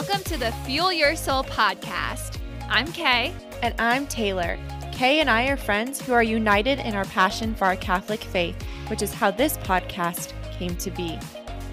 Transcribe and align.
Welcome 0.00 0.22
to 0.26 0.36
the 0.36 0.52
Fuel 0.64 0.92
Your 0.92 1.16
Soul 1.16 1.42
podcast. 1.42 2.38
I'm 2.68 2.86
Kay. 2.92 3.34
And 3.62 3.74
I'm 3.80 4.06
Taylor. 4.06 4.56
Kay 4.92 5.18
and 5.18 5.28
I 5.28 5.48
are 5.48 5.56
friends 5.56 6.00
who 6.00 6.12
are 6.12 6.22
united 6.22 6.78
in 6.78 6.94
our 6.94 7.04
passion 7.06 7.52
for 7.52 7.64
our 7.64 7.74
Catholic 7.74 8.22
faith, 8.22 8.54
which 8.86 9.02
is 9.02 9.12
how 9.12 9.32
this 9.32 9.58
podcast 9.58 10.34
came 10.52 10.76
to 10.76 10.92
be. 10.92 11.18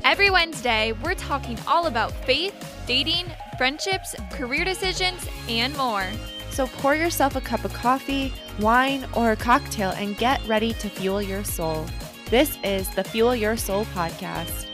Every 0.04 0.32
Wednesday, 0.32 0.94
we're 1.04 1.14
talking 1.14 1.56
all 1.68 1.86
about 1.86 2.14
faith, 2.26 2.56
dating, 2.88 3.28
friendships, 3.60 4.16
career 4.32 4.66
decisions, 4.66 5.24
and 5.48 5.78
more. 5.78 6.08
So 6.50 6.66
pour 6.66 6.96
yourself 6.96 7.36
a 7.36 7.42
cup 7.42 7.64
of 7.64 7.74
coffee, 7.74 8.34
wine, 8.60 9.06
or 9.14 9.34
a 9.34 9.36
cocktail 9.36 9.92
and 9.92 10.18
get 10.18 10.44
ready 10.48 10.74
to 10.74 10.90
fuel 10.90 11.22
your 11.22 11.44
soul. 11.44 11.86
This 12.32 12.58
is 12.64 12.90
the 12.90 13.04
Fuel 13.04 13.36
Your 13.36 13.56
Soul 13.56 13.86
podcast. 13.94 14.66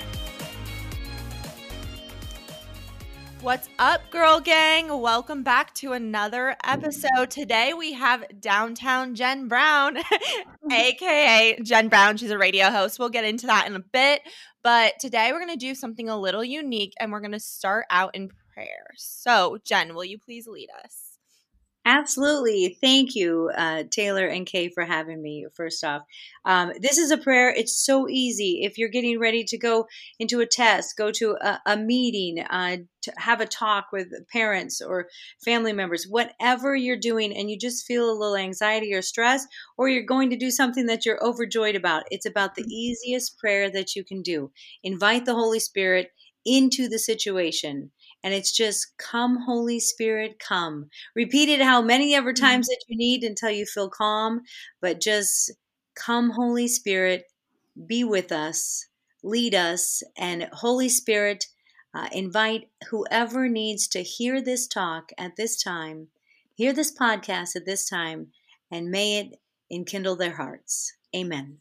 What's 3.42 3.70
up, 3.80 4.08
girl 4.12 4.40
gang? 4.40 5.02
Welcome 5.02 5.42
back 5.42 5.74
to 5.76 5.94
another 5.94 6.56
episode. 6.64 7.32
Today 7.32 7.74
we 7.74 7.94
have 7.94 8.24
downtown 8.40 9.16
Jen 9.16 9.48
Brown, 9.48 9.98
aka 10.72 11.58
Jen 11.64 11.90
Brown. 11.90 12.18
She's 12.18 12.30
a 12.30 12.38
radio 12.38 12.70
host. 12.70 13.00
We'll 13.00 13.10
get 13.10 13.26
into 13.26 13.48
that 13.48 13.66
in 13.66 13.76
a 13.76 13.80
bit. 13.80 14.22
But 14.62 15.00
today 15.00 15.32
we're 15.32 15.40
going 15.40 15.58
to 15.58 15.66
do 15.66 15.74
something 15.74 16.08
a 16.08 16.20
little 16.20 16.44
unique 16.44 16.94
and 17.00 17.12
we're 17.12 17.20
going 17.20 17.32
to 17.32 17.40
start 17.40 17.86
out 17.90 18.14
in 18.14 18.30
prayer. 18.54 18.86
So, 18.96 19.58
Jen, 19.66 19.96
will 19.96 20.06
you 20.06 20.20
please 20.20 20.46
lead 20.46 20.70
us? 20.84 21.11
Absolutely. 21.84 22.78
Thank 22.80 23.16
you, 23.16 23.50
uh, 23.58 23.84
Taylor 23.90 24.28
and 24.28 24.46
Kay, 24.46 24.70
for 24.70 24.84
having 24.84 25.20
me. 25.20 25.48
First 25.56 25.84
off, 25.84 26.04
um, 26.46 26.72
this 26.80 27.00
is 27.00 27.10
a 27.10 27.18
prayer. 27.18 27.50
It's 27.50 27.76
so 27.76 28.08
easy. 28.08 28.62
If 28.64 28.78
you're 28.78 28.88
getting 28.90 29.20
ready 29.20 29.44
to 29.46 29.58
go 29.58 29.88
into 30.20 30.42
a 30.42 30.46
test, 30.46 30.96
go 30.96 31.10
to 31.14 31.36
a, 31.42 31.60
a 31.66 31.78
meeting, 31.78 32.40
uh, 32.48 32.78
to 33.02 33.12
have 33.18 33.42
a 33.42 33.48
talk 33.48 33.88
with 33.92 34.10
parents 34.32 34.80
or 34.80 35.08
family 35.44 35.74
members, 35.74 36.06
whatever 36.08 36.76
you're 36.76 36.98
doing, 36.98 37.36
and 37.36 37.50
you 37.50 37.58
just 37.58 37.88
feel 37.88 38.12
a 38.12 38.14
little 38.14 38.36
anxiety 38.36 38.94
or 38.94 39.02
stress, 39.02 39.48
or 39.76 39.90
you're 39.90 40.04
going 40.06 40.30
to 40.30 40.38
do 40.38 40.52
something 40.52 40.86
that 40.86 41.04
you're 41.04 41.24
overjoyed 41.26 41.76
about, 41.76 42.04
it's 42.12 42.28
about 42.28 42.54
the 42.54 42.66
easiest 42.72 43.40
prayer 43.40 43.72
that 43.72 43.96
you 43.96 44.04
can 44.04 44.22
do. 44.22 44.52
Invite 44.84 45.26
the 45.26 45.34
Holy 45.34 45.60
Spirit 45.60 46.12
into 46.46 46.88
the 46.88 47.00
situation 47.00 47.92
and 48.24 48.34
it's 48.34 48.52
just 48.52 48.98
come 48.98 49.44
holy 49.46 49.80
spirit 49.80 50.40
come. 50.40 50.90
Repeat 51.16 51.50
it 51.50 51.62
how 51.62 51.82
many 51.82 52.16
ever 52.16 52.34
mm-hmm. 52.34 52.46
times 52.46 52.68
that 52.68 52.84
you 52.88 52.98
need 52.98 53.24
until 53.24 53.50
you 53.52 53.66
feel 53.66 53.90
calm 53.90 54.42
but 54.82 55.02
just 55.02 55.52
come 55.96 56.32
holy 56.32 56.68
spirit 56.68 57.26
be 57.88 58.04
with 58.04 58.32
us 58.32 58.88
lead 59.24 59.54
us 59.54 60.04
and 60.18 60.48
holy 60.54 60.90
spirit 60.90 61.46
uh, 61.94 62.08
invite 62.12 62.70
whoever 62.90 63.48
needs 63.50 63.88
to 63.88 64.02
hear 64.02 64.42
this 64.42 64.68
talk 64.68 65.12
at 65.18 65.36
this 65.36 65.62
time 65.62 66.08
hear 66.56 66.74
this 66.74 66.94
podcast 66.94 67.56
at 67.56 67.66
this 67.66 67.90
time 67.90 68.28
and 68.72 68.90
may 68.90 69.20
it 69.20 69.40
enkindle 69.72 70.16
their 70.16 70.36
hearts. 70.36 70.94
Amen. 71.16 71.58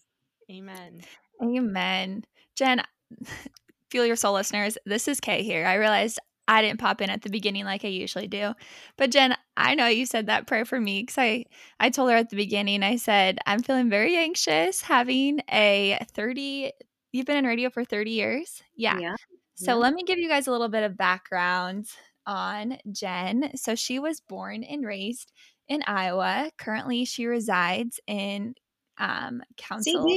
Amen. 0.50 1.00
Amen. 1.42 2.24
Jen 2.54 2.82
Fuel 3.90 4.06
Your 4.06 4.16
Soul 4.16 4.34
listeners, 4.34 4.78
this 4.86 5.08
is 5.08 5.20
Kay 5.20 5.42
here. 5.42 5.66
I 5.66 5.74
realized 5.74 6.20
I 6.50 6.62
didn't 6.62 6.80
pop 6.80 7.00
in 7.00 7.10
at 7.10 7.22
the 7.22 7.30
beginning 7.30 7.64
like 7.64 7.84
I 7.84 7.88
usually 7.88 8.26
do. 8.26 8.54
But 8.96 9.12
Jen, 9.12 9.36
I 9.56 9.76
know 9.76 9.86
you 9.86 10.04
said 10.04 10.26
that 10.26 10.48
prayer 10.48 10.64
for 10.64 10.80
me 10.80 11.02
because 11.02 11.16
I, 11.16 11.44
I 11.78 11.90
told 11.90 12.10
her 12.10 12.16
at 12.16 12.30
the 12.30 12.36
beginning, 12.36 12.82
I 12.82 12.96
said, 12.96 13.38
I'm 13.46 13.62
feeling 13.62 13.88
very 13.88 14.16
anxious 14.16 14.82
having 14.82 15.42
a 15.48 15.96
30, 16.10 16.72
you've 17.12 17.26
been 17.26 17.36
in 17.36 17.44
radio 17.44 17.70
for 17.70 17.84
30 17.84 18.10
years. 18.10 18.64
Yeah. 18.74 18.98
yeah. 18.98 19.14
So 19.54 19.72
yeah. 19.72 19.74
let 19.74 19.94
me 19.94 20.02
give 20.02 20.18
you 20.18 20.28
guys 20.28 20.48
a 20.48 20.50
little 20.50 20.68
bit 20.68 20.82
of 20.82 20.96
background 20.96 21.86
on 22.26 22.78
Jen. 22.90 23.52
So 23.54 23.76
she 23.76 24.00
was 24.00 24.20
born 24.20 24.64
and 24.64 24.84
raised 24.84 25.30
in 25.68 25.84
Iowa. 25.86 26.50
Currently, 26.58 27.04
she 27.04 27.26
resides 27.26 28.00
in 28.08 28.56
um, 28.98 29.42
Council. 29.56 30.04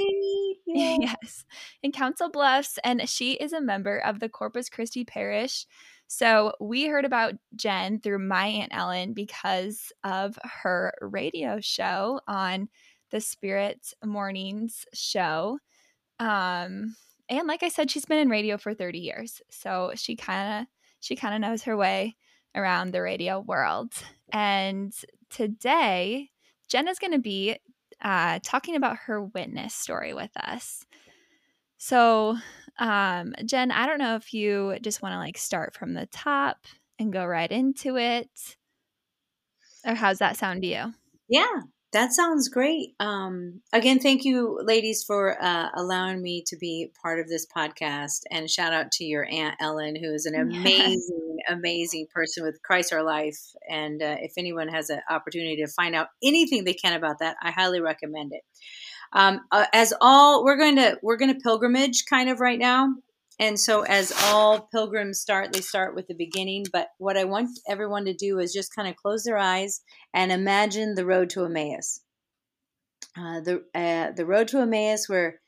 Yeah. 0.66 0.96
yes, 1.02 1.44
in 1.84 1.92
Council 1.92 2.30
Bluffs, 2.30 2.80
and 2.86 3.08
she 3.08 3.34
is 3.34 3.52
a 3.52 3.62
member 3.62 3.98
of 3.98 4.20
the 4.20 4.30
Corpus 4.30 4.70
Christi 4.70 5.04
Parish 5.04 5.68
so 6.14 6.54
we 6.60 6.86
heard 6.86 7.06
about 7.06 7.34
Jen 7.56 8.00
through 8.00 8.20
my 8.20 8.46
Aunt 8.46 8.72
Ellen 8.72 9.14
because 9.14 9.92
of 10.04 10.38
her 10.44 10.94
radio 11.02 11.60
show 11.60 12.20
on 12.28 12.70
the 13.10 13.20
Spirit 13.20 13.96
Mornings 14.06 14.86
show. 14.94 15.58
Um, 16.20 16.96
and 17.30 17.48
like 17.48 17.64
I 17.64 17.70
said, 17.70 17.90
she's 17.90 18.06
been 18.06 18.20
in 18.20 18.30
radio 18.30 18.60
for 18.60 18.76
30 18.76 19.00
years. 19.00 19.42
So 19.50 19.94
she 19.96 20.16
kind 20.16 20.62
of 20.62 20.68
she 21.00 21.16
kind 21.16 21.34
of 21.34 21.42
knows 21.42 21.64
her 21.64 21.76
way 21.76 22.16
around 22.54 22.92
the 22.92 23.02
radio 23.02 23.40
world. 23.40 23.94
And 24.32 24.94
today, 25.32 26.30
Jen 26.70 26.88
is 26.90 27.00
going 27.00 27.14
to 27.14 27.20
be 27.20 27.58
uh, 28.04 28.38
talking 28.44 28.76
about 28.76 28.98
her 28.98 29.24
witness 29.24 29.74
story 29.74 30.14
with 30.14 30.32
us. 30.38 30.86
So 31.80 32.38
um, 32.80 33.34
Jen, 33.46 33.72
I 33.72 33.86
don't 33.86 34.00
know 34.00 34.16
if 34.16 34.34
you 34.34 34.78
just 34.82 35.02
want 35.02 35.14
to 35.14 35.20
like 35.20 35.38
start 35.38 35.76
from 35.76 35.94
the 35.94 36.08
top 36.08 36.58
and 37.00 37.14
go 37.14 37.26
right 37.26 37.52
into 37.52 37.98
it, 37.98 38.30
or 39.86 39.96
how's 39.96 40.20
that 40.20 40.38
sound 40.38 40.62
to 40.62 40.68
you? 40.68 40.94
Yeah, 41.28 41.62
that 41.94 42.12
sounds 42.12 42.50
great. 42.50 42.96
Um, 43.00 43.62
again, 43.72 44.00
thank 44.00 44.26
you, 44.26 44.60
ladies, 44.64 45.04
for 45.04 45.42
uh, 45.42 45.70
allowing 45.76 46.22
me 46.22 46.44
to 46.48 46.58
be 46.58 46.92
part 47.02 47.20
of 47.20 47.30
this 47.30 47.46
podcast. 47.46 48.22
And 48.32 48.50
shout 48.50 48.74
out 48.74 48.92
to 48.94 49.04
your 49.04 49.28
Aunt 49.32 49.56
Ellen, 49.62 49.96
who 49.96 50.12
is 50.12 50.26
an 50.26 50.34
amazing, 50.36 51.38
yes. 51.38 51.48
amazing 51.50 52.08
person 52.14 52.44
with 52.44 52.62
Christ 52.64 52.94
Our 52.94 53.04
Life. 53.04 53.40
And 53.70 54.02
uh, 54.02 54.16
if 54.20 54.34
anyone 54.38 54.70
has 54.70 54.90
an 54.90 55.02
opportunity 55.08 55.58
to 55.58 55.68
find 55.68 55.94
out 55.94 56.08
anything 56.24 56.64
they 56.64 56.74
can 56.74 56.94
about 56.94 57.20
that, 57.20 57.38
I 57.42 57.52
highly 57.52 57.80
recommend 57.80 58.34
it. 58.34 58.42
Um, 59.14 59.42
uh, 59.52 59.66
as 59.74 59.94
all 60.02 60.44
we're 60.44 60.58
going 60.58 60.76
to 60.78 60.98
we're 61.04 61.18
going 61.18 61.34
to 61.34 61.40
pilgrimage 61.40 62.06
kind 62.10 62.30
of 62.30 62.40
right 62.40 62.60
now, 62.60 62.90
and 63.40 63.60
so 63.60 63.82
as 63.82 64.12
all 64.26 64.68
pilgrims 64.72 65.20
start, 65.20 65.54
they 65.54 65.62
start 65.62 65.96
with 65.96 66.08
the 66.08 66.16
beginning. 66.16 66.66
But 66.72 66.88
what 66.98 67.18
I 67.18 67.24
want 67.24 67.50
everyone 67.70 68.06
to 68.06 68.14
do 68.14 68.40
is 68.40 68.54
just 68.54 68.76
kind 68.76 68.88
of 68.88 68.96
close 68.96 69.24
their 69.24 69.38
eyes 69.38 69.82
and 70.14 70.32
imagine 70.32 70.96
the 70.96 71.06
road 71.06 71.30
to 71.32 71.46
Emmaus. 71.46 72.02
Uh, 73.18 73.42
the 73.42 73.64
uh, 73.76 74.12
the 74.16 74.26
road 74.26 74.48
to 74.50 74.60
Emmaus, 74.60 75.08
where 75.08 75.40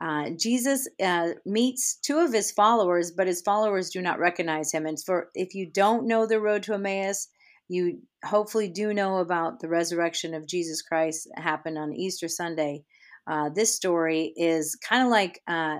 uh, 0.00 0.30
Jesus 0.36 0.88
uh, 1.00 1.30
meets 1.46 1.96
two 1.96 2.18
of 2.18 2.32
his 2.32 2.50
followers, 2.50 3.12
but 3.12 3.28
his 3.28 3.42
followers 3.42 3.90
do 3.90 4.02
not 4.02 4.18
recognize 4.18 4.72
him. 4.72 4.84
And 4.84 4.98
for 5.00 5.28
if 5.34 5.54
you 5.54 5.70
don't 5.70 6.08
know 6.08 6.26
the 6.26 6.40
road 6.40 6.64
to 6.64 6.74
Emmaus, 6.74 7.28
you 7.68 8.00
hopefully 8.24 8.68
do 8.68 8.92
know 8.92 9.18
about 9.18 9.60
the 9.60 9.68
resurrection 9.68 10.34
of 10.34 10.48
Jesus 10.48 10.82
Christ 10.82 11.28
happened 11.36 11.78
on 11.78 11.92
Easter 11.92 12.26
Sunday 12.26 12.84
uh, 13.26 13.50
this 13.54 13.74
story 13.74 14.32
is 14.36 14.76
kind 14.76 15.02
of 15.02 15.08
like 15.08 15.40
uh, 15.46 15.78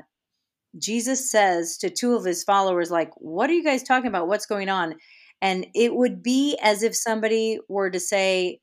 Jesus 0.78 1.30
says 1.30 1.76
to 1.78 1.90
two 1.90 2.14
of 2.14 2.24
his 2.24 2.44
followers, 2.44 2.90
like, 2.90 3.10
"What 3.16 3.50
are 3.50 3.54
you 3.54 3.64
guys 3.64 3.82
talking 3.82 4.08
about? 4.08 4.28
What's 4.28 4.46
going 4.46 4.68
on?" 4.68 4.96
And 5.40 5.66
it 5.74 5.94
would 5.94 6.22
be 6.22 6.58
as 6.62 6.82
if 6.82 6.94
somebody 6.94 7.58
were 7.68 7.90
to 7.90 8.00
say, 8.00 8.60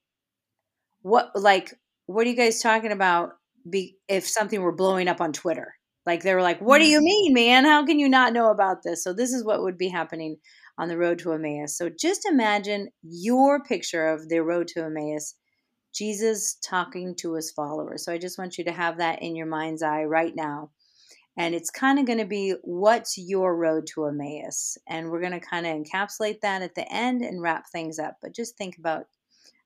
"What? 1.01 1.31
Like, 1.35 1.73
what 2.07 2.25
are 2.25 2.29
you 2.29 2.35
guys 2.35 2.62
talking 2.62 2.91
about?" 2.91 3.31
Be 3.69 3.97
if 4.07 4.28
something 4.28 4.62
were 4.62 4.75
blowing 4.75 5.07
up 5.07 5.22
on 5.22 5.34
Twitter, 5.34 5.75
like 6.06 6.23
they 6.23 6.34
were 6.34 6.41
like, 6.41 6.62
"What 6.62 6.79
do 6.79 6.88
you 6.88 7.00
mm. 7.00 7.03
mean, 7.03 7.34
man? 7.34 7.66
How 7.66 7.85
can 7.85 8.00
you 8.00 8.09
not 8.09 8.34
know 8.34 8.50
about 8.51 8.84
this?" 8.84 9.03
So 9.03 9.13
this 9.13 9.34
is 9.34 9.44
what 9.44 9.62
would 9.62 9.78
be 9.78 9.89
happening 9.89 10.38
on 10.79 10.88
the 10.88 10.97
road 10.97 11.19
to 11.19 11.34
Emmaus. 11.34 11.78
So 11.78 11.89
just 11.89 12.25
imagine 12.25 12.89
your 13.03 13.62
picture 13.62 14.07
of 14.07 14.29
the 14.29 14.39
road 14.39 14.69
to 14.69 14.85
Emmaus 14.85 15.35
Jesus 15.94 16.57
talking 16.63 17.16
to 17.16 17.33
his 17.33 17.51
followers. 17.51 18.05
So 18.05 18.13
I 18.13 18.17
just 18.17 18.38
want 18.38 18.57
you 18.57 18.63
to 18.65 18.71
have 18.71 18.97
that 18.97 19.21
in 19.21 19.36
your 19.36 19.47
mind's 19.47 19.83
eye 19.83 20.03
right 20.03 20.36
now. 20.36 20.71
And 21.38 21.56
it's 21.56 21.69
kind 21.69 22.00
of 22.00 22.06
going 22.06 22.19
to 22.19 22.25
be 22.25 22.56
what's 22.63 23.18
your 23.18 23.56
road 23.56 23.88
to 23.94 24.06
Emmaus? 24.06 24.77
And 24.88 25.09
we're 25.09 25.21
going 25.21 25.39
to 25.39 25.39
kind 25.39 25.65
of 25.65 25.74
encapsulate 25.74 26.41
that 26.41 26.62
at 26.62 26.75
the 26.75 26.91
end 26.91 27.21
and 27.21 27.41
wrap 27.41 27.65
things 27.71 27.97
up. 27.97 28.18
But 28.21 28.36
just 28.36 28.57
think 28.57 28.77
about 28.77 29.06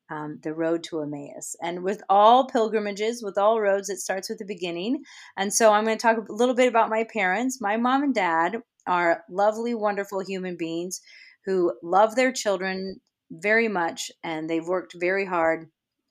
um, 0.10 0.40
the 0.44 0.54
road 0.54 0.84
to 0.84 1.02
Emmaus. 1.02 1.56
And 1.62 1.84
with 1.84 2.04
all 2.10 2.48
pilgrimages, 2.48 3.24
with 3.24 3.38
all 3.38 3.60
roads, 3.60 3.90
it 3.90 3.98
starts 3.98 4.30
with 4.30 4.38
the 4.38 4.46
beginning. 4.46 5.04
And 5.38 5.54
so 5.54 5.72
I'm 5.72 5.86
going 5.86 5.98
to 5.98 6.02
talk 6.02 6.18
a 6.18 6.34
little 6.34 6.56
bit 6.56 6.68
about 6.68 6.90
my 6.90 7.06
parents. 7.06 7.60
My 7.60 7.78
mom 7.78 8.04
and 8.04 8.14
dad 8.14 8.58
are 8.86 9.24
lovely, 9.30 9.74
wonderful 9.74 10.20
human 10.20 10.58
beings 10.58 11.02
who 11.46 11.74
love 11.82 12.16
their 12.16 12.32
children 12.32 13.00
very 13.32 13.68
much 13.68 14.12
and 14.24 14.50
they've 14.50 14.68
worked 14.68 14.96
very 15.00 15.26
hard 15.26 15.70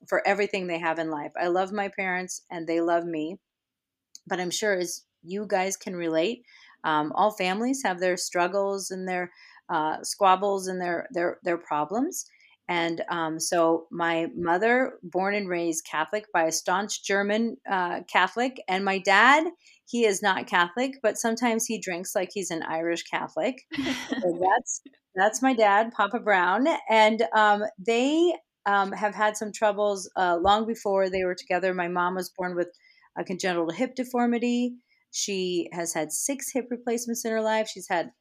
for 0.09 0.27
everything 0.27 0.67
they 0.67 0.79
have 0.79 0.99
in 0.99 1.11
life. 1.11 1.33
I 1.41 1.49
love 1.49 1.73
my 1.73 1.89
parents 1.89 2.43
and 2.51 2.67
they 2.67 2.81
love 2.81 3.05
me, 3.05 3.39
but 4.27 4.41
I'm 4.41 4.51
sure 4.51 4.75
as 4.79 5.03
you 5.23 5.47
guys 5.47 5.77
can 5.77 5.95
relate, 5.95 6.43
um, 6.85 7.13
all 7.15 7.31
families 7.31 7.83
have 7.85 8.01
their 8.01 8.17
struggles 8.17 8.91
and 8.91 9.09
their 9.09 9.31
uh, 9.69 10.03
squabbles 10.03 10.67
and 10.67 10.81
their 10.81 11.07
their 11.13 11.39
their 11.45 11.59
problems. 11.59 12.25
And 12.69 13.03
um, 13.11 13.41
so 13.41 13.87
my 13.91 14.29
mother, 14.37 14.95
born 15.03 15.35
and 15.35 15.49
raised 15.49 15.85
Catholic 15.85 16.25
by 16.33 16.45
a 16.45 16.53
staunch 16.53 17.05
German 17.05 17.57
uh, 17.71 18.01
Catholic, 18.11 18.63
and 18.69 18.85
my 18.85 18.99
dad, 18.99 19.45
he 19.87 20.05
is 20.05 20.23
not 20.23 20.47
Catholic, 20.47 20.93
but 21.03 21.19
sometimes 21.19 21.67
he 21.67 21.79
drinks 21.79 22.15
like 22.15 22.31
he's 22.33 22.51
an 22.51 22.63
Irish 22.63 23.03
Catholic. 23.03 23.63
so 23.77 24.41
that's 24.41 24.81
that's 25.15 25.43
my 25.43 25.53
dad, 25.53 25.93
Papa 25.93 26.21
Brown, 26.21 26.67
and 26.89 27.23
um, 27.35 27.65
they 27.79 28.33
um, 28.67 28.93
have 28.93 29.15
had 29.15 29.37
some 29.37 29.53
troubles 29.53 30.11
uh, 30.17 30.37
long 30.41 30.67
before 30.67 31.11
they 31.11 31.25
were 31.25 31.35
together. 31.35 31.75
My 31.75 31.89
mom 31.89 32.15
was 32.15 32.31
born 32.31 32.55
with 32.55 32.69
a 33.17 33.25
congenital 33.25 33.71
hip 33.71 33.95
deformity. 33.95 34.75
She 35.11 35.69
has 35.73 35.93
had 35.93 36.13
six 36.13 36.51
hip 36.53 36.69
replacements 36.71 37.25
in 37.25 37.33
her 37.33 37.43
life. 37.43 37.69
She's 37.69 37.89
had 37.89 38.13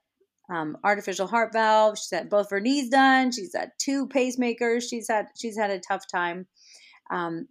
um, 0.52 0.78
artificial 0.84 1.28
heart 1.28 1.54
valve. 1.54 1.98
She's 1.98 2.12
had 2.12 2.30
both 2.30 2.50
her 2.50 2.60
knees 2.60 2.90
done. 2.90 3.32
She's 3.32 3.56
had 3.56 3.72
two 3.78 4.08
pacemakers. 4.08 4.84
She's 4.90 5.08
had 5.08 5.28
she's 5.38 5.58
had 5.58 5.72
a 5.72 5.80
tough 5.80 6.04
time. 6.12 6.48
Um, 7.12 7.48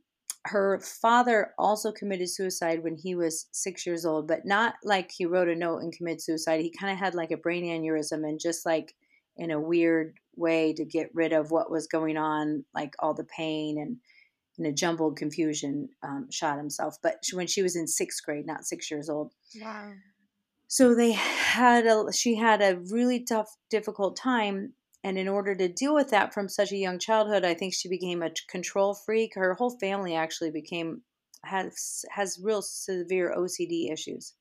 her 0.46 0.80
father 0.80 1.52
also 1.58 1.92
committed 1.92 2.30
suicide 2.30 2.82
when 2.82 2.96
he 2.96 3.14
was 3.14 3.46
six 3.52 3.86
years 3.86 4.06
old, 4.06 4.26
but 4.26 4.46
not 4.46 4.74
like 4.84 5.10
he 5.10 5.26
wrote 5.26 5.48
a 5.48 5.54
note 5.54 5.82
and 5.82 5.92
committed 5.92 6.22
suicide. 6.22 6.60
He 6.60 6.70
kind 6.70 6.92
of 6.92 6.98
had 6.98 7.14
like 7.14 7.30
a 7.30 7.36
brain 7.36 7.64
aneurysm 7.64 8.26
and 8.26 8.40
just 8.40 8.64
like 8.64 8.94
in 9.36 9.50
a 9.50 9.60
weird 9.60 10.14
way 10.36 10.72
to 10.74 10.84
get 10.84 11.10
rid 11.14 11.32
of 11.32 11.50
what 11.50 11.70
was 11.70 11.86
going 11.86 12.16
on, 12.16 12.64
like 12.74 12.94
all 12.98 13.14
the 13.14 13.24
pain 13.24 13.78
and 13.78 13.96
in 14.58 14.66
a 14.66 14.72
jumbled 14.72 15.16
confusion, 15.16 15.88
um, 16.02 16.28
shot 16.30 16.58
himself. 16.58 16.96
But 17.02 17.16
when 17.32 17.46
she 17.46 17.62
was 17.62 17.76
in 17.76 17.86
sixth 17.86 18.22
grade, 18.24 18.46
not 18.46 18.64
six 18.64 18.90
years 18.90 19.08
old. 19.08 19.32
Wow. 19.60 19.92
So 20.68 20.94
they 20.94 21.12
had 21.12 21.86
a, 21.86 22.12
she 22.12 22.36
had 22.36 22.60
a 22.60 22.78
really 22.90 23.24
tough, 23.24 23.56
difficult 23.70 24.16
time. 24.16 24.74
And 25.02 25.18
in 25.18 25.28
order 25.28 25.54
to 25.54 25.66
deal 25.66 25.94
with 25.94 26.10
that 26.10 26.34
from 26.34 26.48
such 26.48 26.72
a 26.72 26.76
young 26.76 26.98
childhood, 26.98 27.44
I 27.44 27.54
think 27.54 27.72
she 27.72 27.88
became 27.88 28.22
a 28.22 28.30
control 28.48 28.94
freak. 28.94 29.34
Her 29.34 29.54
whole 29.54 29.76
family 29.78 30.14
actually 30.14 30.50
became, 30.50 31.02
has, 31.44 32.04
has 32.10 32.38
real 32.42 32.60
severe 32.60 33.34
OCD 33.36 33.90
issues. 33.90 34.34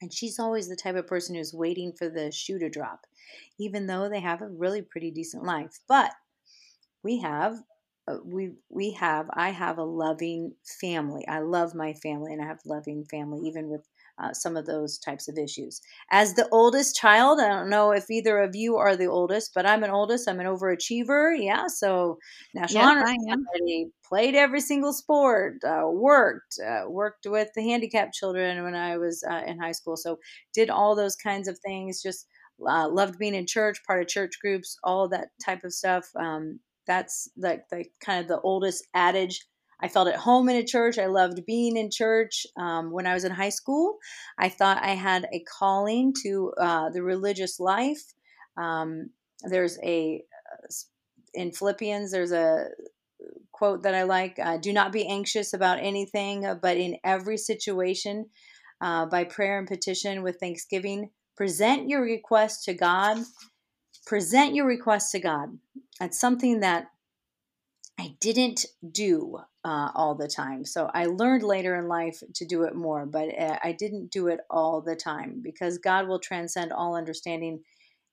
And 0.00 0.12
she's 0.12 0.38
always 0.38 0.68
the 0.68 0.76
type 0.76 0.96
of 0.96 1.06
person 1.06 1.34
who's 1.36 1.54
waiting 1.54 1.92
for 1.92 2.08
the 2.08 2.30
shoe 2.32 2.58
to 2.58 2.68
drop, 2.70 3.06
even 3.58 3.86
though 3.86 4.08
they 4.08 4.20
have 4.20 4.42
a 4.42 4.48
really 4.48 4.82
pretty 4.82 5.10
decent 5.10 5.44
life. 5.44 5.80
But 5.88 6.12
we 7.02 7.20
have 7.20 7.62
uh, 8.06 8.18
we 8.24 8.54
we 8.68 8.92
have 8.92 9.28
I 9.34 9.50
have 9.50 9.78
a 9.78 9.84
loving 9.84 10.56
family. 10.80 11.26
I 11.28 11.40
love 11.40 11.74
my 11.74 11.92
family 11.94 12.32
and 12.32 12.42
I 12.42 12.46
have 12.46 12.60
loving 12.64 13.04
family 13.04 13.46
even 13.46 13.68
with 13.68 13.86
uh, 14.22 14.32
some 14.32 14.56
of 14.56 14.66
those 14.66 14.98
types 14.98 15.28
of 15.28 15.38
issues. 15.38 15.80
As 16.10 16.34
the 16.34 16.48
oldest 16.50 16.96
child, 16.96 17.40
I 17.40 17.48
don't 17.48 17.70
know 17.70 17.92
if 17.92 18.10
either 18.10 18.38
of 18.38 18.54
you 18.54 18.76
are 18.76 18.96
the 18.96 19.06
oldest, 19.06 19.52
but 19.54 19.66
I'm 19.66 19.84
an 19.84 19.90
oldest. 19.90 20.28
I'm 20.28 20.40
an 20.40 20.46
overachiever. 20.46 21.36
Yeah, 21.38 21.66
so 21.68 22.18
National 22.54 22.84
Honor 22.84 23.06
Society, 23.06 23.90
played 24.04 24.34
every 24.34 24.60
single 24.60 24.92
sport, 24.92 25.62
uh, 25.64 25.86
worked, 25.86 26.58
uh, 26.66 26.88
worked 26.88 27.26
with 27.26 27.48
the 27.54 27.62
handicapped 27.62 28.14
children 28.14 28.62
when 28.64 28.74
I 28.74 28.96
was 28.96 29.22
uh, 29.30 29.42
in 29.46 29.58
high 29.58 29.72
school. 29.72 29.96
So 29.96 30.18
did 30.54 30.70
all 30.70 30.96
those 30.96 31.16
kinds 31.16 31.48
of 31.48 31.58
things. 31.58 32.02
Just 32.02 32.26
uh, 32.66 32.88
loved 32.88 33.18
being 33.18 33.34
in 33.34 33.46
church, 33.46 33.78
part 33.86 34.02
of 34.02 34.08
church 34.08 34.32
groups, 34.40 34.78
all 34.82 35.08
that 35.08 35.28
type 35.44 35.64
of 35.64 35.72
stuff. 35.72 36.06
Um, 36.16 36.60
that's 36.86 37.28
like 37.36 37.68
the 37.70 37.84
kind 38.00 38.20
of 38.20 38.28
the 38.28 38.40
oldest 38.40 38.86
adage 38.94 39.44
I 39.80 39.88
felt 39.88 40.08
at 40.08 40.16
home 40.16 40.48
in 40.48 40.56
a 40.56 40.64
church. 40.64 40.98
I 40.98 41.06
loved 41.06 41.44
being 41.46 41.76
in 41.76 41.90
church. 41.90 42.46
Um, 42.56 42.90
when 42.90 43.06
I 43.06 43.14
was 43.14 43.24
in 43.24 43.32
high 43.32 43.48
school, 43.50 43.98
I 44.38 44.48
thought 44.48 44.82
I 44.82 44.90
had 44.94 45.28
a 45.32 45.44
calling 45.58 46.14
to 46.24 46.52
uh, 46.58 46.90
the 46.90 47.02
religious 47.02 47.60
life. 47.60 48.02
Um, 48.56 49.10
there's 49.42 49.78
a, 49.84 50.22
uh, 50.52 50.66
in 51.34 51.52
Philippians, 51.52 52.10
there's 52.10 52.32
a 52.32 52.66
quote 53.52 53.82
that 53.82 53.94
I 53.94 54.04
like 54.04 54.38
uh, 54.38 54.56
Do 54.56 54.72
not 54.72 54.92
be 54.92 55.06
anxious 55.06 55.52
about 55.52 55.78
anything, 55.80 56.46
uh, 56.46 56.54
but 56.54 56.76
in 56.76 56.96
every 57.04 57.36
situation, 57.36 58.26
uh, 58.80 59.06
by 59.06 59.24
prayer 59.24 59.58
and 59.58 59.66
petition 59.66 60.22
with 60.22 60.38
thanksgiving, 60.38 61.10
present 61.36 61.88
your 61.88 62.02
request 62.02 62.64
to 62.64 62.74
God. 62.74 63.18
Present 64.06 64.54
your 64.54 64.66
request 64.66 65.12
to 65.12 65.18
God. 65.18 65.58
That's 66.00 66.18
something 66.18 66.60
that 66.60 66.86
I 67.98 68.14
didn't 68.20 68.64
do 68.92 69.38
uh, 69.64 69.90
all 69.94 70.14
the 70.14 70.28
time. 70.28 70.64
So 70.64 70.88
I 70.94 71.06
learned 71.06 71.42
later 71.42 71.74
in 71.76 71.88
life 71.88 72.22
to 72.34 72.46
do 72.46 72.62
it 72.62 72.74
more, 72.74 73.06
but 73.06 73.36
uh, 73.38 73.58
I 73.62 73.72
didn't 73.72 74.10
do 74.10 74.28
it 74.28 74.40
all 74.48 74.80
the 74.80 74.94
time 74.94 75.40
because 75.42 75.78
God 75.78 76.06
will 76.06 76.20
transcend 76.20 76.72
all 76.72 76.94
understanding 76.94 77.60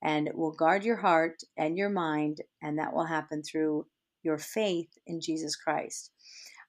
and 0.03 0.29
will 0.33 0.51
guard 0.51 0.83
your 0.83 0.97
heart 0.97 1.41
and 1.57 1.77
your 1.77 1.89
mind, 1.89 2.41
and 2.61 2.77
that 2.79 2.93
will 2.93 3.05
happen 3.05 3.43
through 3.43 3.85
your 4.23 4.37
faith 4.37 4.89
in 5.07 5.21
Jesus 5.21 5.55
Christ. 5.55 6.11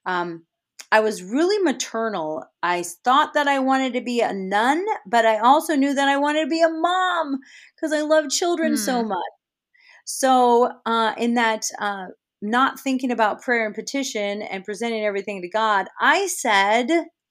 Um, 0.05 0.45
I 0.91 1.01
was 1.01 1.21
really 1.21 1.61
maternal. 1.63 2.45
I 2.63 2.83
thought 2.83 3.33
that 3.33 3.47
I 3.47 3.59
wanted 3.59 3.93
to 3.93 4.01
be 4.01 4.21
a 4.21 4.33
nun, 4.33 4.85
but 5.05 5.25
I 5.25 5.39
also 5.39 5.75
knew 5.75 5.93
that 5.93 6.07
I 6.07 6.17
wanted 6.17 6.43
to 6.43 6.49
be 6.49 6.61
a 6.61 6.69
mom 6.69 7.39
because 7.75 7.91
I 7.91 8.01
love 8.01 8.29
children 8.29 8.73
mm. 8.73 8.77
so 8.77 9.01
hmm. 9.01 9.09
much. 9.09 9.19
So, 10.05 10.71
uh, 10.85 11.13
in 11.17 11.33
that 11.33 11.65
uh, 11.79 12.07
not 12.41 12.79
thinking 12.79 13.11
about 13.11 13.41
prayer 13.41 13.65
and 13.65 13.75
petition 13.75 14.41
and 14.41 14.63
presenting 14.63 15.03
everything 15.03 15.41
to 15.41 15.49
God, 15.49 15.87
I 15.99 16.27
said 16.27 16.87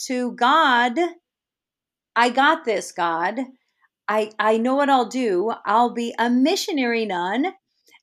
to 0.07 0.33
God, 0.33 0.99
I 2.15 2.31
got 2.31 2.65
this, 2.65 2.93
God. 2.93 3.41
I, 4.09 4.31
I 4.39 4.57
know 4.57 4.75
what 4.75 4.91
I'll 4.91 5.09
do. 5.09 5.53
I'll 5.65 5.93
be 5.93 6.15
a 6.19 6.31
missionary 6.31 7.05
nun 7.07 7.53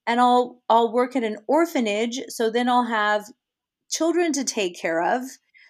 and 0.05 0.19
I'll 0.19 0.61
I'll 0.69 0.91
work 0.91 1.15
at 1.15 1.23
an 1.23 1.37
orphanage 1.47 2.19
so 2.27 2.49
then 2.49 2.67
I'll 2.67 2.85
have 2.85 3.25
children 3.89 4.33
to 4.33 4.43
take 4.43 4.77
care 4.77 5.01
of 5.01 5.23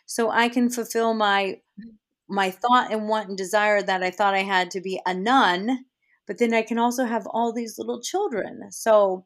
so 0.06 0.30
I 0.30 0.50
can 0.50 0.70
fulfill 0.70 1.14
my 1.14 1.58
my 2.30 2.50
thought 2.50 2.92
and 2.92 3.08
want 3.08 3.30
and 3.30 3.38
desire 3.38 3.82
that 3.82 4.02
I 4.02 4.10
thought 4.10 4.34
I 4.34 4.44
had 4.44 4.72
to 4.72 4.82
be 4.82 5.00
a 5.06 5.14
nun, 5.14 5.86
but 6.26 6.40
then 6.40 6.54
I 6.54 6.62
can 6.62 6.80
also 6.80 7.06
have 7.06 7.28
all 7.28 7.54
these 7.54 7.78
little 7.78 8.02
children. 8.02 8.72
So 8.72 9.26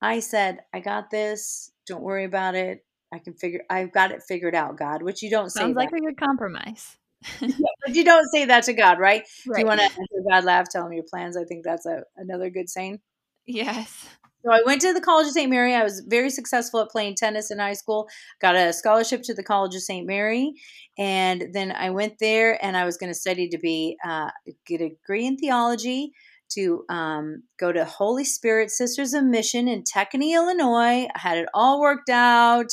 I 0.00 0.20
said, 0.20 0.60
I 0.72 0.80
got 0.80 1.10
this. 1.10 1.72
Don't 1.86 2.02
worry 2.02 2.24
about 2.24 2.54
it. 2.54 2.84
I 3.12 3.18
can 3.18 3.34
figure. 3.34 3.62
I've 3.70 3.92
got 3.92 4.12
it 4.12 4.22
figured 4.22 4.54
out, 4.54 4.76
God. 4.76 5.02
Which 5.02 5.22
you 5.22 5.30
don't 5.30 5.50
say. 5.50 5.60
Sounds 5.60 5.76
like 5.76 5.90
that. 5.90 5.98
a 5.98 6.00
good 6.00 6.18
compromise. 6.18 6.96
yeah, 7.40 7.48
but 7.86 7.94
you 7.94 8.04
don't 8.04 8.28
say 8.30 8.44
that 8.44 8.64
to 8.64 8.72
God, 8.72 8.98
right? 8.98 9.22
right. 9.46 9.56
Do 9.56 9.60
you 9.60 9.66
want 9.66 9.80
to 9.80 9.86
answer 9.86 10.28
God 10.30 10.44
laugh, 10.44 10.66
tell 10.70 10.86
him 10.86 10.92
your 10.92 11.04
plans? 11.08 11.36
I 11.36 11.44
think 11.44 11.64
that's 11.64 11.86
a 11.86 12.02
another 12.16 12.50
good 12.50 12.68
saying. 12.68 13.00
Yes. 13.46 14.08
So 14.44 14.52
I 14.52 14.60
went 14.64 14.80
to 14.82 14.94
the 14.94 15.00
College 15.00 15.26
of 15.26 15.32
St. 15.32 15.50
Mary. 15.50 15.74
I 15.74 15.82
was 15.82 16.00
very 16.06 16.30
successful 16.30 16.80
at 16.80 16.90
playing 16.90 17.16
tennis 17.16 17.50
in 17.50 17.58
high 17.58 17.72
school. 17.72 18.08
Got 18.40 18.54
a 18.54 18.72
scholarship 18.72 19.22
to 19.24 19.34
the 19.34 19.42
College 19.42 19.74
of 19.74 19.82
St. 19.82 20.06
Mary, 20.06 20.54
and 20.96 21.48
then 21.52 21.72
I 21.72 21.90
went 21.90 22.18
there 22.20 22.62
and 22.64 22.76
I 22.76 22.84
was 22.84 22.96
going 22.96 23.10
to 23.10 23.18
study 23.18 23.48
to 23.48 23.58
be 23.58 23.96
uh, 24.06 24.30
get 24.64 24.80
a 24.80 24.90
degree 24.90 25.26
in 25.26 25.36
theology 25.38 26.12
to 26.50 26.84
um, 26.88 27.42
go 27.58 27.72
to 27.72 27.84
Holy 27.84 28.24
Spirit 28.24 28.70
Sisters 28.70 29.14
of 29.14 29.24
Mission 29.24 29.68
in 29.68 29.82
Techny, 29.82 30.34
Illinois. 30.34 31.08
I 31.14 31.18
had 31.18 31.38
it 31.38 31.48
all 31.54 31.80
worked 31.80 32.08
out. 32.08 32.70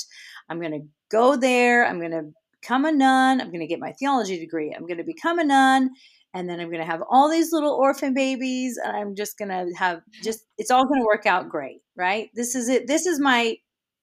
I'm 0.50 0.60
going 0.60 0.72
to 0.72 0.88
go 1.12 1.36
there. 1.36 1.86
I'm 1.86 2.00
going 2.00 2.12
to 2.12 2.32
become 2.62 2.86
a 2.86 2.92
nun. 2.92 3.42
I'm 3.42 3.48
going 3.48 3.62
to 3.62 3.68
get 3.68 3.80
my 3.80 3.94
theology 3.94 4.40
degree. 4.40 4.74
I'm 4.76 4.86
going 4.86 4.98
to 4.98 5.04
become 5.04 5.40
a 5.40 5.44
nun. 5.44 5.92
And 6.34 6.50
then 6.50 6.60
I'm 6.60 6.68
going 6.68 6.82
to 6.82 6.92
have 6.92 7.02
all 7.10 7.30
these 7.30 7.54
little 7.54 7.74
orphan 7.74 8.14
babies. 8.14 8.78
And 8.84 8.96
I'm 8.96 9.16
just 9.16 9.38
going 9.38 9.50
to 9.50 9.72
have 9.78 10.02
just, 10.24 10.46
it's 10.58 10.72
all 10.72 10.86
going 10.86 11.02
to 11.02 11.06
work 11.06 11.26
out 11.26 11.50
great. 11.50 11.82
Right. 11.96 12.30
This 12.34 12.56
is 12.56 12.70
it. 12.70 12.88
This 12.88 13.06
is 13.06 13.20
my, 13.20 13.56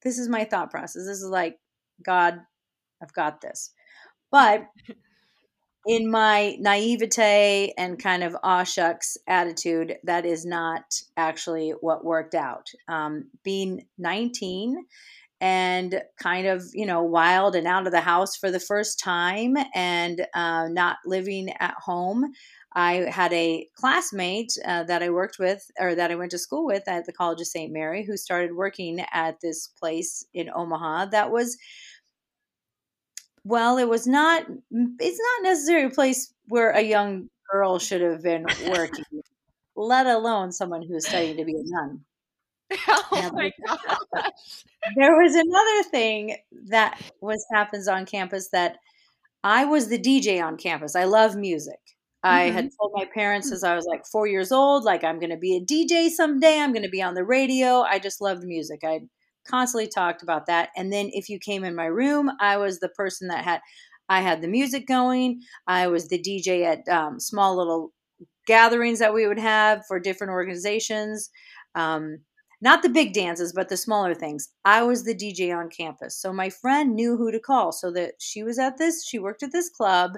this 0.02 0.19
is 0.19 0.29
my 0.29 0.45
thought 0.45 0.71
process. 0.71 1.05
This 1.07 1.19
is 1.19 1.29
like, 1.29 1.57
God, 2.05 2.38
I've 3.02 3.12
got 3.12 3.41
this. 3.41 3.73
But 4.31 4.67
in 5.87 6.11
my 6.11 6.57
naivete 6.61 7.73
and 7.77 8.03
kind 8.03 8.23
of 8.23 8.37
aw 8.43 8.65
shucks 8.65 9.17
attitude, 9.27 9.97
that 10.05 10.25
is 10.25 10.45
not 10.45 10.85
actually 11.17 11.71
what 11.81 12.05
worked 12.05 12.35
out. 12.35 12.69
Um, 12.89 13.31
being 13.43 13.87
19 13.99 14.85
and 15.41 16.01
kind 16.21 16.47
of, 16.47 16.65
you 16.73 16.87
know, 16.87 17.03
wild 17.03 17.57
and 17.57 17.67
out 17.67 17.87
of 17.87 17.93
the 17.93 18.01
house 18.01 18.37
for 18.37 18.51
the 18.51 18.61
first 18.61 19.01
time 19.01 19.57
and 19.75 20.25
uh, 20.35 20.69
not 20.69 20.99
living 21.05 21.53
at 21.59 21.75
home. 21.75 22.33
I 22.75 23.07
had 23.11 23.33
a 23.33 23.69
classmate 23.77 24.57
uh, 24.65 24.85
that 24.85 25.03
I 25.03 25.11
worked 25.11 25.39
with 25.39 25.69
or 25.81 25.95
that 25.97 26.11
I 26.12 26.15
went 26.15 26.31
to 26.31 26.39
school 26.39 26.65
with 26.65 26.87
at 26.87 27.07
the 27.07 27.12
College 27.12 27.41
of 27.41 27.49
St. 27.49 27.73
Mary 27.73 28.05
who 28.05 28.17
started 28.17 28.55
working 28.55 29.05
at 29.12 29.41
this 29.41 29.67
place 29.67 30.25
in 30.33 30.49
Omaha 30.55 31.07
that 31.07 31.31
was 31.31 31.59
well, 33.45 33.79
it 33.79 33.89
was 33.89 34.07
not. 34.07 34.45
It's 34.71 35.21
not 35.21 35.51
necessarily 35.51 35.87
a 35.87 35.91
place 35.91 36.33
where 36.49 36.71
a 36.71 36.83
young 36.83 37.29
girl 37.51 37.79
should 37.79 38.01
have 38.01 38.23
been 38.23 38.47
working, 38.69 39.05
let 39.77 40.07
alone 40.07 40.53
someone 40.53 40.83
who 40.83 40.97
is 40.97 41.07
studying 41.07 41.37
to 41.37 41.45
be 41.45 41.55
a 41.55 41.63
nun. 41.65 42.05
Oh 42.89 43.31
my 43.35 43.53
gosh! 43.67 44.65
There 44.97 45.13
was 45.13 45.35
another 45.35 45.91
thing 45.91 46.37
that 46.69 46.99
was 47.21 47.45
happens 47.53 47.87
on 47.87 48.07
campus 48.07 48.49
that 48.53 48.79
I 49.45 49.67
was 49.67 49.89
the 49.89 49.99
DJ 49.99 50.43
on 50.43 50.57
campus. 50.57 50.97
I 50.97 51.05
love 51.05 51.37
music. 51.37 51.79
I 52.25 52.45
had 52.45 52.67
mm-hmm. 52.67 52.75
told 52.81 52.93
my 52.95 53.05
parents 53.13 53.49
hmm. 53.49 53.55
as 53.55 53.65
I 53.65 53.75
was 53.75 53.85
like 53.85 54.07
four 54.07 54.27
years 54.27 54.53
old, 54.53 54.85
like 54.85 55.05
I'm 55.05 55.19
going 55.19 55.31
to 55.31 55.37
be 55.37 55.57
a 55.57 55.61
DJ 55.61 56.09
someday. 56.09 56.61
I'm 56.61 56.73
going 56.73 56.85
to 56.85 56.89
be 56.89 57.03
on 57.03 57.15
the 57.15 57.25
radio. 57.25 57.81
I 57.83 57.99
just 57.99 58.21
loved 58.21 58.45
music. 58.45 58.81
I 58.85 59.01
constantly 59.47 59.89
talked 59.89 60.23
about 60.23 60.47
that. 60.47 60.71
And 60.77 60.93
then 60.93 61.11
if 61.13 61.29
you 61.29 61.39
came 61.39 61.65
in 61.65 61.75
my 61.75 61.87
room, 61.87 62.31
I 62.41 62.57
was 62.57 62.81
the 62.81 62.89
person 62.91 63.29
that 63.29 63.45
had, 63.45 63.61
I 64.09 64.21
had 64.21 64.43
the 64.43 64.49
music 64.49 64.87
going. 64.87 65.41
I 65.67 65.87
was 65.89 66.09
the 66.09 66.19
DJ 66.19 66.65
at 66.65 66.89
um, 66.89 67.21
small 67.21 67.57
little 67.57 67.93
gatherings 68.47 68.99
that 68.99 69.15
we 69.15 69.27
would 69.27 69.39
have 69.39 69.83
for 69.87 70.01
different 70.01 70.33
organizations. 70.33 71.31
Um, 71.75 72.19
not 72.61 72.83
the 72.83 72.89
big 72.89 73.13
dances, 73.13 73.53
but 73.53 73.69
the 73.69 73.77
smaller 73.77 74.15
things. 74.15 74.49
I 74.65 74.83
was 74.83 75.05
the 75.05 75.15
DJ 75.15 75.57
on 75.57 75.69
campus. 75.69 76.17
So 76.21 76.33
my 76.33 76.49
friend 76.49 76.95
knew 76.95 77.17
who 77.17 77.33
to 77.33 77.41
call. 77.41 77.73
So 77.73 77.91
that 77.93 78.15
she 78.19 78.43
was 78.43 78.59
at 78.59 78.79
this, 78.79 79.05
she 79.05 79.19
worked 79.19 79.43
at 79.43 79.53
this 79.53 79.69
club 79.69 80.13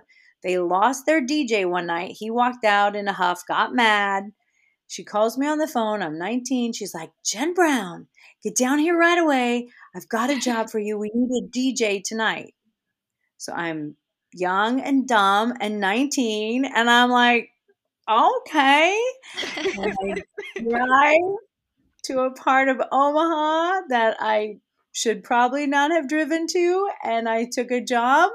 they 0.44 0.58
lost 0.58 1.06
their 1.06 1.22
DJ 1.22 1.68
one 1.68 1.86
night. 1.86 2.16
He 2.18 2.30
walked 2.30 2.64
out 2.64 2.94
in 2.94 3.08
a 3.08 3.14
huff, 3.14 3.42
got 3.48 3.74
mad. 3.74 4.24
She 4.86 5.02
calls 5.02 5.38
me 5.38 5.46
on 5.46 5.56
the 5.56 5.66
phone. 5.66 6.02
I'm 6.02 6.18
19. 6.18 6.74
She's 6.74 6.94
like, 6.94 7.10
Jen 7.24 7.54
Brown, 7.54 8.06
get 8.44 8.56
down 8.56 8.78
here 8.78 8.96
right 8.96 9.18
away. 9.18 9.68
I've 9.96 10.08
got 10.08 10.30
a 10.30 10.38
job 10.38 10.70
for 10.70 10.78
you. 10.78 10.98
We 10.98 11.10
need 11.14 11.44
a 11.44 11.48
DJ 11.48 12.02
tonight. 12.04 12.54
So 13.38 13.52
I'm 13.52 13.96
young 14.32 14.80
and 14.80 15.08
dumb 15.08 15.54
and 15.60 15.80
19. 15.80 16.64
And 16.64 16.88
I'm 16.88 17.10
like, 17.10 17.50
okay. 18.08 18.96
I 19.36 20.14
drive 20.62 21.36
to 22.04 22.20
a 22.20 22.32
part 22.32 22.68
of 22.68 22.80
Omaha 22.92 23.86
that 23.88 24.16
I 24.20 24.58
should 24.92 25.24
probably 25.24 25.66
not 25.66 25.90
have 25.90 26.08
driven 26.08 26.46
to. 26.46 26.88
And 27.02 27.28
I 27.28 27.48
took 27.50 27.70
a 27.72 27.80
job 27.80 28.30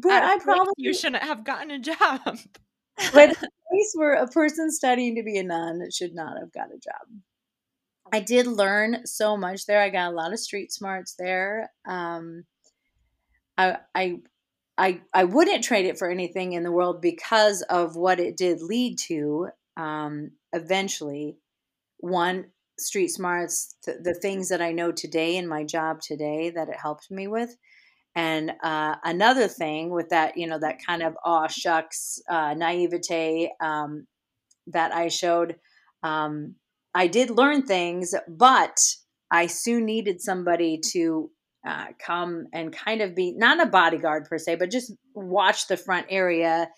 but 0.00 0.22
I 0.22 0.38
probably 0.38 0.72
you 0.76 0.94
shouldn't 0.94 1.22
have 1.22 1.44
gotten 1.44 1.70
a 1.70 1.78
job. 1.78 2.20
but 3.12 3.36
place 3.70 3.92
where 3.94 4.14
a 4.14 4.26
person 4.26 4.70
studying 4.70 5.16
to 5.16 5.22
be 5.22 5.38
a 5.38 5.42
nun 5.42 5.88
should 5.90 6.14
not 6.14 6.38
have 6.38 6.52
got 6.52 6.68
a 6.68 6.78
job. 6.78 7.20
I 8.12 8.20
did 8.20 8.46
learn 8.46 9.06
so 9.06 9.36
much 9.36 9.66
there. 9.66 9.80
I 9.80 9.90
got 9.90 10.12
a 10.12 10.16
lot 10.16 10.32
of 10.32 10.40
street 10.40 10.72
smarts 10.72 11.14
there. 11.18 11.70
Um, 11.86 12.44
I, 13.56 13.78
I, 13.94 14.18
I, 14.78 15.00
I 15.12 15.24
wouldn't 15.24 15.64
trade 15.64 15.86
it 15.86 15.98
for 15.98 16.10
anything 16.10 16.52
in 16.52 16.62
the 16.62 16.72
world 16.72 17.00
because 17.02 17.62
of 17.62 17.96
what 17.96 18.18
it 18.20 18.36
did 18.36 18.62
lead 18.62 18.98
to. 19.08 19.48
Um, 19.76 20.32
eventually, 20.52 21.36
one 21.98 22.46
street 22.78 23.08
smarts, 23.08 23.76
th- 23.84 23.98
the 24.02 24.14
things 24.14 24.48
that 24.48 24.62
I 24.62 24.72
know 24.72 24.90
today 24.90 25.36
in 25.36 25.46
my 25.46 25.64
job 25.64 26.00
today 26.00 26.50
that 26.50 26.68
it 26.68 26.76
helped 26.80 27.10
me 27.10 27.28
with, 27.28 27.54
and 28.14 28.52
uh, 28.62 28.96
another 29.04 29.46
thing 29.46 29.90
with 29.90 30.08
that, 30.08 30.36
you 30.36 30.46
know, 30.46 30.58
that 30.58 30.84
kind 30.84 31.02
of 31.02 31.16
aw 31.24 31.46
shucks 31.46 32.20
uh, 32.28 32.54
naivete 32.54 33.52
um, 33.60 34.06
that 34.66 34.92
I 34.92 35.08
showed, 35.08 35.56
um, 36.02 36.56
I 36.94 37.06
did 37.06 37.30
learn 37.30 37.62
things, 37.62 38.14
but 38.28 38.78
I 39.30 39.46
soon 39.46 39.84
needed 39.84 40.20
somebody 40.20 40.80
to 40.92 41.30
uh, 41.66 41.86
come 42.04 42.46
and 42.52 42.72
kind 42.72 43.00
of 43.00 43.14
be 43.14 43.32
not 43.36 43.60
a 43.60 43.66
bodyguard 43.66 44.24
per 44.24 44.38
se, 44.38 44.56
but 44.56 44.70
just 44.70 44.92
watch 45.14 45.68
the 45.68 45.76
front 45.76 46.06
area 46.10 46.68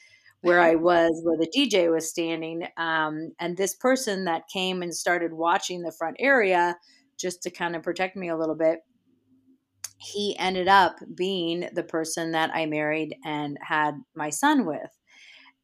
where 0.42 0.60
I 0.60 0.74
was, 0.76 1.20
where 1.24 1.38
the 1.38 1.50
DJ 1.56 1.90
was 1.90 2.08
standing. 2.08 2.66
Um, 2.76 3.32
and 3.40 3.56
this 3.56 3.74
person 3.74 4.24
that 4.24 4.48
came 4.52 4.82
and 4.82 4.94
started 4.94 5.32
watching 5.32 5.82
the 5.82 5.92
front 5.92 6.16
area 6.18 6.76
just 7.18 7.42
to 7.44 7.50
kind 7.50 7.76
of 7.76 7.82
protect 7.82 8.16
me 8.16 8.28
a 8.28 8.36
little 8.36 8.56
bit 8.56 8.80
he 10.02 10.36
ended 10.38 10.66
up 10.66 10.96
being 11.14 11.68
the 11.72 11.82
person 11.84 12.32
that 12.32 12.50
I 12.52 12.66
married 12.66 13.16
and 13.24 13.56
had 13.62 13.94
my 14.16 14.30
son 14.30 14.66
with. 14.66 14.90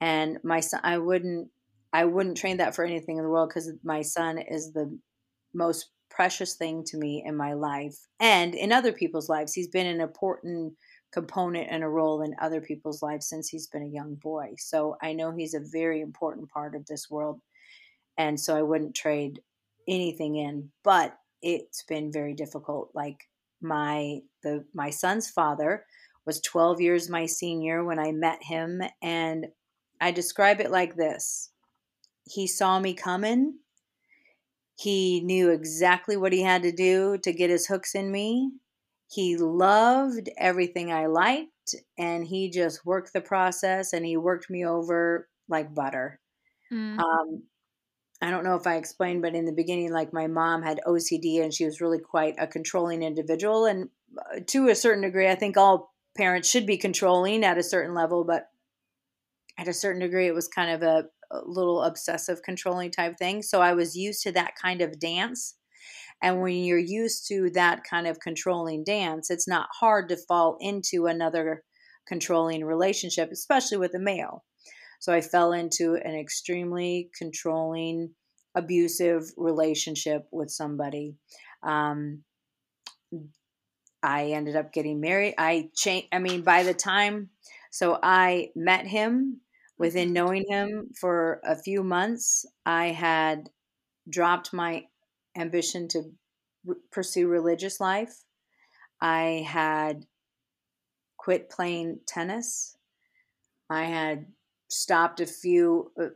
And 0.01 0.39
my 0.45 0.61
son, 0.61 0.81
I 0.85 0.99
wouldn't, 0.99 1.49
I 1.93 2.05
wouldn't 2.05 2.37
trade 2.37 2.59
that 2.61 2.75
for 2.75 2.85
anything 2.85 3.17
in 3.19 3.25
the 3.25 3.31
world 3.31 3.49
because 3.49 3.73
my 3.83 4.03
son 4.03 4.39
is 4.39 4.73
the 4.73 4.99
most 5.55 5.91
precious 6.11 6.55
thing 6.55 6.85
to 6.85 6.97
me 6.97 7.23
in 7.25 7.37
my 7.37 7.53
life 7.53 7.97
and 8.21 8.55
in 8.55 8.73
other 8.73 8.93
people's 8.93 9.29
lives. 9.29 9.53
He's 9.53 9.69
been 9.69 9.87
an 9.87 10.01
important 10.01 10.75
component 11.13 11.69
and 11.71 11.83
a 11.83 11.89
role 11.89 12.23
in 12.23 12.35
other 12.41 12.61
people's 12.61 13.03
lives 13.03 13.29
since 13.29 13.49
he's 13.49 13.67
been 13.67 13.83
a 13.83 13.87
young 13.87 14.15
boy. 14.17 14.55
So 14.59 14.97
I 15.03 15.13
know 15.13 15.33
he's 15.33 15.55
a 15.55 15.61
very 15.61 16.01
important 16.01 16.51
part 16.51 16.75
of 16.75 16.87
this 16.87 17.09
world. 17.11 17.41
And 18.17 18.39
so 18.39 18.57
I 18.57 18.63
wouldn't 18.63 18.95
trade 18.95 19.41
anything 19.87 20.37
in, 20.37 20.71
but 20.85 21.17
it's 21.41 21.83
been 21.85 22.13
very 22.13 22.35
difficult. 22.35 22.91
Like 22.95 23.29
my 23.61 24.19
the 24.43 24.65
my 24.75 24.91
son's 24.91 25.29
father 25.29 25.85
was 26.27 26.41
12 26.43 26.81
years 26.81 27.09
my 27.09 27.27
senior 27.27 27.85
when 27.85 27.99
I 27.99 28.13
met 28.13 28.43
him 28.43 28.83
and 29.03 29.47
I 30.01 30.11
describe 30.11 30.61
it 30.61 30.71
like 30.71 30.95
this. 30.95 31.51
He 32.31 32.47
saw 32.47 32.79
me 32.79 32.95
coming. 32.95 33.59
He 34.77 35.21
knew 35.21 35.51
exactly 35.51 36.17
what 36.17 36.33
he 36.33 36.43
had 36.43 36.63
to 36.63 36.73
do 36.73 37.19
to 37.19 37.33
get 37.33 37.51
his 37.51 37.67
hooks 37.67 37.95
in 37.95 38.13
me. 38.13 38.53
He 39.11 39.37
loved 39.37 40.29
everything 40.37 40.93
I 40.93 41.07
liked 41.07 41.75
and 41.97 42.27
he 42.27 42.51
just 42.51 42.85
worked 42.85 43.13
the 43.13 43.21
process 43.21 43.93
and 43.93 44.05
he 44.05 44.17
worked 44.17 44.51
me 44.51 44.65
over 44.65 45.29
like 45.49 45.75
butter. 45.75 46.21
Mm. 46.73 46.99
Um, 46.99 47.43
I 48.21 48.31
don't 48.31 48.45
know 48.45 48.57
if 48.57 48.67
I 48.67 48.77
explained, 48.77 49.23
but 49.23 49.35
in 49.35 49.45
the 49.45 49.53
beginning, 49.53 49.93
like 49.93 50.13
my 50.13 50.27
mom 50.27 50.63
had 50.63 50.81
OCD 50.87 51.43
and 51.43 51.55
she 51.55 51.65
was 51.65 51.81
really 51.81 51.99
quite 51.99 52.35
a 52.39 52.47
controlling 52.47 53.03
individual. 53.03 53.65
And 53.65 53.89
uh, 54.19 54.41
to 54.49 54.69
a 54.69 54.75
certain 54.75 55.03
degree, 55.03 55.29
I 55.29 55.37
think 55.37 55.57
all 55.57 55.95
parents 56.17 56.51
should 56.51 56.67
be 56.67 56.77
controlling 56.77 57.45
at 57.45 57.59
a 57.59 57.63
certain 57.63 57.95
level, 57.95 58.25
but 58.25 58.49
at 59.57 59.69
a 59.69 59.73
certain 59.73 60.01
degree, 60.01 60.27
it 60.27 60.35
was 60.35 60.49
kind 60.49 60.71
of 60.71 60.83
a, 60.83 61.05
a 61.07 61.18
little 61.45 61.83
obsessive 61.83 62.43
controlling 62.43 62.91
type 62.91 63.17
thing. 63.19 63.43
So 63.43 63.61
I 63.61 63.75
was 63.75 63.97
used 63.97 64.23
to 64.23 64.33
that 64.33 64.55
kind 64.61 64.81
of 64.81 64.99
dance. 64.99 65.55
And 66.23 66.43
when 66.43 66.65
you're 66.65 66.79
used 66.79 67.29
to 67.29 67.51
that 67.51 67.85
kind 67.85 68.07
of 68.07 68.21
controlling 68.21 68.83
dance, 68.85 69.31
it's 69.31 69.47
not 69.47 69.69
hard 69.81 70.09
to 70.09 70.17
fall 70.17 70.57
into 70.61 71.07
another 71.07 71.63
controlling 72.07 72.65
relationship, 72.65 73.31
especially 73.31 73.79
with 73.79 73.95
a 73.95 74.01
male. 74.01 74.45
So 75.01 75.13
I 75.13 75.21
fell 75.21 75.53
into 75.53 75.95
an 75.95 76.15
extremely 76.17 77.11
controlling, 77.17 78.11
abusive 78.57 79.31
relationship 79.37 80.27
with 80.33 80.51
somebody. 80.51 81.15
Um, 81.63 82.25
I 84.03 84.27
ended 84.27 84.57
up 84.57 84.73
getting 84.73 85.01
married. 85.01 85.35
I 85.39 85.71
changed. 85.75 86.09
I 86.13 86.19
mean, 86.19 86.43
by 86.43 86.63
the 86.63 86.75
time, 86.75 87.31
so 87.71 87.99
I 88.03 88.51
met 88.57 88.87
him. 88.87 89.41
Within 89.79 90.09
mm-hmm. 90.09 90.15
knowing 90.15 90.45
him 90.49 90.91
for 91.01 91.41
a 91.45 91.57
few 91.57 91.83
months, 91.83 92.45
I 92.67 92.89
had 92.89 93.51
dropped 94.09 94.53
my 94.53 94.87
ambition 95.37 95.89
to 95.89 96.13
pursue 96.91 97.29
religious 97.29 97.81
life. 97.81 98.25
I 99.01 99.47
had 99.49 100.07
quit 101.17 101.51
playing 101.51 102.01
tennis. 102.07 102.77
I 103.71 103.85
had 103.85 104.27
stopped 104.69 105.21
a 105.21 105.27
few, 105.27 105.93
uh, 106.01 106.09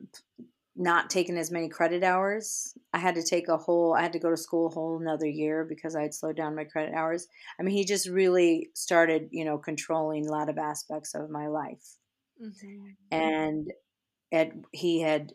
not 0.75 1.11
taken 1.11 1.37
as 1.37 1.51
many 1.51 1.69
credit 1.69 2.03
hours. 2.03 2.77
I 2.93 2.99
had 2.99 3.15
to 3.17 3.23
take 3.23 3.49
a 3.49 3.59
whole, 3.59 3.95
I 3.95 4.03
had 4.03 4.15
to 4.15 4.19
go 4.19 4.31
to 4.31 4.37
school 4.37 4.67
a 4.67 4.71
whole 4.71 4.99
another 4.99 5.27
year 5.27 5.65
because 5.65 5.95
I 5.95 6.03
had 6.03 6.15
slowed 6.15 6.37
down 6.37 6.57
my 6.57 6.65
credit 6.65 6.95
hours. 6.95 7.29
I 7.59 7.63
mean, 7.63 7.75
he 7.75 7.85
just 7.85 8.09
really 8.09 8.71
started, 8.75 9.29
you 9.31 9.45
know, 9.45 9.59
controlling 9.59 10.27
a 10.27 10.33
lot 10.33 10.49
of 10.49 10.59
aspects 10.59 11.15
of 11.15 11.31
my 11.31 11.47
life. 11.47 11.99
Mm-hmm. 12.43 12.87
And 13.11 13.73
it, 14.31 14.53
he 14.73 15.01
had, 15.01 15.33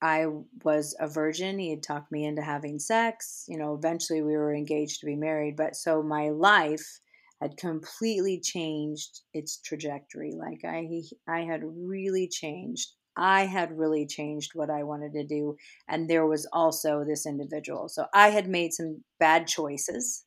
I 0.00 0.26
was 0.62 0.94
a 1.00 1.08
virgin. 1.08 1.58
He 1.58 1.70
had 1.70 1.82
talked 1.82 2.12
me 2.12 2.24
into 2.24 2.42
having 2.42 2.78
sex. 2.78 3.44
You 3.48 3.58
know, 3.58 3.74
eventually 3.74 4.22
we 4.22 4.36
were 4.36 4.54
engaged 4.54 5.00
to 5.00 5.06
be 5.06 5.16
married. 5.16 5.56
But 5.56 5.76
so 5.76 6.02
my 6.02 6.30
life, 6.30 7.00
had 7.40 7.56
completely 7.56 8.40
changed 8.40 9.22
its 9.34 9.58
trajectory. 9.58 10.32
Like 10.32 10.64
I 10.64 11.02
I 11.28 11.40
had 11.40 11.62
really 11.64 12.28
changed. 12.28 12.92
I 13.16 13.46
had 13.46 13.76
really 13.76 14.06
changed 14.06 14.52
what 14.54 14.70
I 14.70 14.82
wanted 14.82 15.12
to 15.14 15.24
do 15.24 15.56
and 15.88 16.08
there 16.08 16.26
was 16.26 16.46
also 16.52 17.02
this 17.02 17.24
individual. 17.26 17.88
So 17.88 18.06
I 18.12 18.28
had 18.28 18.46
made 18.46 18.74
some 18.74 19.04
bad 19.18 19.46
choices 19.46 20.24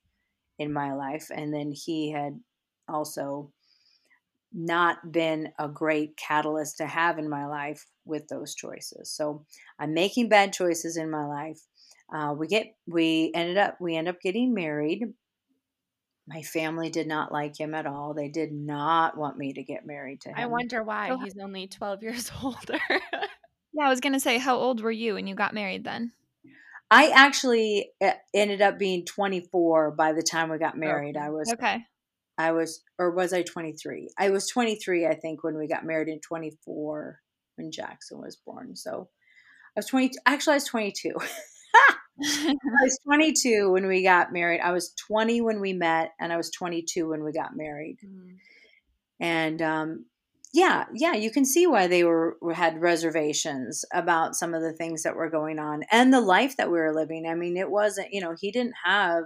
in 0.57 0.74
my 0.74 0.93
life 0.93 1.27
and 1.31 1.53
then 1.53 1.71
he 1.71 2.12
had 2.12 2.39
also 2.88 3.51
not 4.53 5.12
been 5.12 5.50
a 5.60 5.68
great 5.68 6.18
catalyst 6.18 6.77
to 6.77 6.88
have 6.88 7.20
in 7.20 7.29
my 7.29 7.46
life 7.46 7.86
with 8.06 8.27
those 8.27 8.56
choices. 8.56 9.12
So 9.12 9.46
I'm 9.77 9.94
making 9.94 10.29
bad 10.29 10.53
choices 10.53 10.98
in 10.98 11.12
my 11.12 11.25
life. 11.25 11.60
Uh, 12.12 12.34
we 12.34 12.48
get 12.48 12.75
we 12.88 13.32
ended 13.36 13.58
up 13.58 13.77
we 13.79 13.96
end 13.96 14.08
up 14.08 14.20
getting 14.22 14.53
married 14.53 15.03
my 16.29 16.44
family 16.44 16.91
did 16.91 17.08
not 17.08 17.32
like 17.32 17.60
him 17.60 17.74
at 17.74 17.88
all. 17.88 18.13
They 18.13 18.29
did 18.29 18.51
not 18.51 19.18
want 19.18 19.38
me 19.38 19.53
to 19.53 19.63
get 19.63 19.86
married 19.86 20.22
to 20.22 20.29
him. 20.29 20.36
I 20.38 20.46
wonder 20.46 20.84
why. 20.84 21.18
He's 21.24 21.38
only 21.41 21.68
12 21.68 22.03
years 22.03 22.32
older. 22.44 22.77
yeah, 23.74 23.86
I 23.86 23.89
was 23.89 24.00
going 24.00 24.13
to 24.13 24.20
say, 24.20 24.38
how 24.38 24.56
old 24.58 24.82
were 24.82 24.91
you 24.91 25.15
when 25.15 25.25
you 25.25 25.34
got 25.34 25.56
married 25.56 25.84
then? 25.84 26.12
I 26.91 27.10
actually 27.10 27.89
eh, 28.00 28.13
ended 28.34 28.62
up 28.62 28.77
being 28.77 29.06
24 29.06 29.91
by 29.91 30.13
the 30.13 30.22
time 30.22 30.51
we 30.51 30.60
got 30.60 30.77
married. 30.77 31.18
I 31.18 31.32
was 31.32 31.51
Okay. 31.51 31.84
I 32.39 32.53
was 32.53 32.81
or 32.98 33.12
was 33.12 33.34
I 33.34 33.43
23? 33.43 34.10
I 34.17 34.29
was 34.29 34.48
23 34.48 35.05
I 35.05 35.13
think 35.13 35.43
when 35.43 35.58
we 35.58 35.67
got 35.67 35.86
married 35.86 36.08
in 36.08 36.19
24. 36.22 37.19
when 37.58 37.72
Jackson 37.72 38.19
was 38.19 38.38
born. 38.38 38.75
So 38.75 39.10
I 39.75 39.79
was 39.79 39.86
20. 39.88 40.12
Actually, 40.25 40.53
I 40.53 40.55
was 40.55 40.65
22. 40.65 41.13
I 42.22 42.55
was 42.81 42.98
22 43.05 43.72
when 43.72 43.88
we 43.88 44.03
got 44.03 44.34
married. 44.34 44.62
I 44.62 44.72
was 44.72 44.93
20 45.08 45.41
when 45.41 45.60
we 45.60 45.74
met, 45.74 46.12
and 46.19 46.34
I 46.34 46.38
was 46.38 46.50
22 46.50 47.10
when 47.10 47.24
we 47.24 47.31
got 47.31 47.55
married. 47.55 47.98
Mm. 48.03 48.36
And 49.19 49.62
um, 49.62 50.05
yeah, 50.53 50.86
yeah, 50.93 51.13
you 51.13 51.31
can 51.31 51.46
see 51.46 51.67
why 51.67 51.88
they 51.88 52.03
were 52.03 52.38
had 52.53 52.81
reservations 52.81 53.86
about 53.93 54.36
some 54.36 54.53
of 54.53 54.62
the 54.62 54.74
things 54.74 55.03
that 55.03 55.15
were 55.15 55.29
going 55.29 55.60
on 55.60 55.84
and 55.91 56.13
the 56.13 56.22
life 56.22 56.58
that 56.58 56.72
we 56.72 56.79
were 56.79 56.93
living. 56.93 57.27
I 57.27 57.36
mean, 57.36 57.55
it 57.58 57.69
wasn't, 57.69 58.13
you 58.13 58.22
know, 58.22 58.36
he 58.39 58.51
didn't 58.51 58.75
have 58.84 59.25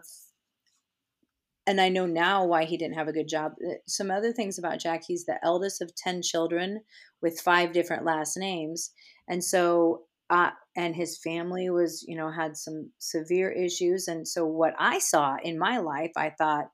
and 1.66 1.80
I 1.80 1.90
know 1.90 2.06
now 2.06 2.46
why 2.46 2.66
he 2.66 2.78
didn't 2.78 2.96
have 2.96 3.08
a 3.08 3.14
good 3.14 3.28
job. 3.28 3.54
Uh, 3.66 3.76
some 3.88 4.12
other 4.12 4.34
things 4.34 4.58
about 4.58 4.80
Jack, 4.80 5.04
he's 5.08 5.26
the 5.26 5.40
eldest 5.44 5.82
of 5.82 5.96
10 5.96 6.22
children 6.22 6.82
with 7.22 7.40
five 7.40 7.72
different 7.72 8.06
last 8.06 8.38
names. 8.38 8.92
And 9.30 9.44
so 9.44 10.04
uh, 10.30 10.52
and 10.76 10.96
his 10.96 11.20
family 11.20 11.70
was, 11.70 12.04
you 12.08 12.18
know, 12.18 12.32
had 12.32 12.58
some 12.58 12.92
severe 12.98 13.52
issues. 13.52 14.08
And 14.08 14.28
so 14.28 14.46
what 14.46 14.74
I 14.80 15.00
saw 15.00 15.36
in 15.44 15.60
my 15.60 15.78
life, 15.78 16.12
I 16.18 16.32
thought, 16.32 16.66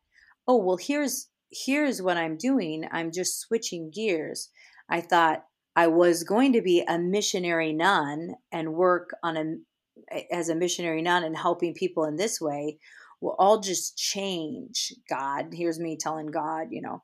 oh, 0.48 0.58
well, 0.58 0.77
here's 0.77 1.27
here's 1.51 2.01
what 2.01 2.15
I'm 2.15 2.38
doing. 2.38 2.88
I'm 2.91 3.12
just 3.12 3.39
switching 3.39 3.91
gears. 3.93 4.50
I 4.89 5.01
thought 5.01 5.43
I 5.75 5.88
was 5.88 6.24
going 6.24 6.53
to 6.53 6.62
be 6.62 6.84
a 6.88 7.00
missionary 7.00 7.74
nun 7.74 8.36
and 8.51 8.74
work 8.74 9.10
on 9.24 9.38
a 9.38 10.25
as 10.31 10.50
a 10.50 10.55
missionary 10.55 11.01
nun 11.01 11.24
and 11.24 11.38
helping 11.38 11.74
people 11.74 12.05
in 12.05 12.15
this 12.15 12.39
way 12.39 12.77
will 13.22 13.36
all 13.40 13.60
just 13.60 13.98
change 13.98 14.94
god 15.10 15.48
here's 15.54 15.80
me 15.80 15.98
telling 15.98 16.28
god 16.28 16.68
you 16.72 16.82
know 16.82 17.02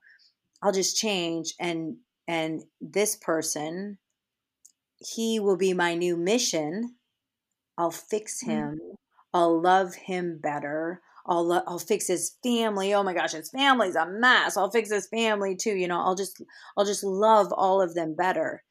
i'll 0.62 0.72
just 0.72 0.98
change 0.98 1.54
and 1.60 1.96
and 2.28 2.64
this 2.82 3.16
person 3.16 3.98
he 5.00 5.40
will 5.40 5.58
be 5.58 5.74
my 5.74 5.96
new 5.96 6.18
mission. 6.18 6.96
I'll 7.78 7.92
fix 7.92 8.44
mm. 8.44 8.48
him. 8.48 8.70
Mm-hmm. 8.70 8.94
I'll 9.34 9.62
love 9.62 9.96
him 9.96 10.40
better. 10.42 11.02
I'll 11.26 11.46
lo- 11.46 11.64
I'll 11.68 11.80
fix 11.80 12.08
his 12.08 12.38
family. 12.44 12.94
Oh 12.94 13.04
my 13.04 13.14
gosh, 13.14 13.34
his 13.34 13.50
family's 13.50 13.96
a 13.96 14.08
mess. 14.08 14.56
I'll 14.56 14.72
fix 14.72 14.92
his 14.92 15.08
family 15.08 15.56
too. 15.56 15.76
You 15.76 15.88
know, 15.88 16.00
I'll 16.00 16.16
just 16.16 16.42
I'll 16.78 16.86
just 16.86 17.04
love 17.04 17.52
all 17.52 17.82
of 17.82 17.96
them 17.96 18.16
better. 18.16 18.64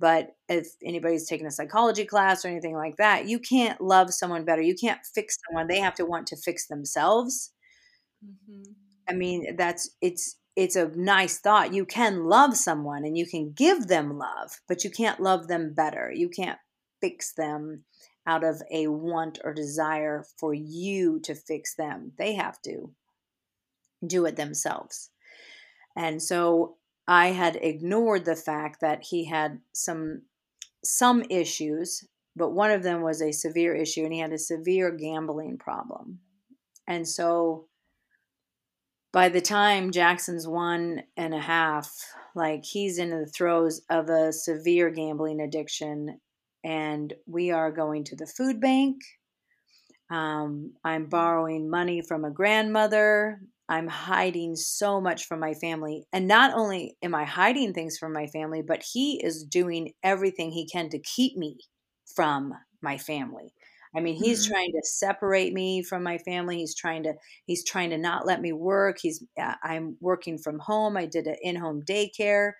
But 0.00 0.36
if 0.48 0.68
anybody's 0.84 1.28
taking 1.28 1.46
a 1.46 1.50
psychology 1.50 2.04
class 2.04 2.44
or 2.44 2.48
anything 2.48 2.76
like 2.76 2.96
that, 2.96 3.28
you 3.28 3.38
can't 3.38 3.80
love 3.80 4.12
someone 4.12 4.44
better. 4.44 4.62
You 4.62 4.76
can't 4.76 5.00
fix 5.14 5.38
someone. 5.46 5.66
They 5.66 5.80
have 5.80 5.94
to 5.96 6.06
want 6.06 6.28
to 6.28 6.36
fix 6.36 6.66
themselves. 6.66 7.52
Mm-hmm. 8.24 8.72
I 9.08 9.12
mean, 9.14 9.56
that's 9.56 9.90
it's 10.00 10.36
it's 10.54 10.76
a 10.76 10.90
nice 10.94 11.38
thought. 11.38 11.72
You 11.72 11.84
can 11.84 12.24
love 12.24 12.56
someone 12.56 13.04
and 13.04 13.16
you 13.16 13.26
can 13.26 13.52
give 13.52 13.86
them 13.86 14.18
love, 14.18 14.60
but 14.66 14.84
you 14.84 14.90
can't 14.90 15.20
love 15.20 15.48
them 15.48 15.72
better. 15.72 16.12
You 16.12 16.28
can't 16.28 16.58
fix 17.00 17.32
them 17.32 17.84
out 18.26 18.44
of 18.44 18.60
a 18.70 18.88
want 18.88 19.38
or 19.44 19.54
desire 19.54 20.24
for 20.36 20.52
you 20.52 21.20
to 21.20 21.34
fix 21.34 21.74
them. 21.74 22.12
They 22.18 22.34
have 22.34 22.60
to 22.62 22.92
do 24.06 24.26
it 24.26 24.36
themselves. 24.36 25.10
And 25.96 26.22
so 26.22 26.76
I 27.08 27.28
had 27.28 27.56
ignored 27.56 28.26
the 28.26 28.36
fact 28.36 28.82
that 28.82 29.02
he 29.02 29.24
had 29.24 29.60
some 29.72 30.22
some 30.84 31.24
issues, 31.30 32.06
but 32.36 32.50
one 32.52 32.70
of 32.70 32.82
them 32.82 33.02
was 33.02 33.20
a 33.20 33.32
severe 33.32 33.74
issue 33.74 34.04
and 34.04 34.12
he 34.12 34.20
had 34.20 34.32
a 34.32 34.38
severe 34.38 34.92
gambling 34.92 35.58
problem. 35.58 36.20
And 36.86 37.08
so 37.08 37.66
by 39.12 39.30
the 39.30 39.40
time 39.40 39.90
Jackson's 39.90 40.46
one 40.46 41.02
and 41.16 41.34
a 41.34 41.40
half, 41.40 41.90
like 42.34 42.64
he's 42.64 42.98
in 42.98 43.10
the 43.10 43.26
throes 43.26 43.80
of 43.90 44.10
a 44.10 44.32
severe 44.32 44.90
gambling 44.90 45.40
addiction, 45.40 46.20
and 46.62 47.14
we 47.26 47.50
are 47.50 47.72
going 47.72 48.04
to 48.04 48.16
the 48.16 48.26
food 48.26 48.60
bank. 48.60 49.00
Um, 50.10 50.74
I'm 50.84 51.06
borrowing 51.06 51.70
money 51.70 52.02
from 52.02 52.24
a 52.24 52.30
grandmother. 52.30 53.40
I'm 53.68 53.86
hiding 53.86 54.56
so 54.56 55.00
much 55.00 55.26
from 55.26 55.40
my 55.40 55.54
family. 55.54 56.06
And 56.12 56.26
not 56.26 56.54
only 56.54 56.96
am 57.02 57.14
I 57.14 57.24
hiding 57.24 57.74
things 57.74 57.98
from 57.98 58.12
my 58.12 58.26
family, 58.26 58.62
but 58.62 58.82
he 58.82 59.22
is 59.22 59.44
doing 59.44 59.92
everything 60.02 60.50
he 60.50 60.66
can 60.66 60.88
to 60.90 60.98
keep 60.98 61.36
me 61.36 61.58
from 62.14 62.54
my 62.80 62.96
family. 62.96 63.52
I 63.94 64.00
mean, 64.00 64.16
he's 64.16 64.44
mm-hmm. 64.44 64.54
trying 64.54 64.72
to 64.72 64.80
separate 64.84 65.52
me 65.52 65.82
from 65.82 66.02
my 66.02 66.18
family. 66.18 66.58
He's 66.58 66.74
trying 66.74 67.02
to 67.04 67.14
he's 67.46 67.64
trying 67.64 67.90
to 67.90 67.98
not 67.98 68.26
let 68.26 68.40
me 68.40 68.52
work. 68.52 68.98
He's 69.00 69.22
uh, 69.40 69.54
I'm 69.62 69.96
working 70.00 70.38
from 70.38 70.58
home. 70.58 70.96
I 70.96 71.06
did 71.06 71.26
an 71.26 71.36
in-home 71.42 71.82
daycare. 71.88 72.52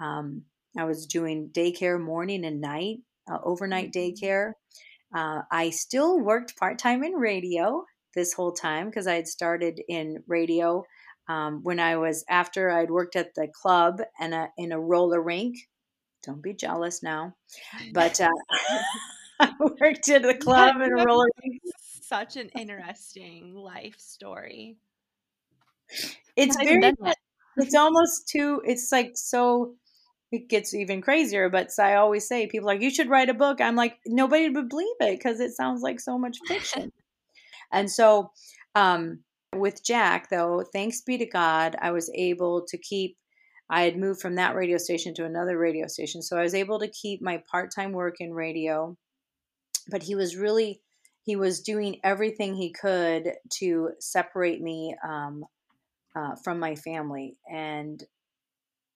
Um, 0.00 0.42
I 0.76 0.84
was 0.84 1.06
doing 1.06 1.50
daycare 1.52 2.00
morning 2.00 2.44
and 2.44 2.60
night, 2.60 2.98
uh, 3.30 3.38
overnight 3.44 3.92
mm-hmm. 3.92 4.26
daycare. 4.26 4.52
Uh, 5.14 5.42
I 5.50 5.70
still 5.70 6.18
worked 6.18 6.56
part 6.56 6.78
time 6.78 7.04
in 7.04 7.12
radio 7.12 7.84
this 8.14 8.32
whole 8.32 8.52
time 8.52 8.86
because 8.86 9.06
I 9.06 9.14
had 9.14 9.28
started 9.28 9.80
in 9.88 10.22
radio 10.26 10.84
um, 11.28 11.60
when 11.62 11.80
I 11.80 11.96
was 11.96 12.24
after 12.28 12.70
I'd 12.70 12.90
worked 12.90 13.16
at 13.16 13.34
the 13.34 13.48
club 13.48 14.00
and 14.20 14.34
a, 14.34 14.48
in 14.56 14.72
a 14.72 14.80
roller 14.80 15.22
rink. 15.22 15.56
Don't 16.22 16.42
be 16.42 16.54
jealous 16.54 17.02
now, 17.02 17.34
but. 17.92 18.20
Uh, 18.20 18.28
I 19.40 19.52
worked 19.80 20.08
at 20.08 20.22
the 20.22 20.34
club 20.40 20.76
and 20.80 20.92
roller. 21.04 21.26
Rink. 21.42 21.60
Such 22.02 22.36
an 22.36 22.50
interesting 22.50 23.54
life 23.54 23.98
story. 23.98 24.76
It's 26.36 26.56
very. 26.56 26.92
It's 27.56 27.74
almost 27.78 28.28
too. 28.28 28.62
It's 28.64 28.90
like 28.92 29.12
so. 29.14 29.74
It 30.32 30.48
gets 30.48 30.74
even 30.74 31.00
crazier. 31.00 31.48
But 31.48 31.70
I 31.78 31.94
always 31.94 32.26
say, 32.26 32.46
people 32.46 32.66
like 32.66 32.80
you 32.80 32.90
should 32.90 33.08
write 33.08 33.28
a 33.28 33.34
book. 33.34 33.60
I'm 33.60 33.76
like 33.76 33.98
nobody 34.06 34.48
would 34.48 34.68
believe 34.68 34.96
it 35.00 35.18
because 35.18 35.40
it 35.40 35.52
sounds 35.52 35.82
like 35.82 36.00
so 36.00 36.18
much 36.18 36.38
fiction. 36.46 36.92
And 37.72 37.90
so, 37.90 38.30
um, 38.74 39.20
with 39.54 39.84
Jack, 39.84 40.30
though, 40.30 40.64
thanks 40.72 41.00
be 41.02 41.16
to 41.18 41.26
God, 41.26 41.76
I 41.80 41.92
was 41.92 42.10
able 42.14 42.64
to 42.66 42.78
keep 42.78 43.16
I 43.70 43.82
had 43.84 43.96
moved 43.96 44.20
from 44.20 44.34
that 44.34 44.54
radio 44.54 44.76
station 44.76 45.14
to 45.14 45.24
another 45.24 45.56
radio 45.56 45.86
station. 45.86 46.20
So 46.20 46.36
I 46.36 46.42
was 46.42 46.54
able 46.54 46.78
to 46.80 46.88
keep 46.88 47.22
my 47.22 47.42
part 47.50 47.70
time 47.74 47.92
work 47.92 48.16
in 48.20 48.34
radio 48.34 48.96
but 49.88 50.02
he 50.02 50.14
was 50.14 50.36
really 50.36 50.80
he 51.22 51.36
was 51.36 51.60
doing 51.60 52.00
everything 52.04 52.54
he 52.54 52.70
could 52.70 53.32
to 53.58 53.90
separate 53.98 54.60
me 54.60 54.94
um, 55.06 55.44
uh, 56.16 56.34
from 56.42 56.58
my 56.58 56.74
family 56.74 57.36
and 57.50 58.04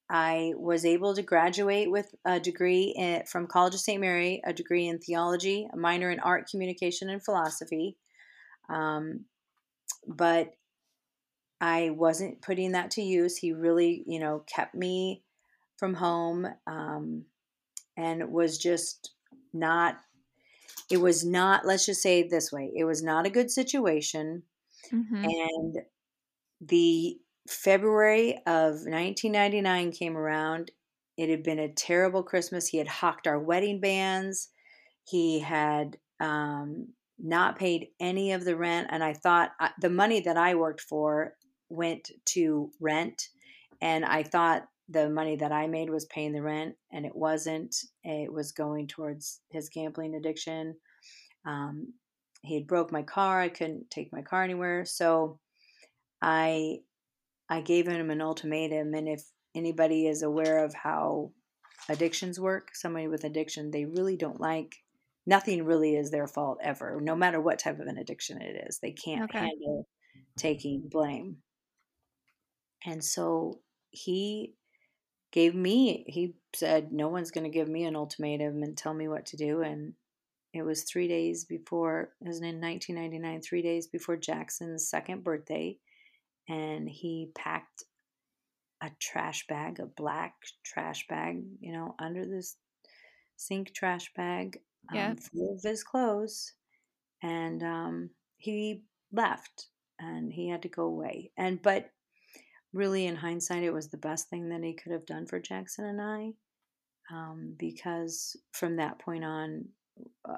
i 0.09 0.53
was 0.55 0.85
able 0.85 1.13
to 1.13 1.21
graduate 1.21 1.91
with 1.91 2.13
a 2.25 2.39
degree 2.39 2.93
in, 2.97 3.23
from 3.25 3.47
college 3.47 3.73
of 3.73 3.79
st 3.79 3.99
mary 3.99 4.41
a 4.45 4.53
degree 4.53 4.87
in 4.87 4.99
theology 4.99 5.67
a 5.73 5.77
minor 5.77 6.09
in 6.09 6.19
art 6.19 6.47
communication 6.49 7.09
and 7.09 7.23
philosophy 7.23 7.95
um, 8.69 9.25
but 10.07 10.53
i 11.61 11.89
wasn't 11.89 12.41
putting 12.41 12.71
that 12.71 12.91
to 12.91 13.01
use. 13.01 13.37
He 13.37 13.51
really 13.51 14.03
you 14.07 14.19
know 14.19 14.43
kept 14.53 14.75
me 14.75 15.23
from 15.77 15.93
home 15.93 16.47
um, 16.67 17.25
and 17.97 18.31
was 18.31 18.57
just 18.57 19.11
not 19.53 19.97
it 20.91 20.97
was 20.97 21.25
not 21.25 21.65
let's 21.65 21.85
just 21.85 22.01
say 22.01 22.19
it 22.19 22.29
this 22.29 22.51
way 22.51 22.71
it 22.75 22.85
was 22.85 23.03
not 23.03 23.25
a 23.25 23.29
good 23.29 23.51
situation. 23.51 24.43
Mm-hmm. 24.93 25.25
and 25.25 25.77
the 26.61 27.17
february 27.47 28.37
of 28.47 28.85
1999 28.85 29.91
came 29.91 30.15
around. 30.15 30.71
It 31.17 31.29
had 31.29 31.43
been 31.43 31.59
a 31.59 31.73
terrible 31.73 32.23
christmas. 32.23 32.67
He 32.67 32.77
had 32.77 32.87
hawked 32.87 33.27
our 33.27 33.39
wedding 33.39 33.81
bands. 33.81 34.49
He 35.03 35.39
had 35.39 35.97
um, 36.19 36.89
not 37.19 37.59
paid 37.59 37.87
any 37.99 38.31
of 38.31 38.45
the 38.45 38.55
rent 38.55 38.87
and 38.91 39.03
i 39.03 39.13
thought 39.13 39.51
uh, 39.59 39.69
the 39.81 39.89
money 39.89 40.19
that 40.21 40.37
i 40.37 40.55
worked 40.55 40.81
for 40.81 41.33
went 41.69 42.11
to 42.25 42.71
rent 42.79 43.29
and 43.81 44.05
i 44.05 44.23
thought 44.23 44.67
the 44.89 45.09
money 45.09 45.35
that 45.35 45.51
I 45.51 45.67
made 45.67 45.89
was 45.89 46.05
paying 46.05 46.33
the 46.33 46.41
rent, 46.41 46.75
and 46.91 47.05
it 47.05 47.15
wasn't. 47.15 47.75
It 48.03 48.33
was 48.33 48.51
going 48.51 48.87
towards 48.87 49.41
his 49.51 49.69
gambling 49.69 50.15
addiction. 50.15 50.75
Um, 51.45 51.93
he 52.41 52.55
had 52.55 52.67
broke 52.67 52.91
my 52.91 53.03
car. 53.03 53.39
I 53.39 53.49
couldn't 53.49 53.91
take 53.91 54.11
my 54.11 54.23
car 54.23 54.43
anywhere, 54.43 54.85
so 54.85 55.39
I 56.21 56.79
I 57.49 57.61
gave 57.61 57.87
him 57.87 58.09
an 58.09 58.21
ultimatum. 58.21 58.93
And 58.95 59.07
if 59.07 59.23
anybody 59.53 60.07
is 60.07 60.23
aware 60.23 60.63
of 60.63 60.73
how 60.73 61.31
addictions 61.87 62.39
work, 62.39 62.69
somebody 62.73 63.07
with 63.07 63.23
addiction, 63.23 63.71
they 63.71 63.85
really 63.85 64.17
don't 64.17 64.41
like. 64.41 64.75
Nothing 65.29 65.63
really 65.63 65.95
is 65.95 66.09
their 66.09 66.25
fault 66.25 66.57
ever, 66.59 66.99
no 66.99 67.15
matter 67.15 67.39
what 67.39 67.59
type 67.59 67.79
of 67.79 67.85
an 67.85 67.99
addiction 67.99 68.41
it 68.41 68.65
is. 68.67 68.79
They 68.79 68.93
can't 68.93 69.29
okay. 69.29 69.37
handle 69.37 69.87
taking 70.35 70.89
blame. 70.89 71.37
And 72.83 73.03
so 73.03 73.59
he 73.91 74.55
gave 75.31 75.53
me 75.53 76.03
he 76.07 76.33
said 76.55 76.91
no 76.91 77.07
one's 77.07 77.29
going 77.29 77.43
to 77.43 77.55
give 77.55 77.69
me 77.69 77.83
an 77.83 77.95
ultimatum 77.95 78.63
and 78.63 78.75
tell 78.75 78.93
me 78.93 79.07
what 79.07 79.27
to 79.27 79.37
do 79.37 79.61
and 79.61 79.93
it 80.51 80.63
was 80.63 80.81
three 80.81 81.07
days 81.07 81.45
before 81.45 82.13
it 82.21 82.27
was 82.27 82.41
in 82.41 82.59
1999 82.59 83.41
three 83.41 83.61
days 83.61 83.87
before 83.87 84.17
jackson's 84.17 84.89
second 84.89 85.23
birthday 85.23 85.77
and 86.47 86.89
he 86.89 87.29
packed 87.35 87.83
a 88.81 88.89
trash 88.99 89.45
bag 89.47 89.79
a 89.79 89.85
black 89.85 90.33
trash 90.65 91.05
bag 91.07 91.43
you 91.59 91.71
know 91.71 91.93
under 91.99 92.25
this 92.25 92.57
sink 93.35 93.71
trash 93.71 94.11
bag 94.15 94.59
um, 94.91 94.95
Yeah. 94.95 95.15
full 95.15 95.53
of 95.55 95.63
his 95.63 95.83
clothes, 95.83 96.53
and 97.21 97.63
um, 97.63 98.09
he 98.37 98.83
left, 99.11 99.67
and 99.99 100.31
he 100.31 100.47
had 100.49 100.63
to 100.63 100.69
go 100.69 100.83
away. 100.85 101.31
And 101.37 101.61
but 101.61 101.91
really, 102.73 103.05
in 103.07 103.15
hindsight, 103.15 103.63
it 103.63 103.73
was 103.73 103.89
the 103.89 103.97
best 103.97 104.29
thing 104.29 104.49
that 104.49 104.63
he 104.63 104.73
could 104.75 104.91
have 104.91 105.05
done 105.05 105.25
for 105.27 105.39
Jackson 105.39 105.85
and 105.85 106.01
I, 106.01 106.33
um, 107.11 107.55
because 107.57 108.35
from 108.51 108.77
that 108.77 108.99
point 108.99 109.23
on, 109.25 109.69
uh, 110.25 110.37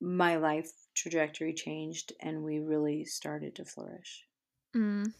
my 0.00 0.36
life 0.36 0.70
trajectory 0.94 1.54
changed, 1.54 2.12
and 2.20 2.42
we 2.42 2.60
really 2.60 3.04
started 3.04 3.56
to 3.56 3.64
flourish. 3.64 4.26
Mm. 4.74 5.12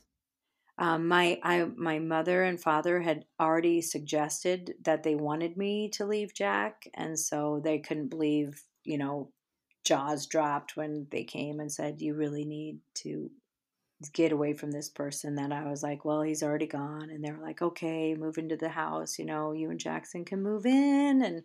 Um, 0.79 1.09
my 1.09 1.41
I 1.43 1.65
my 1.77 1.99
mother 1.99 2.43
and 2.45 2.61
father 2.61 3.01
had 3.01 3.25
already 3.41 3.81
suggested 3.81 4.75
that 4.85 5.03
they 5.03 5.15
wanted 5.15 5.57
me 5.57 5.89
to 5.91 6.05
leave 6.05 6.35
Jack, 6.35 6.89
and 6.95 7.19
so 7.19 7.61
they 7.65 7.79
couldn't 7.79 8.09
believe, 8.09 8.63
you 8.85 8.99
know, 8.99 9.33
jaws 9.85 10.27
dropped 10.27 10.77
when 10.77 11.07
they 11.11 11.25
came 11.25 11.61
and 11.61 11.73
said, 11.73 12.03
"You 12.03 12.15
really 12.15 12.45
need 12.45 12.81
to 12.97 13.31
get 14.13 14.33
away 14.33 14.53
from 14.55 14.71
this 14.73 14.89
person." 14.91 15.37
That 15.37 15.53
I 15.53 15.69
was 15.71 15.83
like, 15.83 16.05
"Well, 16.05 16.23
he's 16.23 16.43
already 16.43 16.67
gone," 16.67 17.11
and 17.11 17.25
they 17.25 17.33
were 17.33 17.43
like, 17.43 17.63
"Okay, 17.63 18.15
move 18.15 18.39
into 18.39 18.57
the 18.57 18.69
house. 18.71 19.19
You 19.19 19.25
know, 19.27 19.53
you 19.53 19.71
and 19.71 19.81
Jackson 19.81 20.25
can 20.25 20.43
move 20.43 20.67
in." 20.67 21.23
And 21.23 21.45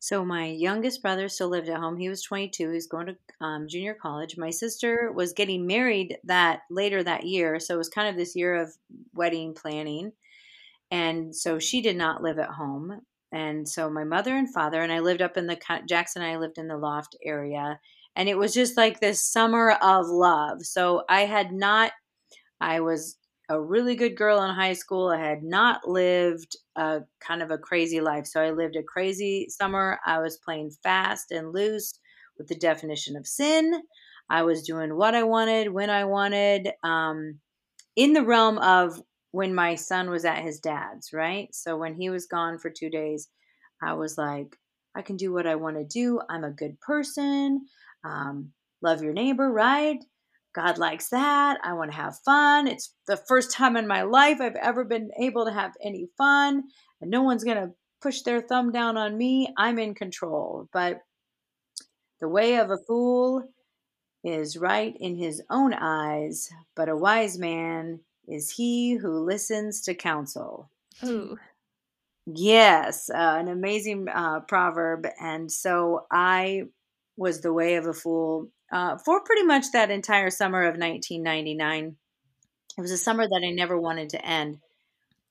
so 0.00 0.24
my 0.24 0.46
youngest 0.46 1.02
brother 1.02 1.28
still 1.28 1.48
lived 1.48 1.68
at 1.68 1.80
home. 1.80 1.96
He 1.96 2.08
was 2.08 2.22
22. 2.22 2.68
He 2.68 2.74
was 2.74 2.86
going 2.86 3.06
to 3.06 3.16
um, 3.40 3.66
junior 3.68 3.94
college. 3.94 4.36
My 4.36 4.50
sister 4.50 5.12
was 5.12 5.32
getting 5.32 5.66
married 5.66 6.18
that 6.24 6.60
later 6.70 7.02
that 7.02 7.24
year, 7.24 7.58
so 7.58 7.74
it 7.74 7.78
was 7.78 7.88
kind 7.88 8.08
of 8.08 8.16
this 8.16 8.36
year 8.36 8.54
of 8.54 8.76
wedding 9.14 9.54
planning. 9.54 10.12
And 10.90 11.34
so 11.34 11.58
she 11.58 11.82
did 11.82 11.96
not 11.96 12.22
live 12.22 12.38
at 12.38 12.50
home. 12.50 13.02
And 13.32 13.68
so 13.68 13.90
my 13.90 14.04
mother 14.04 14.34
and 14.34 14.52
father 14.52 14.80
and 14.80 14.92
I 14.92 15.00
lived 15.00 15.20
up 15.20 15.36
in 15.36 15.46
the 15.46 15.58
Jackson 15.86 16.22
I 16.22 16.36
lived 16.36 16.58
in 16.58 16.68
the 16.68 16.78
loft 16.78 17.16
area, 17.22 17.78
and 18.16 18.28
it 18.28 18.38
was 18.38 18.54
just 18.54 18.76
like 18.76 19.00
this 19.00 19.22
summer 19.22 19.72
of 19.82 20.06
love. 20.06 20.64
So 20.64 21.02
I 21.08 21.22
had 21.22 21.52
not 21.52 21.92
I 22.60 22.80
was 22.80 23.16
a 23.48 23.60
really 23.60 23.96
good 23.96 24.16
girl 24.16 24.42
in 24.42 24.54
high 24.54 24.74
school. 24.74 25.08
I 25.08 25.18
had 25.18 25.42
not 25.42 25.88
lived 25.88 26.56
a 26.76 27.00
kind 27.20 27.42
of 27.42 27.50
a 27.50 27.58
crazy 27.58 28.00
life. 28.00 28.26
So 28.26 28.40
I 28.40 28.50
lived 28.50 28.76
a 28.76 28.82
crazy 28.82 29.48
summer. 29.48 29.98
I 30.04 30.18
was 30.18 30.38
playing 30.38 30.72
fast 30.82 31.30
and 31.30 31.52
loose 31.52 31.98
with 32.36 32.48
the 32.48 32.54
definition 32.54 33.16
of 33.16 33.26
sin. 33.26 33.80
I 34.30 34.42
was 34.42 34.62
doing 34.62 34.94
what 34.96 35.14
I 35.14 35.22
wanted, 35.22 35.72
when 35.72 35.88
I 35.88 36.04
wanted, 36.04 36.70
um, 36.84 37.40
in 37.96 38.12
the 38.12 38.24
realm 38.24 38.58
of 38.58 39.00
when 39.32 39.54
my 39.54 39.74
son 39.74 40.10
was 40.10 40.24
at 40.24 40.42
his 40.42 40.60
dad's, 40.60 41.12
right? 41.12 41.48
So 41.54 41.76
when 41.76 41.94
he 41.94 42.10
was 42.10 42.26
gone 42.26 42.58
for 42.58 42.70
two 42.70 42.90
days, 42.90 43.28
I 43.82 43.94
was 43.94 44.16
like, 44.18 44.56
I 44.94 45.02
can 45.02 45.16
do 45.16 45.32
what 45.32 45.46
I 45.46 45.56
want 45.56 45.76
to 45.76 45.84
do. 45.84 46.20
I'm 46.28 46.44
a 46.44 46.50
good 46.50 46.80
person. 46.80 47.66
Um, 48.04 48.52
love 48.82 49.02
your 49.02 49.12
neighbor, 49.12 49.50
right? 49.50 49.98
God 50.58 50.76
likes 50.76 51.10
that. 51.10 51.58
I 51.62 51.72
want 51.74 51.92
to 51.92 51.96
have 51.96 52.18
fun. 52.24 52.66
It's 52.66 52.92
the 53.06 53.16
first 53.16 53.52
time 53.52 53.76
in 53.76 53.86
my 53.86 54.02
life 54.02 54.40
I've 54.40 54.56
ever 54.56 54.82
been 54.82 55.10
able 55.20 55.44
to 55.44 55.52
have 55.52 55.70
any 55.80 56.08
fun, 56.18 56.64
and 57.00 57.10
no 57.12 57.22
one's 57.22 57.44
going 57.44 57.58
to 57.58 57.72
push 58.02 58.22
their 58.22 58.40
thumb 58.40 58.72
down 58.72 58.96
on 58.96 59.16
me. 59.16 59.54
I'm 59.56 59.78
in 59.78 59.94
control. 59.94 60.68
But 60.72 60.98
the 62.20 62.28
way 62.28 62.56
of 62.56 62.72
a 62.72 62.78
fool 62.88 63.44
is 64.24 64.56
right 64.56 64.96
in 64.98 65.16
his 65.16 65.40
own 65.48 65.74
eyes, 65.74 66.50
but 66.74 66.88
a 66.88 66.96
wise 66.96 67.38
man 67.38 68.00
is 68.26 68.50
he 68.50 68.94
who 68.94 69.24
listens 69.24 69.82
to 69.82 69.94
counsel. 69.94 70.68
Ooh. 71.04 71.38
Yes, 72.26 73.10
uh, 73.10 73.36
an 73.38 73.46
amazing 73.46 74.08
uh, 74.08 74.40
proverb. 74.40 75.06
And 75.20 75.52
so 75.52 76.06
I 76.10 76.64
was 77.16 77.42
the 77.42 77.52
way 77.52 77.76
of 77.76 77.86
a 77.86 77.94
fool 77.94 78.48
uh, 78.72 78.98
for 78.98 79.22
pretty 79.24 79.44
much 79.44 79.66
that 79.72 79.90
entire 79.90 80.30
summer 80.30 80.64
of 80.64 80.76
1999. 80.78 81.96
It 82.76 82.80
was 82.80 82.90
a 82.92 82.98
summer 82.98 83.26
that 83.26 83.44
I 83.46 83.50
never 83.52 83.78
wanted 83.80 84.10
to 84.10 84.24
end. 84.24 84.60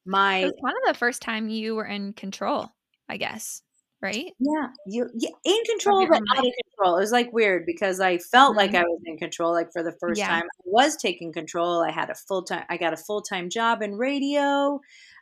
My 0.06 0.42
It 0.42 0.46
was 0.46 0.54
kind 0.64 0.78
of 0.78 0.94
the 0.94 0.98
first 1.00 1.22
time 1.22 1.50
you 1.50 1.76
were 1.76 1.86
in 1.86 2.14
control, 2.14 2.72
I 3.10 3.18
guess, 3.18 3.62
right? 4.02 4.34
yeah, 4.40 4.68
you 4.86 5.10
yeah, 5.16 5.32
in 5.46 5.64
control 5.66 6.08
but 6.08 6.20
out 6.38 6.46
of 6.46 6.54
control. 6.64 6.98
It 6.98 7.00
was 7.02 7.12
like 7.12 7.34
weird 7.34 7.66
because 7.66 8.00
I 8.00 8.20
felt 8.20 8.56
like 8.56 8.76
Mhm. 8.76 8.76
I 8.76 8.84
was 8.84 9.02
in 9.06 9.18
control. 9.18 9.52
Like 9.52 9.70
for 9.74 9.82
the 9.84 9.98
first 10.00 10.26
Yeah. 10.26 10.30
time, 10.30 10.44
I 10.44 10.62
was 10.66 10.96
taking 10.96 11.34
control. 11.34 11.82
I 11.84 11.92
had 11.92 12.12
a 12.12 12.16
full 12.16 12.44
time. 12.44 12.66
I 12.70 12.78
got 12.78 12.94
a 12.94 12.98
full 12.98 13.22
time 13.24 13.50
job 13.50 13.82
in 13.82 13.96
radio. 13.96 14.80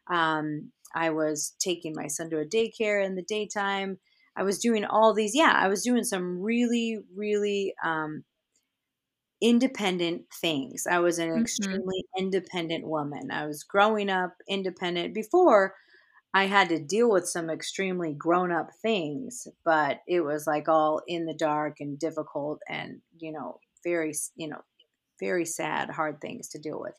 Um, 0.07 0.71
I 0.93 1.11
was 1.11 1.55
taking 1.59 1.93
my 1.95 2.07
son 2.07 2.29
to 2.31 2.39
a 2.39 2.45
daycare 2.45 3.05
in 3.05 3.15
the 3.15 3.23
daytime. 3.23 3.99
I 4.37 4.43
was 4.43 4.59
doing 4.59 4.85
all 4.85 5.13
these. 5.13 5.35
Yeah, 5.35 5.53
I 5.55 5.67
was 5.67 5.83
doing 5.83 6.03
some 6.03 6.41
really, 6.41 6.99
really 7.15 7.73
um, 7.83 8.25
independent 9.41 10.25
things. 10.33 10.87
I 10.89 10.99
was 10.99 11.19
an 11.19 11.29
Mhm. 11.33 11.85
extremely 11.85 12.05
independent 12.17 12.87
woman. 12.87 13.31
I 13.31 13.45
was 13.45 13.63
growing 13.63 14.09
up 14.09 14.35
independent 14.47 15.13
before 15.13 15.75
I 16.33 16.45
had 16.45 16.69
to 16.69 16.79
deal 16.83 17.11
with 17.11 17.27
some 17.27 17.49
extremely 17.49 18.13
grown 18.13 18.51
up 18.51 18.69
things, 18.81 19.47
but 19.65 20.01
it 20.07 20.21
was 20.21 20.47
like 20.47 20.69
all 20.69 21.01
in 21.07 21.25
the 21.25 21.35
dark 21.35 21.77
and 21.81 21.99
difficult 21.99 22.61
and, 22.69 23.01
you 23.19 23.31
know, 23.33 23.59
very, 23.83 24.13
you 24.35 24.47
know, 24.49 24.61
very 25.19 25.45
sad, 25.45 25.89
hard 25.91 26.21
things 26.21 26.49
to 26.49 26.59
deal 26.59 26.79
with. 26.81 26.95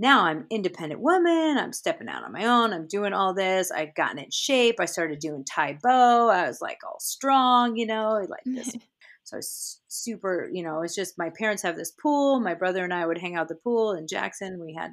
Now 0.00 0.24
I'm 0.24 0.46
independent 0.48 1.02
woman. 1.02 1.58
I'm 1.58 1.74
stepping 1.74 2.08
out 2.08 2.24
on 2.24 2.32
my 2.32 2.46
own. 2.46 2.72
I'm 2.72 2.86
doing 2.88 3.12
all 3.12 3.34
this. 3.34 3.70
I've 3.70 3.94
gotten 3.94 4.18
in 4.18 4.30
shape. 4.30 4.76
I 4.80 4.86
started 4.86 5.18
doing 5.18 5.44
Tae 5.44 5.76
Bo. 5.82 6.30
I 6.30 6.48
was 6.48 6.62
like 6.62 6.78
all 6.86 6.98
strong, 7.00 7.76
you 7.76 7.84
know, 7.86 8.26
like 8.28 8.44
this 8.46 8.72
so 9.24 9.36
I 9.36 9.38
was 9.38 9.82
super, 9.88 10.48
you 10.50 10.62
know, 10.62 10.80
it's 10.80 10.94
just 10.94 11.18
my 11.18 11.28
parents 11.38 11.62
have 11.64 11.76
this 11.76 11.90
pool. 11.92 12.40
My 12.40 12.54
brother 12.54 12.82
and 12.82 12.94
I 12.94 13.04
would 13.06 13.18
hang 13.18 13.36
out 13.36 13.42
at 13.42 13.48
the 13.48 13.54
pool 13.56 13.92
in 13.92 14.08
Jackson. 14.08 14.58
We 14.58 14.72
had, 14.72 14.92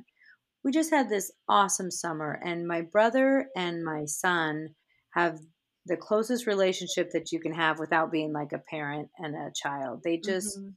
we 0.65 0.73
just 0.73 0.91
had 0.91 1.07
this 1.09 1.31
awesome 1.47 1.89
summer. 1.89 2.37
And 2.43 2.67
my 2.67 2.81
brother 2.81 3.47
and 3.55 3.85
my 3.85 4.03
son 4.05 4.75
have 5.11 5.39
the 5.85 5.95
closest 5.95 6.47
relationship 6.47 7.11
that 7.13 7.31
you 7.31 7.39
can 7.39 7.53
have 7.53 7.79
without 7.79 8.11
being 8.11 8.33
like 8.33 8.51
a 8.51 8.61
parent 8.69 9.07
and 9.17 9.35
a 9.35 9.53
child. 9.55 10.01
They 10.03 10.17
just, 10.17 10.59
Mhm. 10.59 10.73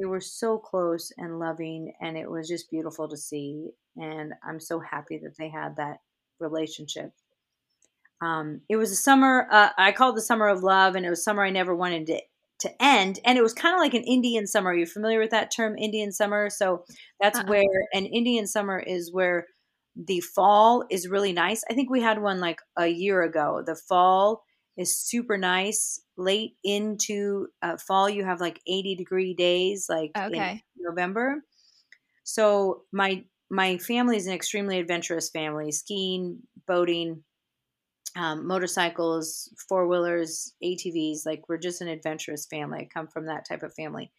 They 0.00 0.06
were 0.06 0.20
so 0.20 0.58
close 0.58 1.12
and 1.18 1.38
loving. 1.38 1.92
And 2.00 2.16
it 2.16 2.30
was 2.30 2.48
just 2.48 2.70
beautiful 2.70 3.08
to 3.08 3.16
see. 3.16 3.70
And 3.96 4.32
I'm 4.42 4.60
so 4.60 4.80
happy 4.80 5.18
that 5.18 5.36
they 5.38 5.50
had 5.50 5.76
that 5.76 5.98
relationship. 6.38 7.12
Um, 8.22 8.62
it 8.68 8.76
was 8.76 8.90
a 8.90 8.96
summer, 8.96 9.46
uh, 9.50 9.70
I 9.76 9.92
called 9.92 10.16
the 10.16 10.22
summer 10.22 10.48
of 10.48 10.62
love, 10.62 10.94
and 10.94 11.06
it 11.06 11.10
was 11.10 11.24
summer 11.24 11.44
I 11.44 11.50
never 11.50 11.74
wanted 11.74 12.06
to 12.08 12.20
to 12.60 12.70
end 12.82 13.18
and 13.24 13.38
it 13.38 13.42
was 13.42 13.54
kind 13.54 13.74
of 13.74 13.80
like 13.80 13.94
an 13.94 14.02
indian 14.02 14.46
summer 14.46 14.70
are 14.70 14.74
you 14.74 14.84
familiar 14.84 15.18
with 15.18 15.30
that 15.30 15.50
term 15.50 15.76
indian 15.78 16.12
summer 16.12 16.50
so 16.50 16.84
that's 17.18 17.38
Uh-uh. 17.38 17.46
where 17.46 17.88
an 17.94 18.04
indian 18.04 18.46
summer 18.46 18.78
is 18.78 19.10
where 19.10 19.46
the 19.96 20.20
fall 20.20 20.84
is 20.90 21.08
really 21.08 21.32
nice 21.32 21.64
i 21.70 21.74
think 21.74 21.90
we 21.90 22.02
had 22.02 22.20
one 22.20 22.38
like 22.38 22.60
a 22.78 22.86
year 22.86 23.22
ago 23.22 23.62
the 23.64 23.74
fall 23.74 24.42
is 24.76 24.96
super 24.96 25.36
nice 25.36 26.00
late 26.16 26.56
into 26.64 27.48
uh, 27.62 27.76
fall 27.76 28.08
you 28.08 28.24
have 28.24 28.40
like 28.40 28.60
80 28.66 28.94
degree 28.94 29.34
days 29.34 29.88
like 29.88 30.22
in 30.28 30.44
Okay. 30.44 30.64
november 30.78 31.44
so 32.24 32.84
my 32.92 33.24
my 33.50 33.78
family 33.78 34.16
is 34.16 34.26
an 34.26 34.34
extremely 34.34 34.78
adventurous 34.78 35.30
family 35.30 35.72
skiing 35.72 36.42
boating 36.66 37.24
um, 38.16 38.46
motorcycles, 38.46 39.52
four 39.68 39.86
wheelers, 39.86 40.54
ATVs. 40.62 41.24
Like 41.24 41.48
we're 41.48 41.58
just 41.58 41.80
an 41.80 41.88
adventurous 41.88 42.46
family. 42.46 42.80
I 42.80 42.84
come 42.86 43.06
from 43.06 43.26
that 43.26 43.44
type 43.48 43.62
of 43.62 43.74
family. 43.74 44.10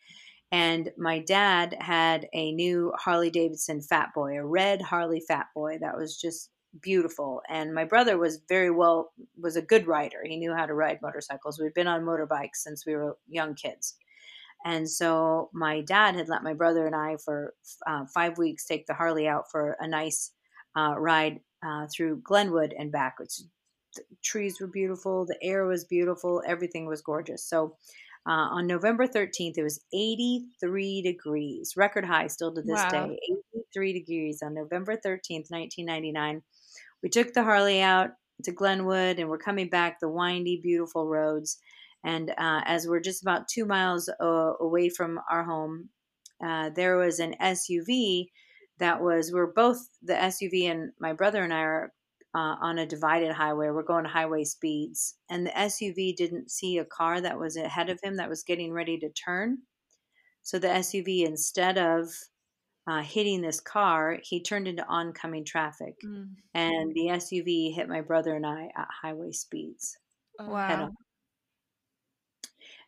And 0.52 0.92
my 0.98 1.20
dad 1.20 1.78
had 1.82 2.30
a 2.34 2.54
new 2.54 2.94
Harley 2.98 3.32
Davidson 3.32 3.82
Fat 3.82 4.12
Boy, 4.16 4.38
a 4.38 4.46
red 4.46 4.82
Harley 4.82 5.22
Fat 5.22 5.48
Boy 5.56 5.80
that 5.80 5.98
was 5.98 6.20
just 6.20 6.51
beautiful. 6.80 7.42
And 7.50 7.74
my 7.74 7.86
brother 7.86 8.18
was 8.18 8.42
very 8.48 8.72
well, 8.72 9.14
was 9.40 9.56
a 9.56 9.62
good 9.62 9.88
rider. 9.88 10.24
He 10.24 10.38
knew 10.38 10.54
how 10.54 10.66
to 10.66 10.74
ride 10.74 11.02
motorcycles. 11.02 11.60
We'd 11.60 11.74
been 11.74 11.88
on 11.88 12.04
motorbikes 12.04 12.56
since 12.58 12.86
we 12.86 12.96
were 12.96 13.18
young 13.28 13.56
kids. 13.56 13.98
And 14.66 14.90
so 14.90 15.50
my 15.54 15.82
dad 15.82 16.16
had 16.16 16.30
let 16.30 16.44
my 16.44 16.54
brother 16.54 16.86
and 16.86 16.96
I 16.96 17.18
for 17.18 17.56
uh, 17.88 18.06
five 18.14 18.38
weeks 18.38 18.66
take 18.66 18.86
the 18.86 18.94
Harley 18.94 19.28
out 19.28 19.50
for 19.52 19.76
a 19.80 19.88
nice 19.88 20.34
uh, 20.78 20.96
ride 21.00 21.42
uh, 21.64 21.88
through 21.96 22.22
Glenwood 22.22 22.74
and 22.78 22.92
back. 22.92 23.20
Which 23.20 23.38
the 23.96 24.04
trees 24.24 24.60
were 24.62 24.68
beautiful, 24.68 25.26
the 25.26 25.38
air 25.42 25.66
was 25.66 25.84
beautiful, 25.86 26.44
everything 26.46 26.86
was 26.86 27.02
gorgeous. 27.02 27.44
So 27.44 27.78
uh, 28.28 28.32
on 28.54 28.68
November 28.68 29.08
13th, 29.08 29.58
it 29.58 29.64
was 29.64 29.84
83 29.94 31.02
degrees, 31.02 31.74
record 31.76 32.06
high 32.06 32.28
still 32.28 32.54
to 32.54 32.62
this 32.62 32.86
Wow. 32.86 32.86
day, 32.86 33.18
83 33.56 33.94
degrees 33.94 34.42
on 34.44 34.54
November 34.54 34.96
13th, 34.96 35.50
1999. 35.50 36.44
We 37.04 37.10
took 37.10 37.34
the 37.34 37.44
Harley 37.44 37.82
out 37.82 38.12
to 38.44 38.52
Glenwood 38.52 39.20
and 39.20 39.30
we're 39.30 39.38
coming 39.38 39.70
back 39.70 40.00
the 40.00 40.10
windy, 40.10 40.60
beautiful 40.62 41.08
roads. 41.08 41.58
And 42.04 42.32
uh, 42.32 42.62
as 42.66 42.88
we're 42.88 43.02
just 43.02 43.22
about 43.22 43.48
two 43.48 43.66
miles 43.66 44.10
uh, 44.10 44.54
away 44.60 44.90
from 44.90 45.20
our 45.30 45.44
home, 45.44 45.90
uh, 46.44 46.72
there 46.76 46.98
was 46.98 47.20
an 47.20 47.36
SUV 47.42 48.26
that 48.80 49.02
was, 49.02 49.32
we're 49.32 49.54
both, 49.54 49.78
the 50.02 50.14
SUV 50.14 50.72
and 50.72 50.92
my 51.00 51.14
brother 51.14 51.44
and 51.44 51.54
I 51.54 51.62
are 51.62 51.94
uh, 52.34 52.56
on 52.62 52.80
a 52.80 52.86
divided 52.86 53.32
highway. 53.32 53.70
We're 53.70 53.84
going 53.84 54.06
highway 54.06 54.44
speeds, 54.46 55.16
and 55.30 55.46
the 55.46 55.52
SUV 55.52 56.16
didn't 56.16 56.50
see 56.50 56.78
a 56.78 56.86
car 56.86 57.20
that 57.22 57.38
was 57.38 57.58
ahead 57.58 57.90
of 57.90 58.00
him 58.02 58.18
that 58.18 58.30
was 58.30 58.44
getting 58.44 58.72
ready 58.72 58.98
to 59.00 59.10
turn. 59.10 59.60
So 60.44 60.58
the 60.58 60.70
SUV, 60.70 61.26
instead 61.26 61.78
of 61.78 62.10
uh, 62.88 63.02
hitting 63.02 63.42
this 63.42 63.60
car, 63.62 64.20
he 64.24 64.42
turned 64.42 64.68
into 64.68 64.86
oncoming 64.88 65.46
traffic, 65.46 66.00
Mm. 66.04 66.36
and 66.54 66.94
the 66.94 67.10
SUV 67.10 67.72
hit 67.72 67.88
my 67.90 68.02
brother 68.02 68.36
and 68.36 68.46
I 68.46 68.72
at 68.76 68.88
highway 69.02 69.32
speeds. 69.32 69.98
Oh, 70.40 70.50
Wow. 70.50 70.92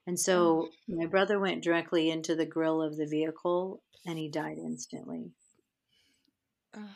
And 0.05 0.17
so 0.19 0.69
my 0.87 1.05
brother 1.07 1.39
went 1.39 1.61
directly 1.63 2.09
into 2.09 2.35
the 2.35 2.45
grill 2.45 2.81
of 2.81 2.95
the 2.97 3.05
vehicle 3.05 3.83
and 4.05 4.17
he 4.17 4.29
died 4.29 4.57
instantly. 4.57 5.33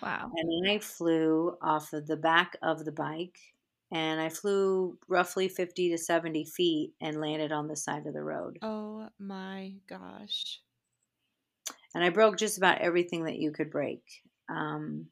Wow. 0.01 0.31
And 0.35 0.69
I 0.69 0.79
flew 0.79 1.57
off 1.61 1.93
of 1.93 2.07
the 2.07 2.17
back 2.17 2.55
of 2.61 2.85
the 2.85 2.91
bike 2.91 3.37
and 3.91 4.19
I 4.19 4.29
flew 4.29 4.97
roughly 5.07 5.47
50 5.47 5.89
to 5.91 5.97
70 5.97 6.45
feet 6.45 6.95
and 6.99 7.21
landed 7.21 7.51
on 7.51 7.67
the 7.67 7.75
side 7.75 8.05
of 8.07 8.13
the 8.13 8.23
road. 8.23 8.59
Oh 8.61 9.09
my 9.17 9.75
gosh. 9.87 10.61
And 11.95 12.03
I 12.03 12.09
broke 12.09 12.37
just 12.37 12.57
about 12.57 12.81
everything 12.81 13.25
that 13.25 13.39
you 13.39 13.51
could 13.51 13.71
break. 13.71 14.03
Um, 14.49 15.09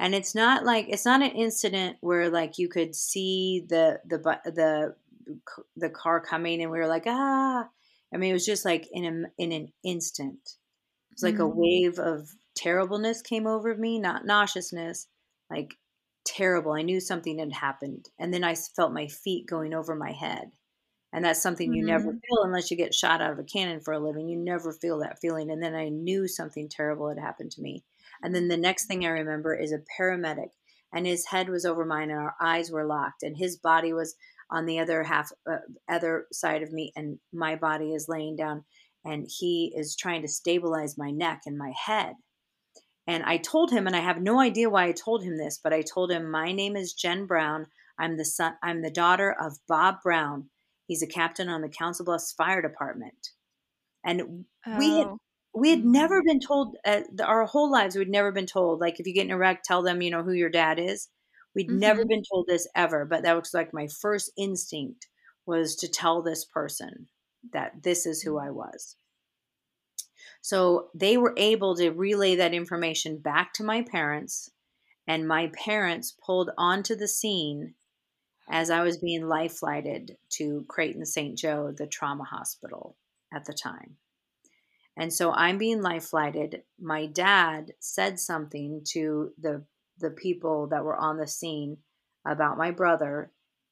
and 0.00 0.14
it's 0.14 0.34
not 0.34 0.64
like 0.64 0.86
it's 0.88 1.04
not 1.04 1.22
an 1.22 1.32
incident 1.32 1.96
where 2.00 2.30
like 2.30 2.58
you 2.58 2.68
could 2.68 2.94
see 2.94 3.64
the 3.68 4.00
the 4.06 4.18
the 4.44 4.96
the 5.76 5.90
car 5.90 6.20
coming 6.20 6.62
and 6.62 6.70
we 6.70 6.78
were 6.78 6.86
like 6.86 7.04
ah. 7.06 7.68
I 8.12 8.16
mean 8.16 8.30
it 8.30 8.34
was 8.34 8.46
just 8.46 8.64
like 8.64 8.88
in 8.92 9.04
a 9.04 9.42
in 9.42 9.52
an 9.52 9.72
instant. 9.84 10.40
It 11.10 11.14
was 11.16 11.22
like 11.24 11.38
a 11.40 11.46
Mhm. 11.46 11.52
wave 11.52 11.98
of 11.98 12.30
terribleness 12.56 13.22
came 13.22 13.46
over 13.46 13.76
me 13.76 13.98
not 14.00 14.26
nauseousness 14.26 15.08
like 15.50 15.74
terrible. 16.26 16.72
I 16.72 16.82
knew 16.82 17.00
something 17.00 17.38
had 17.38 17.52
happened. 17.52 18.10
And 18.18 18.34
then 18.34 18.44
i 18.44 18.54
felt 18.54 18.92
my 18.92 19.08
feet 19.08 19.46
going 19.48 19.74
over 19.74 19.94
my 19.96 20.12
head 20.12 20.52
and 21.12 21.24
that's 21.24 21.42
something 21.42 21.72
you 21.72 21.84
never 21.84 22.12
feel 22.12 22.42
unless 22.42 22.70
you 22.70 22.76
get 22.76 22.94
shot 22.94 23.22
out 23.22 23.32
of 23.32 23.38
a 23.38 23.44
cannon 23.44 23.80
for 23.80 23.94
a 23.94 23.98
living 23.98 24.28
you 24.28 24.38
never 24.38 24.72
feel 24.72 24.98
that 24.98 25.18
feeling 25.20 25.50
and 25.50 25.62
then 25.62 25.74
i 25.74 25.88
knew 25.88 26.28
something 26.28 26.68
terrible 26.68 27.08
had 27.08 27.18
happened 27.18 27.50
to 27.50 27.62
me. 27.62 27.84
And 28.22 28.34
then 28.34 28.48
the 28.48 28.56
next 28.56 28.86
thing 28.86 29.04
i 29.04 29.10
remember 29.10 29.54
is 29.54 29.72
a 29.72 29.82
paramedic 30.00 30.50
and 30.92 31.06
his 31.06 31.26
head 31.26 31.48
was 31.48 31.64
over 31.64 31.84
mine 31.84 32.10
and 32.10 32.18
our 32.18 32.34
eyes 32.40 32.70
were 32.70 32.86
locked 32.86 33.22
and 33.22 33.36
his 33.36 33.56
body 33.56 33.92
was 33.92 34.16
on 34.50 34.66
the 34.66 34.78
other 34.78 35.02
half 35.02 35.30
uh, 35.50 35.58
other 35.88 36.26
side 36.32 36.62
of 36.62 36.72
me 36.72 36.92
and 36.96 37.18
my 37.32 37.56
body 37.56 37.92
is 37.92 38.08
laying 38.08 38.36
down 38.36 38.64
and 39.04 39.28
he 39.38 39.72
is 39.76 39.96
trying 39.96 40.22
to 40.22 40.28
stabilize 40.28 40.98
my 40.98 41.10
neck 41.10 41.42
and 41.46 41.56
my 41.56 41.72
head. 41.86 42.14
And 43.06 43.22
i 43.24 43.36
told 43.38 43.70
him 43.70 43.86
and 43.86 43.96
i 43.96 44.00
have 44.00 44.20
no 44.20 44.40
idea 44.40 44.68
why 44.68 44.86
i 44.86 44.92
told 44.92 45.22
him 45.22 45.38
this 45.38 45.58
but 45.62 45.72
i 45.72 45.82
told 45.82 46.10
him 46.10 46.30
my 46.30 46.52
name 46.52 46.76
is 46.76 46.92
jen 46.92 47.26
brown. 47.26 47.66
I'm 47.98 48.16
the 48.16 48.24
son 48.24 48.54
i'm 48.62 48.82
the 48.82 48.90
daughter 48.90 49.34
of 49.40 49.58
bob 49.66 49.96
brown 50.02 50.50
he's 50.88 51.02
a 51.02 51.06
captain 51.06 51.48
on 51.48 51.60
the 51.60 51.68
council 51.68 52.04
bluffs 52.04 52.32
fire 52.32 52.60
department. 52.60 53.30
And 54.04 54.46
we 54.78 54.98
had 54.98 55.06
Oh. 55.06 55.18
we 55.54 55.70
had 55.70 55.84
never 55.84 56.20
mm-hmm. 56.20 56.26
been 56.26 56.40
told 56.40 56.76
uh, 56.84 57.02
our 57.22 57.44
whole 57.44 57.70
lives 57.70 57.94
we'd 57.94 58.08
never 58.08 58.32
been 58.32 58.46
told 58.46 58.80
like 58.80 58.98
if 58.98 59.06
you 59.06 59.14
get 59.14 59.26
in 59.26 59.30
a 59.30 59.38
wreck 59.38 59.62
tell 59.62 59.82
them 59.82 60.02
you 60.02 60.10
know 60.10 60.24
who 60.24 60.32
your 60.32 60.50
dad 60.50 60.80
is. 60.80 61.08
We'd 61.54 61.70
never 61.70 62.02
mm-hmm. 62.02 62.08
been 62.08 62.22
told 62.30 62.46
this 62.46 62.66
ever 62.74 63.04
but 63.04 63.22
that 63.22 63.36
was 63.36 63.54
like 63.54 63.72
my 63.72 63.86
first 63.86 64.32
instinct 64.36 65.06
was 65.46 65.76
to 65.76 65.88
tell 65.88 66.22
this 66.22 66.44
person 66.44 67.08
that 67.52 67.82
this 67.82 68.06
is 68.06 68.22
who 68.22 68.32
mm-hmm. 68.32 68.48
i 68.48 68.50
was. 68.50 68.96
So 70.40 70.88
they 70.94 71.16
were 71.16 71.34
able 71.36 71.76
to 71.76 71.90
relay 71.90 72.36
that 72.36 72.54
information 72.54 73.18
back 73.18 73.52
to 73.54 73.64
my 73.64 73.82
parents 73.82 74.50
and 75.06 75.26
my 75.26 75.48
parents 75.48 76.14
pulled 76.24 76.50
onto 76.56 76.94
the 76.94 77.08
scene 77.08 77.74
as 78.50 78.70
i 78.70 78.82
was 78.82 78.98
being 78.98 79.26
life 79.26 79.52
flighted 79.58 80.16
to 80.30 80.64
creighton 80.68 81.04
st 81.04 81.38
joe 81.38 81.72
the 81.76 81.86
trauma 81.86 82.24
hospital 82.24 82.96
at 83.32 83.44
the 83.44 83.52
time 83.52 83.96
and 84.98 85.12
so 85.12 85.30
I'm 85.32 85.58
being 85.58 85.80
life 85.80 86.06
flighted. 86.06 86.64
My 86.80 87.06
dad 87.06 87.72
said 87.78 88.18
something 88.18 88.82
to 88.90 89.30
the 89.40 89.64
the 90.00 90.10
people 90.10 90.66
that 90.68 90.84
were 90.84 90.96
on 90.96 91.16
the 91.16 91.26
scene 91.26 91.78
about 92.26 92.58
my 92.58 92.72
brother. 92.72 93.30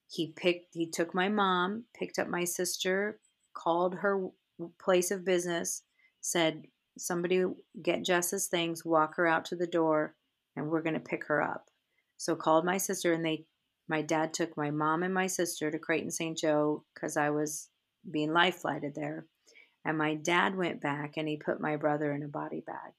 He 0.08 0.32
picked 0.36 0.74
he 0.74 0.88
took 0.88 1.14
my 1.14 1.28
mom, 1.28 1.84
picked 1.98 2.20
up 2.20 2.28
my 2.28 2.44
sister, 2.44 3.18
called 3.54 3.96
her 3.96 4.28
place 4.80 5.10
of 5.10 5.24
business, 5.24 5.82
said 6.20 6.62
somebody 6.96 7.44
get 7.82 8.04
Jess's 8.04 8.46
things, 8.46 8.84
walk 8.84 9.16
her 9.16 9.26
out 9.26 9.44
to 9.46 9.56
the 9.56 9.66
door 9.66 10.14
and 10.54 10.68
we're 10.68 10.82
going 10.82 10.94
to 10.94 11.00
pick 11.00 11.26
her 11.26 11.42
up. 11.42 11.66
So 12.18 12.36
called 12.36 12.64
my 12.64 12.78
sister 12.78 13.12
and 13.12 13.24
they 13.24 13.46
my 13.88 14.02
dad 14.02 14.34
took 14.34 14.56
my 14.56 14.70
mom 14.70 15.02
and 15.02 15.14
my 15.14 15.26
sister 15.26 15.70
to 15.70 15.78
Creighton 15.78 16.10
St. 16.10 16.36
Joe 16.38 16.84
cuz 16.94 17.16
I 17.16 17.30
was 17.30 17.70
being 18.10 18.32
life 18.32 18.56
flighted 18.56 18.94
there. 18.94 19.26
And 19.84 19.98
my 19.98 20.14
dad 20.16 20.56
went 20.56 20.80
back 20.80 21.16
and 21.16 21.28
he 21.28 21.36
put 21.36 21.60
my 21.60 21.76
brother 21.76 22.12
in 22.12 22.22
a 22.22 22.28
body 22.28 22.60
bag 22.60 22.94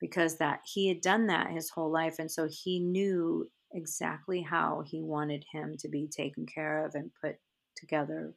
because 0.00 0.38
that 0.38 0.60
he 0.64 0.88
had 0.88 1.00
done 1.00 1.26
that 1.26 1.50
his 1.50 1.70
whole 1.70 1.90
life 1.90 2.18
and 2.18 2.30
so 2.30 2.48
he 2.48 2.80
knew 2.80 3.50
exactly 3.72 4.42
how 4.42 4.82
he 4.86 5.02
wanted 5.02 5.44
him 5.52 5.76
to 5.78 5.88
be 5.88 6.08
taken 6.08 6.46
care 6.46 6.84
of 6.84 6.94
and 6.94 7.12
put 7.20 7.36
together 7.76 8.34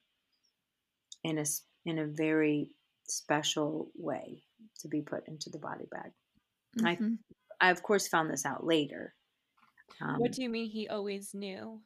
in 1.23 1.37
a 1.37 1.45
in 1.85 1.97
a 1.99 2.05
very 2.07 2.69
special 3.07 3.91
way 3.95 4.43
to 4.79 4.87
be 4.87 5.01
put 5.01 5.27
into 5.27 5.49
the 5.49 5.59
body 5.59 5.85
bag. 5.91 6.11
I- 6.83 6.95
Mhm. 6.95 7.19
I 7.61 7.71
of 7.71 7.83
course 7.83 8.07
found 8.07 8.29
this 8.29 8.45
out 8.45 8.65
later. 8.65 9.15
Um, 9.99 10.17
what 10.19 10.31
do 10.31 10.41
you 10.43 10.49
mean 10.49 10.69
he 10.69 10.87
always 10.87 11.33
knew? 11.33 11.81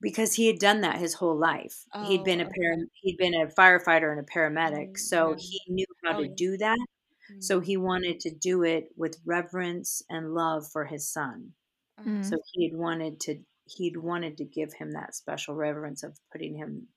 because 0.00 0.34
he 0.34 0.46
had 0.46 0.58
done 0.58 0.80
that 0.82 0.98
his 0.98 1.14
whole 1.14 1.36
life. 1.38 1.84
he'd 2.06 2.24
been 2.24 2.40
Oh, 2.40 2.42
a 2.42 2.44
okay. 2.46 2.58
param- 2.60 2.88
he'd 3.02 3.16
been 3.16 3.34
a 3.34 3.46
firefighter 3.46 4.10
and 4.10 4.20
a 4.20 4.30
paramedic, 4.30 4.90
Mm, 4.92 4.98
so 4.98 5.34
he 5.38 5.60
knew 5.68 5.86
how 6.04 6.12
Oh, 6.14 6.18
to 6.18 6.28
yeah. 6.28 6.34
do 6.36 6.56
that. 6.58 6.86
Mm. 7.30 7.42
So 7.42 7.60
he 7.60 7.76
wanted 7.76 8.20
to 8.20 8.30
do 8.34 8.62
it 8.64 8.92
with 8.96 9.20
reverence 9.24 10.02
and 10.10 10.34
love 10.34 10.70
for 10.70 10.84
his 10.84 11.08
son. 11.10 11.54
Uh, 11.98 12.02
Mm. 12.02 12.24
So 12.24 12.36
he 12.52 12.68
had 12.68 12.76
wanted 12.78 13.20
to 13.20 13.42
he'd 13.66 13.96
wanted 13.96 14.36
to 14.36 14.44
give 14.44 14.74
him 14.74 14.90
that 14.92 15.14
special 15.14 15.54
reverence 15.54 16.02
of 16.02 16.18
putting 16.30 16.54
him 16.54 16.88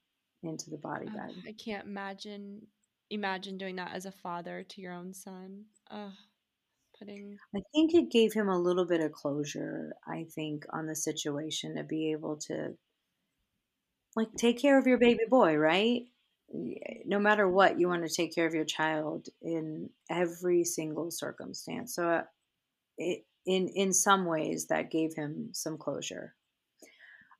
into 0.43 0.69
the 0.69 0.77
body 0.77 1.05
bag. 1.05 1.33
I 1.47 1.53
can't 1.53 1.85
imagine 1.87 2.67
imagine 3.09 3.57
doing 3.57 3.77
that 3.77 3.93
as 3.93 4.05
a 4.05 4.11
father 4.11 4.63
to 4.63 4.81
your 4.81 4.91
own 4.91 5.13
son. 5.13 5.65
Putting 6.99 7.37
I 7.55 7.61
think 7.73 7.93
it 7.93 8.11
gave 8.11 8.33
him 8.33 8.49
a 8.49 8.59
little 8.59 8.85
bit 8.85 9.01
of 9.01 9.11
closure, 9.11 9.93
I 10.07 10.25
think, 10.33 10.65
on 10.71 10.87
the 10.87 10.95
situation 10.95 11.75
to 11.75 11.83
be 11.83 12.11
able 12.11 12.37
to 12.47 12.75
like 14.15 14.33
take 14.35 14.59
care 14.59 14.79
of 14.79 14.87
your 14.87 14.97
baby 14.97 15.25
boy, 15.29 15.55
right? 15.55 16.03
No 17.05 17.19
matter 17.19 17.47
what, 17.47 17.79
you 17.79 17.87
want 17.87 18.07
to 18.07 18.13
take 18.13 18.33
care 18.33 18.47
of 18.47 18.53
your 18.53 18.65
child 18.65 19.27
in 19.41 19.89
every 20.09 20.63
single 20.63 21.11
circumstance. 21.11 21.93
So 21.95 22.09
uh, 22.09 22.21
it, 22.97 23.25
in 23.45 23.69
in 23.69 23.93
some 23.93 24.25
ways 24.25 24.67
that 24.67 24.91
gave 24.91 25.13
him 25.15 25.49
some 25.53 25.77
closure. 25.77 26.35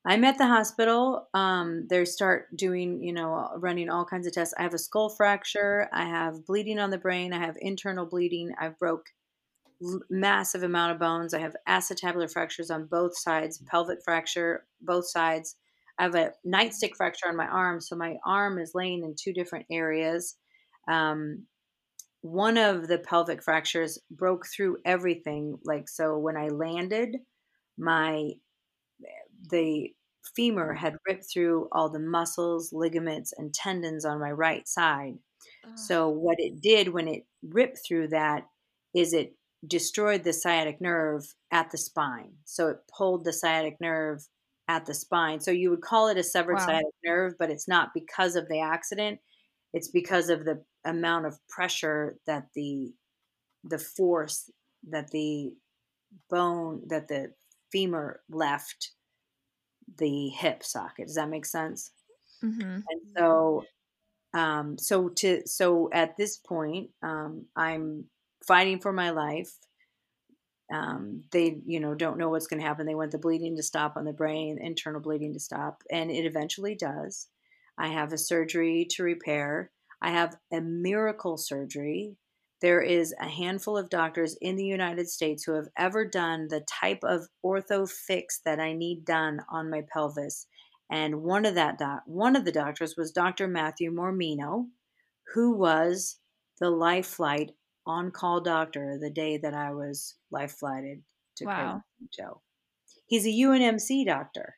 I'm 0.05 0.23
at 0.23 0.37
the 0.37 0.47
hospital. 0.47 1.27
Um, 1.33 1.85
they 1.89 2.05
start 2.05 2.55
doing, 2.55 3.03
you 3.03 3.11
know, 3.11 3.49
running 3.57 3.89
all 3.89 4.05
kinds 4.05 4.25
of 4.25 4.31
tests. 4.31 4.53
I 4.57 4.63
have 4.63 4.73
a 4.73 4.77
skull 4.77 5.09
fracture. 5.09 5.89
I 5.91 6.05
have 6.05 6.45
bleeding 6.45 6.79
on 6.79 6.91
the 6.91 6.97
brain. 6.97 7.33
I 7.33 7.39
have 7.39 7.57
internal 7.59 8.05
bleeding. 8.05 8.53
I've 8.57 8.79
broke 8.79 9.07
massive 10.09 10.63
amount 10.63 10.93
of 10.93 10.99
bones. 10.99 11.33
I 11.33 11.39
have 11.39 11.55
acetabular 11.67 12.31
fractures 12.31 12.71
on 12.71 12.85
both 12.85 13.17
sides, 13.17 13.59
mm. 13.59 13.67
pelvic 13.67 13.99
fracture, 14.03 14.65
both 14.81 15.09
sides. 15.09 15.55
I 15.99 16.03
have 16.03 16.15
a 16.15 16.33
nightstick 16.45 16.95
fracture 16.95 17.27
on 17.27 17.35
my 17.35 17.47
arm, 17.47 17.81
so 17.81 17.95
my 17.95 18.17
arm 18.25 18.59
is 18.59 18.75
laying 18.75 19.03
in 19.03 19.15
two 19.15 19.33
different 19.33 19.65
areas. 19.71 20.35
Um, 20.87 21.45
one 22.21 22.57
of 22.57 22.87
the 22.87 22.99
pelvic 22.99 23.43
fractures 23.43 23.99
broke 24.11 24.45
through 24.47 24.77
everything. 24.85 25.57
Like 25.63 25.89
so, 25.89 26.17
when 26.17 26.37
I 26.37 26.49
landed, 26.49 27.17
my 27.77 28.31
the 29.49 29.91
femur 30.35 30.73
mm. 30.73 30.77
had 30.77 30.97
ripped 31.07 31.25
through 31.31 31.67
all 31.71 31.89
the 31.89 31.99
muscles, 31.99 32.73
ligaments, 32.73 33.33
and 33.37 33.53
tendons 33.53 34.05
on 34.05 34.19
my 34.19 34.31
right 34.31 34.67
side. 34.67 35.15
ugh, 35.65 35.77
So 35.77 36.09
what 36.09 36.37
it 36.39 36.61
did 36.61 36.89
when 36.89 37.07
it 37.07 37.23
ripped 37.43 37.79
through 37.87 38.09
that 38.09 38.45
is 38.95 39.13
it 39.13 39.33
destroyed 39.67 40.23
the 40.23 40.33
sciatic 40.33 40.81
nerve 40.81 41.35
at 41.51 41.71
the 41.71 41.77
spine. 41.77 42.37
So 42.45 42.69
it 42.69 42.79
pulled 42.95 43.25
the 43.25 43.33
sciatic 43.33 43.77
nerve 43.81 44.27
at 44.67 44.85
the 44.85 44.93
spine. 44.93 45.39
So 45.39 45.51
you 45.51 45.69
would 45.69 45.81
call 45.81 46.07
it 46.09 46.17
a 46.17 46.23
severed 46.23 46.59
Wow. 46.59 46.61
sciatic 46.61 46.93
nerve, 47.05 47.35
but 47.39 47.51
it's 47.51 47.67
not 47.67 47.93
because 47.93 48.35
of 48.35 48.47
the 48.49 48.59
accident. 48.59 49.19
It's 49.73 49.89
because 49.89 50.29
of 50.29 50.45
the 50.45 50.63
amount 50.85 51.25
of 51.25 51.39
pressure 51.49 52.19
that 52.27 52.49
the 52.55 52.93
the 53.63 53.79
force 53.79 54.49
that 54.89 55.11
the 55.11 55.55
bone 56.29 56.83
that 56.87 57.07
the 57.09 57.33
femur 57.71 58.23
left 58.29 58.93
the 59.97 60.29
hip 60.29 60.63
socket. 60.63 61.07
Does 61.07 61.15
that 61.15 61.29
make 61.29 61.45
sense? 61.45 61.91
Mhm. 62.41 62.89
and 62.89 63.01
so 63.17 63.69
um 64.33 64.77
so 64.77 65.09
to 65.09 65.47
so 65.47 65.89
at 65.93 66.17
this 66.17 66.37
point 66.37 66.91
um 67.03 67.47
i'm 67.55 68.09
fighting 68.45 68.79
for 68.79 68.93
my 68.93 69.09
life. 69.11 69.51
Um, 70.73 71.23
they 71.31 71.61
you 71.65 71.79
know 71.79 71.95
don't 71.95 72.17
know 72.17 72.29
what's 72.29 72.47
going 72.47 72.59
to 72.59 72.67
happen. 72.67 72.85
They 72.85 72.95
want 72.95 73.11
the 73.11 73.17
bleeding 73.17 73.55
to 73.55 73.63
stop 73.63 73.95
on 73.95 74.05
the 74.05 74.11
brain 74.11 74.57
internal 74.61 74.99
bleeding 74.99 75.33
to 75.33 75.39
stop 75.39 75.81
and 75.91 76.11
it 76.11 76.25
eventually 76.25 76.75
does. 76.75 77.27
I 77.77 77.89
have 77.89 78.11
a 78.11 78.17
surgery 78.17 78.85
to 78.91 79.03
repair. 79.03 79.71
I 80.01 80.11
have 80.11 80.35
a 80.51 80.59
miracle 80.59 81.37
surgery. 81.37 82.17
There 82.59 82.81
is 82.81 83.13
a 83.19 83.29
handful 83.29 83.77
of 83.77 83.89
doctors 83.89 84.35
in 84.41 84.57
the 84.57 84.65
united 84.65 85.07
states 85.07 85.45
who 85.45 85.53
have 85.53 85.69
ever 85.77 86.03
done 86.03 86.47
the 86.49 86.61
type 86.61 86.99
of 87.03 87.27
ortho 87.45 87.89
fix 87.89 88.41
that 88.43 88.59
i 88.59 88.73
need 88.73 89.05
done 89.05 89.39
on 89.49 89.69
my 89.69 89.83
pelvis. 89.93 90.47
And 90.89 91.21
one 91.21 91.45
of 91.45 91.55
that 91.55 91.77
doc- 91.77 92.03
one 92.05 92.35
of 92.35 92.43
the 92.43 92.51
doctors 92.51 92.95
was 92.97 93.11
dr 93.11 93.47
matthew 93.47 93.89
mormino 93.89 94.67
who 95.33 95.51
was 95.55 96.17
the 96.59 96.69
life 96.69 97.07
flight 97.07 97.51
on 97.87 98.11
call 98.11 98.41
doctor 98.41 98.97
the 98.99 99.09
day 99.09 99.37
that 99.37 99.53
I 99.55 99.71
was 99.71 100.15
life 100.31 100.53
flighted 100.53 101.03
to 101.37 101.45
Wow. 101.45 101.83
Joe. 102.13 102.41
He's 103.07 103.25
a 103.25 103.29
UNMC 103.29 104.05
doctor, 104.05 104.57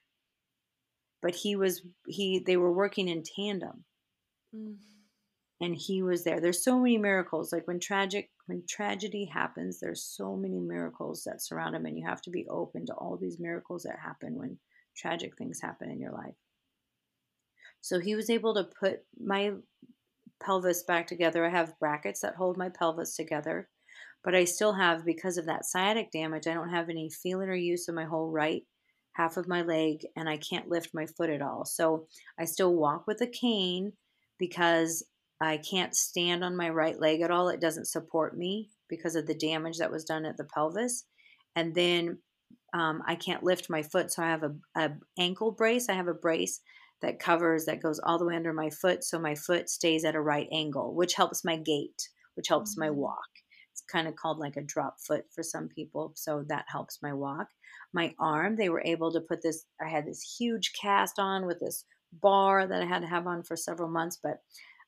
but 1.22 1.36
he 1.36 1.56
was 1.56 1.82
he 2.08 2.40
they 2.40 2.58
were 2.58 2.74
working 2.74 3.08
in 3.08 3.24
tandem, 3.24 3.86
Mm. 4.56 4.78
and 5.62 5.76
he 5.76 6.02
was 6.02 6.24
there. 6.24 6.40
There's 6.42 6.64
so 6.64 6.80
many 6.80 6.98
miracles. 6.98 7.54
Like 7.54 7.68
when 7.68 7.80
tragic 7.80 8.32
when 8.48 8.66
tragedy 8.68 9.26
happens, 9.26 9.80
there's 9.80 10.04
so 10.04 10.36
many 10.36 10.60
miracles 10.60 11.24
that 11.26 11.42
surround 11.42 11.76
him, 11.76 11.86
and 11.86 11.98
you 11.98 12.08
have 12.08 12.22
to 12.24 12.32
be 12.32 12.48
open 12.50 12.86
to 12.88 12.94
all 12.94 13.18
these 13.18 13.40
miracles 13.40 13.84
that 13.84 14.00
happen 14.00 14.36
when 14.36 14.60
tragic 14.98 15.38
things 15.38 15.62
happen 15.62 15.92
in 15.92 16.00
your 16.00 16.12
life. 16.14 16.36
So 17.82 18.00
he 18.00 18.16
was 18.16 18.30
able 18.30 18.56
to 18.56 18.64
put 18.64 19.06
my 19.20 19.54
pelvis 20.44 20.84
back 20.84 21.08
together. 21.08 21.46
I 21.46 21.50
have 21.50 21.80
brackets 21.80 22.22
that 22.22 22.36
hold 22.36 22.58
my 22.58 22.70
pelvis 22.70 23.16
together, 23.16 23.70
but 24.24 24.36
I 24.36 24.46
still 24.46 24.74
have, 24.74 25.06
because 25.06 25.38
of 25.38 25.46
that 25.46 25.66
sciatic 25.66 26.12
damage, 26.12 26.48
I 26.48 26.54
don't 26.54 26.70
have 26.70 26.90
any 26.90 27.10
feeling 27.10 27.50
or 27.50 27.56
use 27.56 27.88
of 27.88 27.96
my 27.96 28.06
whole 28.06 28.32
right 28.32 28.64
half 29.14 29.38
of 29.38 29.48
my 29.48 29.62
leg, 29.62 30.06
and 30.16 30.30
I 30.30 30.38
can't 30.38 30.70
lift 30.70 30.94
my 30.94 31.06
foot 31.06 31.30
at 31.30 31.42
all. 31.42 31.66
So 31.66 32.08
I 32.40 32.46
still 32.46 32.74
walk 32.76 33.06
with 33.06 33.22
a 33.22 33.28
cane 33.28 33.94
because 34.38 35.04
I 35.42 35.58
can't 35.58 35.96
stand 35.96 36.44
on 36.44 36.56
my 36.56 36.70
right 36.70 37.00
leg 37.00 37.22
at 37.22 37.32
all. 37.32 37.50
It 37.50 37.62
doesn't 37.62 37.88
support 37.88 38.38
me 38.38 38.70
because 38.88 39.16
of 39.16 39.28
the 39.28 39.36
damage 39.36 39.78
that 39.80 39.92
was 39.92 40.06
done 40.06 40.26
at 40.26 40.38
the 40.38 40.46
pelvis. 40.46 41.06
And 41.56 41.76
then 41.76 42.20
um, 42.74 43.02
I 43.06 43.16
can't 43.16 43.44
lift 43.44 43.70
my 43.70 43.84
foot, 43.84 44.12
so 44.12 44.24
I 44.24 44.28
have 44.28 44.44
a, 44.44 44.56
a 44.76 44.92
ankle 45.18 45.52
brace. 45.52 45.90
I 45.90 45.94
have 45.94 46.08
a 46.08 46.14
brace 46.14 46.62
that 47.02 47.20
covers 47.20 47.66
that 47.66 47.82
goes 47.82 48.00
all 48.00 48.18
the 48.18 48.26
way 48.26 48.36
under 48.36 48.54
my 48.54 48.70
foot 48.70 49.04
so 49.04 49.20
my 49.20 49.36
foot 49.36 49.70
stays 49.70 50.04
at 50.06 50.16
a 50.16 50.22
right 50.22 50.48
angle 50.52 50.94
which 50.96 51.14
helps 51.16 51.44
my 51.46 51.58
gait 51.58 52.10
which 52.36 52.48
helps 52.48 52.78
my 52.78 52.90
Mhm. 52.90 52.90
walk. 52.90 53.28
It's 53.72 53.82
kind 53.82 54.08
of 54.08 54.16
called 54.16 54.40
like 54.40 54.56
a 54.56 54.64
drop 54.64 54.96
foot 55.06 55.26
for 55.34 55.44
some 55.44 55.68
people 55.68 56.14
so 56.16 56.44
that 56.48 56.66
helps 56.70 57.02
my 57.02 57.14
walk. 57.14 57.48
My 57.94 58.14
arm 58.20 58.56
they 58.56 58.70
were 58.70 58.84
able 58.86 59.12
to 59.12 59.22
put 59.22 59.42
this 59.42 59.66
i 59.82 59.90
had 59.90 60.06
this 60.06 60.36
huge 60.40 60.74
cast 60.80 61.20
on 61.20 61.46
with 61.46 61.60
this 61.60 61.86
bar 62.12 62.68
that 62.68 62.82
i 62.82 62.86
had 62.86 63.02
to 63.02 63.08
have 63.08 63.28
on 63.28 63.44
for 63.44 63.56
several 63.56 63.90
months 63.90 64.18
but 64.22 64.38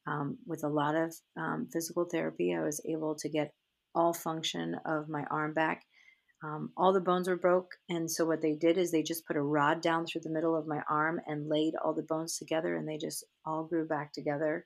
um, 0.07 0.39
with 0.47 0.63
a 0.63 0.69
lot 0.69 0.95
of 0.95 1.15
um, 1.37 1.67
physical 1.71 2.05
therapy 2.05 2.53
i 2.55 2.61
was 2.61 2.81
able 2.85 3.15
to 3.15 3.29
get 3.29 3.53
all 3.93 4.13
function 4.13 4.75
of 4.85 5.09
my 5.09 5.23
arm 5.25 5.53
back 5.53 5.83
um, 6.43 6.71
all 6.77 6.93
the 6.93 7.01
bones 7.01 7.27
were 7.29 7.35
broke, 7.35 7.77
and 7.89 8.09
so 8.09 8.25
what 8.25 8.41
they 8.41 8.55
did 8.55 8.77
is 8.77 8.91
they 8.91 9.03
just 9.03 9.25
put 9.27 9.37
a 9.37 9.41
rod 9.41 9.81
down 9.81 10.05
through 10.05 10.21
the 10.21 10.29
middle 10.29 10.55
of 10.55 10.67
my 10.67 10.81
arm 10.89 11.21
and 11.27 11.49
laid 11.49 11.75
all 11.75 11.93
the 11.93 12.03
bones 12.03 12.37
together, 12.37 12.75
and 12.75 12.87
they 12.87 12.97
just 12.97 13.23
all 13.45 13.63
grew 13.65 13.85
back 13.87 14.13
together. 14.13 14.65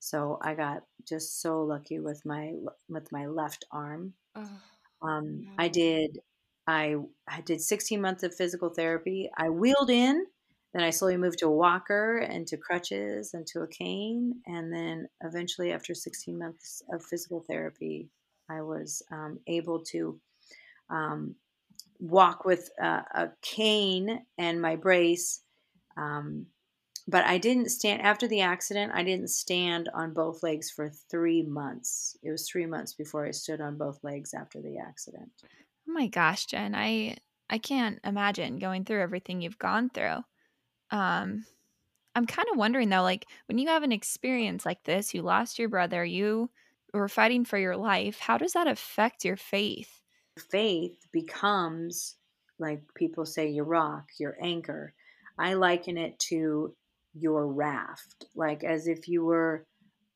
So 0.00 0.38
I 0.42 0.54
got 0.54 0.84
just 1.08 1.40
so 1.42 1.62
lucky 1.64 2.00
with 2.00 2.24
my 2.26 2.54
with 2.88 3.12
my 3.12 3.26
left 3.26 3.64
arm. 3.72 4.14
Oh, 4.34 4.62
Um, 5.02 5.46
Wow. 5.46 5.56
I 5.58 5.68
did 5.68 6.18
I 6.66 6.96
I 7.26 7.40
did 7.40 7.60
16 7.60 8.00
months 8.00 8.22
of 8.22 8.34
physical 8.34 8.70
therapy. 8.70 9.30
I 9.36 9.50
wheeled 9.50 9.90
in, 9.90 10.26
then 10.74 10.82
I 10.82 10.90
slowly 10.90 11.16
moved 11.16 11.38
to 11.40 11.46
a 11.46 11.50
walker 11.50 12.18
and 12.18 12.46
to 12.48 12.56
crutches 12.56 13.32
and 13.34 13.46
to 13.48 13.62
a 13.62 13.68
cane, 13.68 14.42
and 14.46 14.72
then 14.72 15.08
eventually, 15.22 15.72
after 15.72 15.94
16 15.94 16.38
months 16.38 16.82
of 16.92 17.04
physical 17.04 17.40
therapy, 17.42 18.10
I 18.48 18.62
was 18.62 19.02
um, 19.10 19.40
able 19.46 19.82
to 19.86 20.20
um, 20.90 21.36
walk 22.00 22.44
with 22.44 22.70
a, 22.80 22.84
a 23.14 23.32
cane 23.42 24.26
and 24.38 24.60
my 24.60 24.76
brace. 24.76 25.42
Um, 25.96 26.46
but 27.08 27.24
I 27.24 27.38
didn't 27.38 27.70
stand 27.70 28.02
after 28.02 28.28
the 28.28 28.42
accident. 28.42 28.92
I 28.94 29.02
didn't 29.02 29.28
stand 29.28 29.88
on 29.94 30.12
both 30.12 30.42
legs 30.42 30.70
for 30.70 30.90
three 30.90 31.42
months. 31.42 32.16
It 32.22 32.30
was 32.30 32.48
three 32.48 32.66
months 32.66 32.92
before 32.92 33.26
I 33.26 33.30
stood 33.30 33.60
on 33.60 33.78
both 33.78 34.04
legs 34.04 34.34
after 34.34 34.60
the 34.60 34.78
accident. 34.78 35.30
Oh 35.88 35.92
my 35.92 36.06
gosh, 36.06 36.46
Jen, 36.46 36.74
I 36.74 37.16
I 37.50 37.58
can't 37.58 37.98
imagine 38.04 38.58
going 38.58 38.84
through 38.84 39.00
everything 39.00 39.40
you've 39.40 39.58
gone 39.58 39.90
through. 39.90 40.24
Um 40.90 41.46
I'm 42.14 42.26
kind 42.26 42.48
of 42.50 42.58
wondering 42.58 42.90
though, 42.90 43.02
like 43.02 43.26
when 43.46 43.58
you 43.58 43.68
have 43.68 43.82
an 43.84 43.92
experience 43.92 44.66
like 44.66 44.84
this, 44.84 45.14
you 45.14 45.22
lost 45.22 45.58
your 45.58 45.68
brother, 45.68 46.04
you 46.04 46.50
were 46.94 47.08
fighting 47.08 47.44
for 47.44 47.58
your 47.58 47.76
life, 47.76 48.20
how 48.20 48.38
does 48.38 48.52
that 48.54 48.68
affect 48.68 49.24
your 49.24 49.36
faith? 49.36 49.97
Faith 50.38 50.96
becomes, 51.12 52.16
like 52.58 52.82
people 52.94 53.26
say, 53.26 53.48
your 53.48 53.64
rock, 53.64 54.04
your 54.18 54.36
anchor. 54.42 54.94
I 55.38 55.54
liken 55.54 55.98
it 55.98 56.18
to 56.30 56.74
your 57.14 57.46
raft, 57.46 58.26
like 58.34 58.64
as 58.64 58.88
if 58.88 59.08
you 59.08 59.24
were 59.24 59.66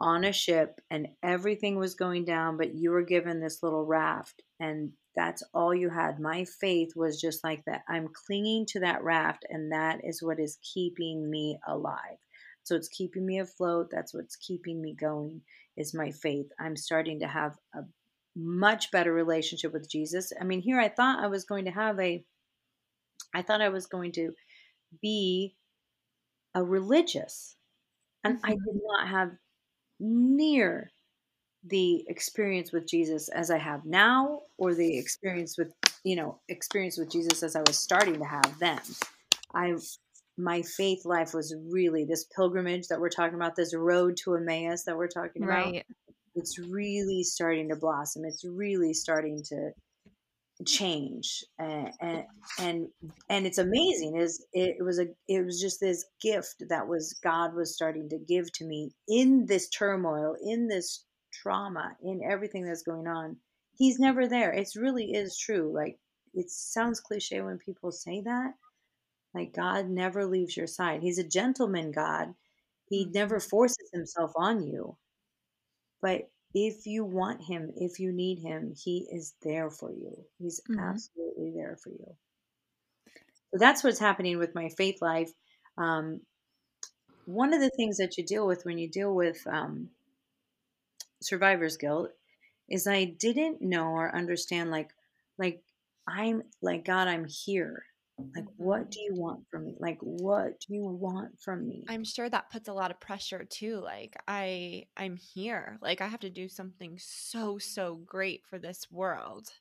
on 0.01 0.25
a 0.25 0.33
ship 0.33 0.81
and 0.91 1.07
everything 1.23 1.79
was 1.79 1.95
going 1.95 2.25
down, 2.25 2.57
but 2.57 2.75
you 2.75 2.91
were 2.91 3.05
given 3.05 3.41
this 3.41 3.63
little 3.63 3.87
raft, 3.87 4.43
and 4.59 4.91
that's 5.15 5.43
all 5.55 5.75
you 5.75 5.91
had. 5.91 6.19
My 6.19 6.45
faith 6.45 6.91
was 6.97 7.21
just 7.21 7.45
like 7.45 7.63
that. 7.67 7.83
I'm 7.89 8.09
clinging 8.27 8.67
to 8.71 8.81
that 8.81 9.05
raft, 9.05 9.45
and 9.49 9.71
that 9.73 10.01
is 10.03 10.23
what 10.23 10.41
is 10.41 10.59
keeping 10.75 11.31
me 11.31 11.59
alive. 11.69 12.19
So 12.65 12.75
it's 12.75 12.89
keeping 12.89 13.27
me 13.27 13.39
afloat. 13.41 13.89
That's 13.91 14.15
what's 14.15 14.37
keeping 14.37 14.81
me 14.81 14.95
going, 14.95 15.43
is 15.77 15.95
my 15.95 16.11
faith. 16.11 16.47
I'm 16.59 16.77
starting 16.77 17.21
to 17.21 17.29
have 17.29 17.53
a 17.75 17.83
much 18.37 18.91
better 18.91 19.13
relationship 19.13 19.73
with 19.73 19.91
Jesus. 19.91 20.33
I 20.41 20.45
mean, 20.45 20.61
here 20.61 20.81
I 20.81 20.89
thought 20.89 21.23
I 21.23 21.29
was 21.29 21.45
going 21.45 21.67
to 21.67 21.71
have 21.71 21.99
a, 22.01 22.25
I 23.35 23.43
thought 23.43 23.61
I 23.61 23.69
was 23.69 23.87
going 23.87 24.13
to 24.13 24.33
be 25.01 25.55
a 26.55 26.63
religious, 26.63 27.57
and 28.25 28.39
I 28.45 28.53
mm-hmm. 28.53 28.65
did 28.65 28.83
not 28.85 29.09
have 29.09 29.31
near 30.01 30.91
the 31.65 32.05
experience 32.09 32.73
with 32.73 32.89
Jesus 32.89 33.29
as 33.29 33.51
I 33.51 33.59
have 33.59 33.85
now, 33.85 34.41
or 34.59 34.75
the 34.75 34.99
experience 34.99 35.57
with 35.57 35.73
you 36.05 36.17
know 36.17 36.41
experience 36.49 36.99
with 36.99 37.11
Jesus 37.11 37.43
as 37.43 37.57
I 37.57 37.61
was 37.61 37.79
starting 37.79 38.19
to 38.19 38.25
have 38.25 38.59
then. 38.59 38.81
I 39.55 39.75
my 40.39 40.63
faith 40.63 41.05
life 41.05 41.35
was 41.35 41.55
really 41.71 42.05
this 42.05 42.25
pilgrimage 42.35 42.89
that 42.89 43.01
we're 43.01 43.11
talking 43.11 43.35
about, 43.35 43.55
this 43.55 43.75
road 43.75 44.17
to 44.25 44.35
Emmaus 44.35 44.85
that 44.85 44.97
we're 44.97 45.09
talking 45.09 45.45
about. 45.45 45.75
It's 46.35 46.59
really 46.59 47.23
starting 47.23 47.69
to 47.69 47.77
blossom. 47.77 48.25
It's 48.25 48.45
really 48.45 48.95
starting 48.95 49.43
to 49.49 49.71
change, 50.67 51.45
and 51.59 51.91
and 52.01 52.25
and, 52.59 52.89
and 53.29 53.47
it's 53.47 53.59
amazing. 53.59 54.17
Is 54.17 54.45
it, 54.53 54.77
it 54.79 54.83
was 54.83 54.99
a 54.99 55.07
it 55.29 55.45
was 55.45 55.61
just 55.61 55.81
this 55.81 56.05
gift 56.21 56.63
that 56.69 56.87
was 56.87 57.19
God 57.23 57.55
was 57.55 57.75
starting 57.75 58.09
to 58.11 58.19
give 58.19 58.51
to 58.53 58.65
me 58.65 58.93
in 59.09 59.47
this 59.47 59.69
turmoil, 59.69 60.37
in 60.43 60.69
this 60.69 61.05
trauma, 61.33 61.97
in 62.03 62.21
everything 62.29 62.65
that's 62.65 62.83
going 62.83 63.07
on. 63.07 63.37
He's 63.77 63.99
never 63.99 64.29
there. 64.29 64.53
It 64.53 64.69
really 64.77 65.13
is 65.13 65.37
true. 65.37 65.73
Like 65.75 65.99
it 66.35 66.51
sounds 66.51 67.01
cliche 67.01 67.41
when 67.41 67.59
people 67.59 67.93
say 67.93 68.23
that. 68.23 68.53
Like 69.35 69.55
God 69.55 69.89
never 69.89 70.27
leaves 70.27 70.57
your 70.57 70.67
side. 70.67 71.03
He's 71.03 71.19
a 71.19 71.29
gentleman 71.29 71.91
God. 71.91 72.35
He 72.89 73.05
mm-hmm. 73.05 73.13
never 73.13 73.41
forces 73.41 73.89
himself 73.93 74.33
on 74.37 74.63
you. 74.63 74.97
But 76.03 76.31
if 76.55 76.87
you 76.87 77.05
want 77.05 77.43
him, 77.45 77.73
if 77.77 77.99
you 78.01 78.13
need 78.13 78.41
him, 78.41 78.75
he 78.77 79.09
is 79.11 79.35
there 79.43 79.71
for 79.71 79.91
you. 79.93 80.27
He's 80.39 80.61
Mhm. 80.69 81.03
absolutely 81.05 81.53
there 81.53 81.77
for 81.77 81.91
you. 81.91 82.19
So 83.53 83.59
that's 83.59 83.85
what's 83.85 83.99
happening 83.99 84.39
with 84.39 84.55
my 84.55 84.69
faith 84.71 85.01
life. 85.01 85.33
Um, 85.77 86.23
one 87.25 87.53
of 87.53 87.61
the 87.61 87.71
things 87.71 87.97
that 87.97 88.17
you 88.17 88.25
deal 88.25 88.47
with 88.47 88.65
when 88.65 88.79
you 88.79 88.89
deal 88.89 89.13
with 89.13 89.45
um, 89.49 89.91
survivor's 91.23 91.77
guilt 91.77 92.11
is 92.69 92.87
I 92.87 93.05
didn't 93.05 93.63
know 93.63 93.89
or 93.93 94.15
understand 94.15 94.71
like 94.71 94.93
like 95.39 95.63
I'm 96.07 96.43
like 96.61 96.85
God, 96.85 97.09
I'm 97.09 97.27
here. 97.27 97.85
Like, 98.19 98.45
what 98.57 98.91
do 98.91 99.01
you 99.01 99.15
want 99.15 99.49
from 99.49 99.65
me? 99.65 99.77
Like, 99.81 99.99
what 100.01 100.61
do 100.61 100.75
you 100.75 100.83
want 100.85 101.41
from 101.41 101.67
me? 101.67 101.89
I'm 101.89 102.05
sure 102.05 102.29
that 102.31 102.51
puts 102.51 102.69
a 102.69 102.73
lot 102.73 102.91
of 102.91 103.01
pressure 103.01 103.45
too. 103.45 103.77
Like 103.81 104.17
I 104.29 104.87
I'm 104.97 105.17
here. 105.17 105.79
Like 105.81 106.01
I 106.01 106.09
have 106.09 106.21
to 106.21 106.31
do 106.31 106.49
something 106.49 106.99
so 106.99 107.59
so 107.59 107.97
great 107.97 108.47
for 108.47 108.59
this 108.59 108.91
world. 108.91 109.53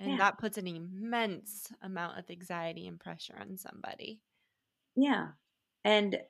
And 0.00 0.18
Yeah. 0.18 0.18
that 0.18 0.36
puts 0.36 0.58
an 0.58 0.66
immense 0.66 1.72
amount 1.80 2.18
of 2.18 2.28
anxiety 2.28 2.88
and 2.88 2.98
pressure 2.98 3.36
on 3.38 3.56
somebody. 3.56 4.20
Yeah. 4.96 5.32
And 5.84 6.22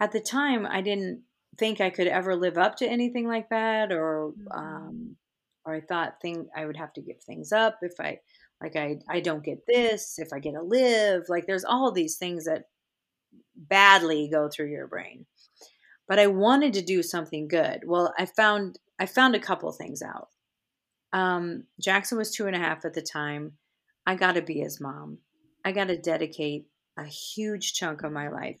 at 0.00 0.12
the 0.12 0.20
time, 0.20 0.66
I 0.66 0.80
didn't 0.82 1.24
think 1.58 1.80
I 1.80 1.90
could 1.90 2.06
ever 2.08 2.36
live 2.36 2.58
up 2.58 2.76
to 2.76 2.88
anything 2.88 3.26
like 3.28 3.50
that 3.50 3.92
or 3.92 4.34
Mhm. 4.36 4.48
um, 4.50 5.16
or 5.66 5.74
I 5.74 5.80
thought 5.80 6.20
thing 6.20 6.48
I 6.56 6.66
would 6.66 6.76
have 6.76 6.92
to 6.94 7.02
give 7.02 7.22
things 7.22 7.52
up 7.52 7.78
if 7.82 7.94
I 8.00 8.18
like 8.62 8.76
I 8.76 8.98
I 9.08 9.20
don't 9.20 9.44
get 9.44 9.66
this, 9.66 10.18
if 10.18 10.28
I 10.32 10.38
get 10.38 10.52
to 10.52 10.62
live. 10.62 11.24
Like 11.28 11.46
there's 11.46 11.64
all 11.64 11.92
these 11.92 12.16
things 12.16 12.44
that 12.44 12.64
badly 13.56 14.28
go 14.32 14.48
through 14.48 14.70
your 14.70 14.86
brain. 14.86 15.26
But 16.06 16.18
I 16.18 16.26
wanted 16.26 16.74
to 16.74 16.82
do 16.82 17.02
something 17.02 17.48
good. 17.48 17.80
Well, 17.86 18.12
I 18.18 18.26
found 18.26 18.78
I 19.00 19.06
found 19.06 19.34
a 19.34 19.40
couple 19.40 19.72
things 19.72 20.02
out. 20.02 20.28
Um, 21.12 21.64
Jackson 21.80 22.18
was 22.18 22.32
two 22.32 22.46
and 22.46 22.56
a 22.56 22.58
half 22.58 22.84
at 22.84 22.94
the 22.94 23.02
time. 23.02 23.52
I 24.06 24.16
got 24.16 24.32
to 24.32 24.42
be 24.42 24.60
his 24.60 24.80
mom. 24.80 25.18
I 25.64 25.72
got 25.72 25.88
to 25.88 25.96
dedicate 25.96 26.66
a 26.98 27.04
huge 27.04 27.72
chunk 27.72 28.02
of 28.02 28.12
my 28.12 28.28
life. 28.28 28.58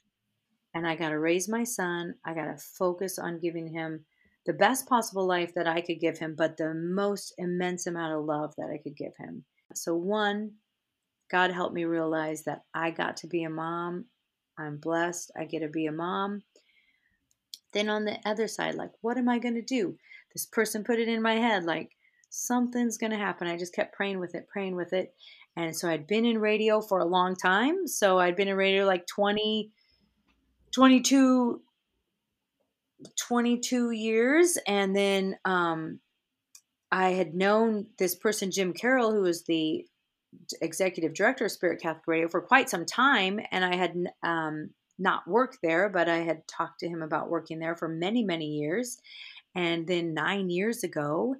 And 0.72 0.86
I 0.86 0.96
got 0.96 1.10
to 1.10 1.18
raise 1.18 1.48
my 1.48 1.64
son. 1.64 2.14
I 2.24 2.34
got 2.34 2.46
to 2.46 2.56
focus 2.56 3.18
on 3.18 3.40
giving 3.40 3.68
him 3.68 4.04
the 4.46 4.52
best 4.52 4.88
possible 4.88 5.26
life 5.26 5.54
that 5.54 5.66
I 5.66 5.80
could 5.80 6.00
give 6.00 6.18
him, 6.18 6.34
but 6.36 6.56
the 6.56 6.74
most 6.74 7.34
immense 7.38 7.86
amount 7.86 8.14
of 8.14 8.24
love 8.24 8.54
that 8.58 8.70
I 8.72 8.78
could 8.78 8.96
give 8.96 9.16
him. 9.18 9.44
So, 9.74 9.96
one, 9.96 10.52
God 11.30 11.50
helped 11.50 11.74
me 11.74 11.84
realize 11.84 12.44
that 12.44 12.62
I 12.74 12.90
got 12.90 13.16
to 13.18 13.26
be 13.26 13.44
a 13.44 13.50
mom. 13.50 14.06
I'm 14.58 14.76
blessed. 14.76 15.32
I 15.38 15.44
get 15.44 15.60
to 15.60 15.68
be 15.68 15.86
a 15.86 15.92
mom. 15.92 16.42
Then 17.72 17.88
on 17.88 18.04
the 18.04 18.18
other 18.24 18.46
side, 18.46 18.74
like, 18.74 18.92
what 19.00 19.18
am 19.18 19.28
I 19.28 19.38
going 19.38 19.54
to 19.54 19.62
do? 19.62 19.96
This 20.32 20.46
person 20.46 20.84
put 20.84 21.00
it 21.00 21.08
in 21.08 21.22
my 21.22 21.34
head, 21.34 21.64
like, 21.64 21.90
something's 22.30 22.98
going 22.98 23.12
to 23.12 23.16
happen. 23.16 23.48
I 23.48 23.56
just 23.56 23.74
kept 23.74 23.94
praying 23.94 24.20
with 24.20 24.34
it, 24.34 24.48
praying 24.48 24.76
with 24.76 24.92
it. 24.92 25.14
And 25.56 25.74
so 25.74 25.88
I'd 25.88 26.06
been 26.06 26.24
in 26.24 26.38
radio 26.38 26.80
for 26.80 26.98
a 26.98 27.04
long 27.04 27.36
time. 27.36 27.86
So 27.86 28.18
I'd 28.18 28.36
been 28.36 28.48
in 28.48 28.56
radio 28.56 28.84
like 28.84 29.06
20, 29.06 29.70
22, 30.72 31.60
22 33.18 33.90
years. 33.90 34.58
And 34.66 34.94
then 34.94 35.36
um, 35.44 36.00
I 36.90 37.10
had 37.10 37.34
known 37.34 37.86
this 37.98 38.14
person, 38.14 38.50
Jim 38.50 38.72
Carroll, 38.72 39.12
who 39.12 39.22
was 39.22 39.44
the 39.44 39.86
executive 40.60 41.14
director 41.14 41.46
of 41.46 41.52
Spirit 41.52 41.80
Catholic 41.80 42.06
Radio 42.06 42.28
for 42.28 42.40
quite 42.40 42.70
some 42.70 42.84
time. 42.84 43.40
And 43.50 43.64
I 43.64 43.76
had 43.76 43.94
um, 44.22 44.70
not 44.98 45.26
worked 45.26 45.58
there, 45.62 45.88
but 45.88 46.08
I 46.08 46.18
had 46.18 46.46
talked 46.46 46.80
to 46.80 46.88
him 46.88 47.02
about 47.02 47.30
working 47.30 47.58
there 47.58 47.76
for 47.76 47.88
many, 47.88 48.24
many 48.24 48.46
years. 48.46 48.98
And 49.54 49.86
then 49.86 50.14
nine 50.14 50.50
years 50.50 50.82
ago, 50.82 51.36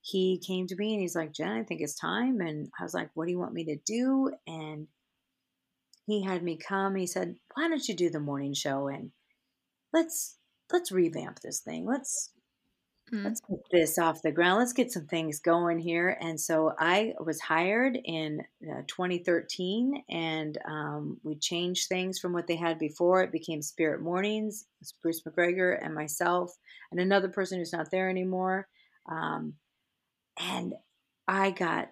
he 0.00 0.42
came 0.44 0.66
to 0.66 0.76
me 0.76 0.94
and 0.94 1.00
he's 1.00 1.14
like, 1.14 1.32
Jen, 1.32 1.48
I 1.48 1.62
think 1.62 1.80
it's 1.80 1.94
time. 1.94 2.40
And 2.40 2.68
I 2.78 2.82
was 2.82 2.94
like, 2.94 3.10
what 3.14 3.26
do 3.26 3.30
you 3.30 3.38
want 3.38 3.54
me 3.54 3.64
to 3.66 3.76
do? 3.86 4.32
And 4.46 4.88
he 6.06 6.24
had 6.24 6.42
me 6.42 6.56
come. 6.56 6.96
He 6.96 7.06
said, 7.06 7.36
why 7.54 7.68
don't 7.68 7.86
you 7.86 7.94
do 7.94 8.10
the 8.10 8.18
morning 8.18 8.54
show 8.54 8.88
and 8.88 9.12
let's 9.92 10.36
let's 10.72 10.92
revamp 10.92 11.40
this 11.40 11.60
thing. 11.60 11.86
Let's 11.86 12.30
mm. 13.12 13.24
let's 13.24 13.40
get 13.40 13.60
this 13.70 13.98
off 13.98 14.22
the 14.22 14.32
ground. 14.32 14.58
Let's 14.58 14.72
get 14.72 14.90
some 14.90 15.06
things 15.06 15.40
going 15.40 15.78
here. 15.78 16.16
And 16.20 16.40
so 16.40 16.72
I 16.78 17.14
was 17.24 17.40
hired 17.40 17.98
in 18.04 18.42
uh, 18.70 18.82
2013, 18.86 20.04
and 20.10 20.58
um, 20.68 21.18
we 21.22 21.36
changed 21.36 21.88
things 21.88 22.18
from 22.18 22.32
what 22.32 22.46
they 22.46 22.56
had 22.56 22.78
before. 22.78 23.22
It 23.22 23.32
became 23.32 23.62
Spirit 23.62 24.00
Mornings. 24.00 24.66
It's 24.80 24.92
Bruce 24.92 25.22
McGregor 25.22 25.78
and 25.82 25.94
myself, 25.94 26.56
and 26.90 27.00
another 27.00 27.28
person 27.28 27.58
who's 27.58 27.72
not 27.72 27.90
there 27.90 28.08
anymore. 28.08 28.68
Um, 29.10 29.54
and 30.40 30.74
I 31.28 31.50
got 31.50 31.90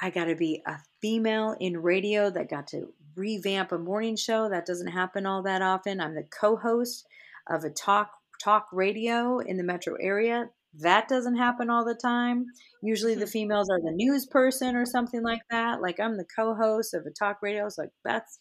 I 0.00 0.10
got 0.10 0.24
to 0.24 0.34
be 0.34 0.62
a 0.66 0.76
female 1.00 1.56
in 1.60 1.80
radio 1.80 2.28
that 2.30 2.50
got 2.50 2.66
to 2.68 2.92
revamp 3.14 3.72
a 3.72 3.78
morning 3.78 4.16
show. 4.16 4.48
That 4.48 4.66
doesn't 4.66 4.88
happen 4.88 5.26
all 5.26 5.42
that 5.42 5.62
often. 5.62 6.00
I'm 6.00 6.14
the 6.14 6.24
co-host 6.24 7.06
of 7.48 7.64
a 7.64 7.70
talk 7.70 8.10
talk 8.42 8.66
radio 8.72 9.38
in 9.38 9.56
the 9.56 9.62
metro 9.62 9.94
area. 10.00 10.50
That 10.80 11.08
doesn't 11.08 11.36
happen 11.36 11.70
all 11.70 11.84
the 11.84 11.94
time. 11.94 12.46
Usually 12.82 13.14
the 13.14 13.26
hmm. 13.26 13.30
females 13.30 13.70
are 13.70 13.80
the 13.80 13.92
news 13.92 14.26
person 14.26 14.74
or 14.74 14.86
something 14.86 15.22
like 15.22 15.42
that. 15.50 15.80
Like 15.82 16.00
I'm 16.00 16.16
the 16.16 16.26
co-host 16.34 16.94
of 16.94 17.06
a 17.06 17.10
talk 17.10 17.38
radio. 17.42 17.66
It's 17.66 17.78
like 17.78 17.90
that's 18.04 18.38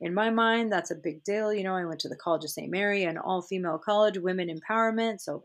in 0.00 0.14
my 0.14 0.30
mind, 0.30 0.72
that's 0.72 0.90
a 0.90 0.96
big 0.96 1.22
deal. 1.24 1.52
You 1.52 1.62
know, 1.64 1.74
I 1.74 1.84
went 1.84 2.00
to 2.00 2.08
the 2.08 2.16
College 2.16 2.44
of 2.44 2.50
St. 2.50 2.70
Mary, 2.70 3.04
an 3.04 3.18
all-female 3.18 3.78
college, 3.78 4.16
women 4.16 4.48
empowerment. 4.48 5.20
So 5.20 5.44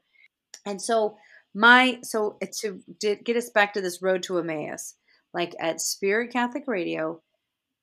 and 0.66 0.82
so 0.82 1.18
my 1.54 2.00
so 2.04 2.38
to 2.60 2.82
get 3.00 3.38
us 3.38 3.50
back 3.50 3.74
to 3.74 3.82
this 3.82 4.02
road 4.02 4.24
to 4.24 4.40
Emmaus, 4.40 4.96
like 5.34 5.54
at 5.60 5.82
Spirit 5.82 6.32
Catholic 6.32 6.64
Radio, 6.68 7.22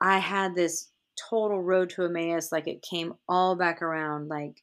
I 0.00 0.18
had 0.18 0.54
this 0.54 0.88
total 1.28 1.60
road 1.60 1.90
to 1.90 2.04
Emmaus, 2.04 2.52
like 2.52 2.66
it 2.66 2.82
came 2.82 3.14
all 3.28 3.56
back 3.56 3.82
around. 3.82 4.28
Like 4.28 4.62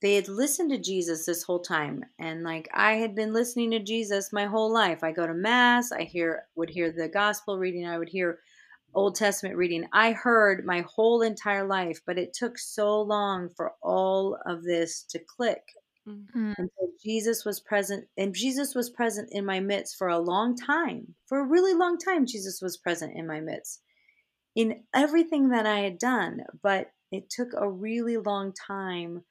they 0.00 0.14
had 0.14 0.28
listened 0.28 0.70
to 0.70 0.78
Jesus 0.78 1.26
this 1.26 1.42
whole 1.42 1.60
time, 1.60 2.04
and 2.18 2.44
like 2.44 2.68
I 2.72 2.94
had 2.94 3.14
been 3.14 3.32
listening 3.32 3.70
to 3.72 3.80
Jesus 3.80 4.32
my 4.32 4.46
whole 4.46 4.72
life. 4.72 5.02
I 5.02 5.12
go 5.12 5.26
to 5.26 5.34
mass, 5.34 5.92
I 5.92 6.02
hear 6.02 6.44
would 6.54 6.70
hear 6.70 6.92
the 6.92 7.08
gospel 7.08 7.58
reading, 7.58 7.86
I 7.86 7.98
would 7.98 8.08
hear 8.08 8.38
Old 8.94 9.16
Testament 9.16 9.56
reading. 9.56 9.86
I 9.92 10.12
heard 10.12 10.64
my 10.64 10.82
whole 10.82 11.22
entire 11.22 11.66
life, 11.66 12.00
but 12.06 12.18
it 12.18 12.32
took 12.32 12.58
so 12.58 13.00
long 13.02 13.50
for 13.50 13.72
all 13.82 14.38
of 14.46 14.62
this 14.62 15.02
to 15.10 15.18
click. 15.18 15.62
Mm-hmm. 16.08 16.52
And 16.56 16.70
so 16.78 16.88
Jesus 17.04 17.44
was 17.44 17.60
present, 17.60 18.06
and 18.16 18.34
Jesus 18.34 18.74
was 18.74 18.90
present 18.90 19.28
in 19.30 19.44
my 19.44 19.60
midst 19.60 19.96
for 19.96 20.08
a 20.08 20.18
long 20.18 20.56
time. 20.56 21.14
For 21.26 21.38
a 21.38 21.46
really 21.46 21.74
long 21.74 21.98
time, 21.98 22.26
Jesus 22.26 22.60
was 22.62 22.78
present 22.78 23.16
in 23.16 23.26
my 23.26 23.40
midst 23.40 23.82
in 24.56 24.82
everything 24.94 25.50
that 25.50 25.66
I 25.66 25.80
had 25.80 25.98
done. 25.98 26.40
But 26.62 26.90
it 27.12 27.30
took 27.30 27.48
a 27.54 27.70
really 27.70 28.16
long 28.16 28.52
time 28.52 29.24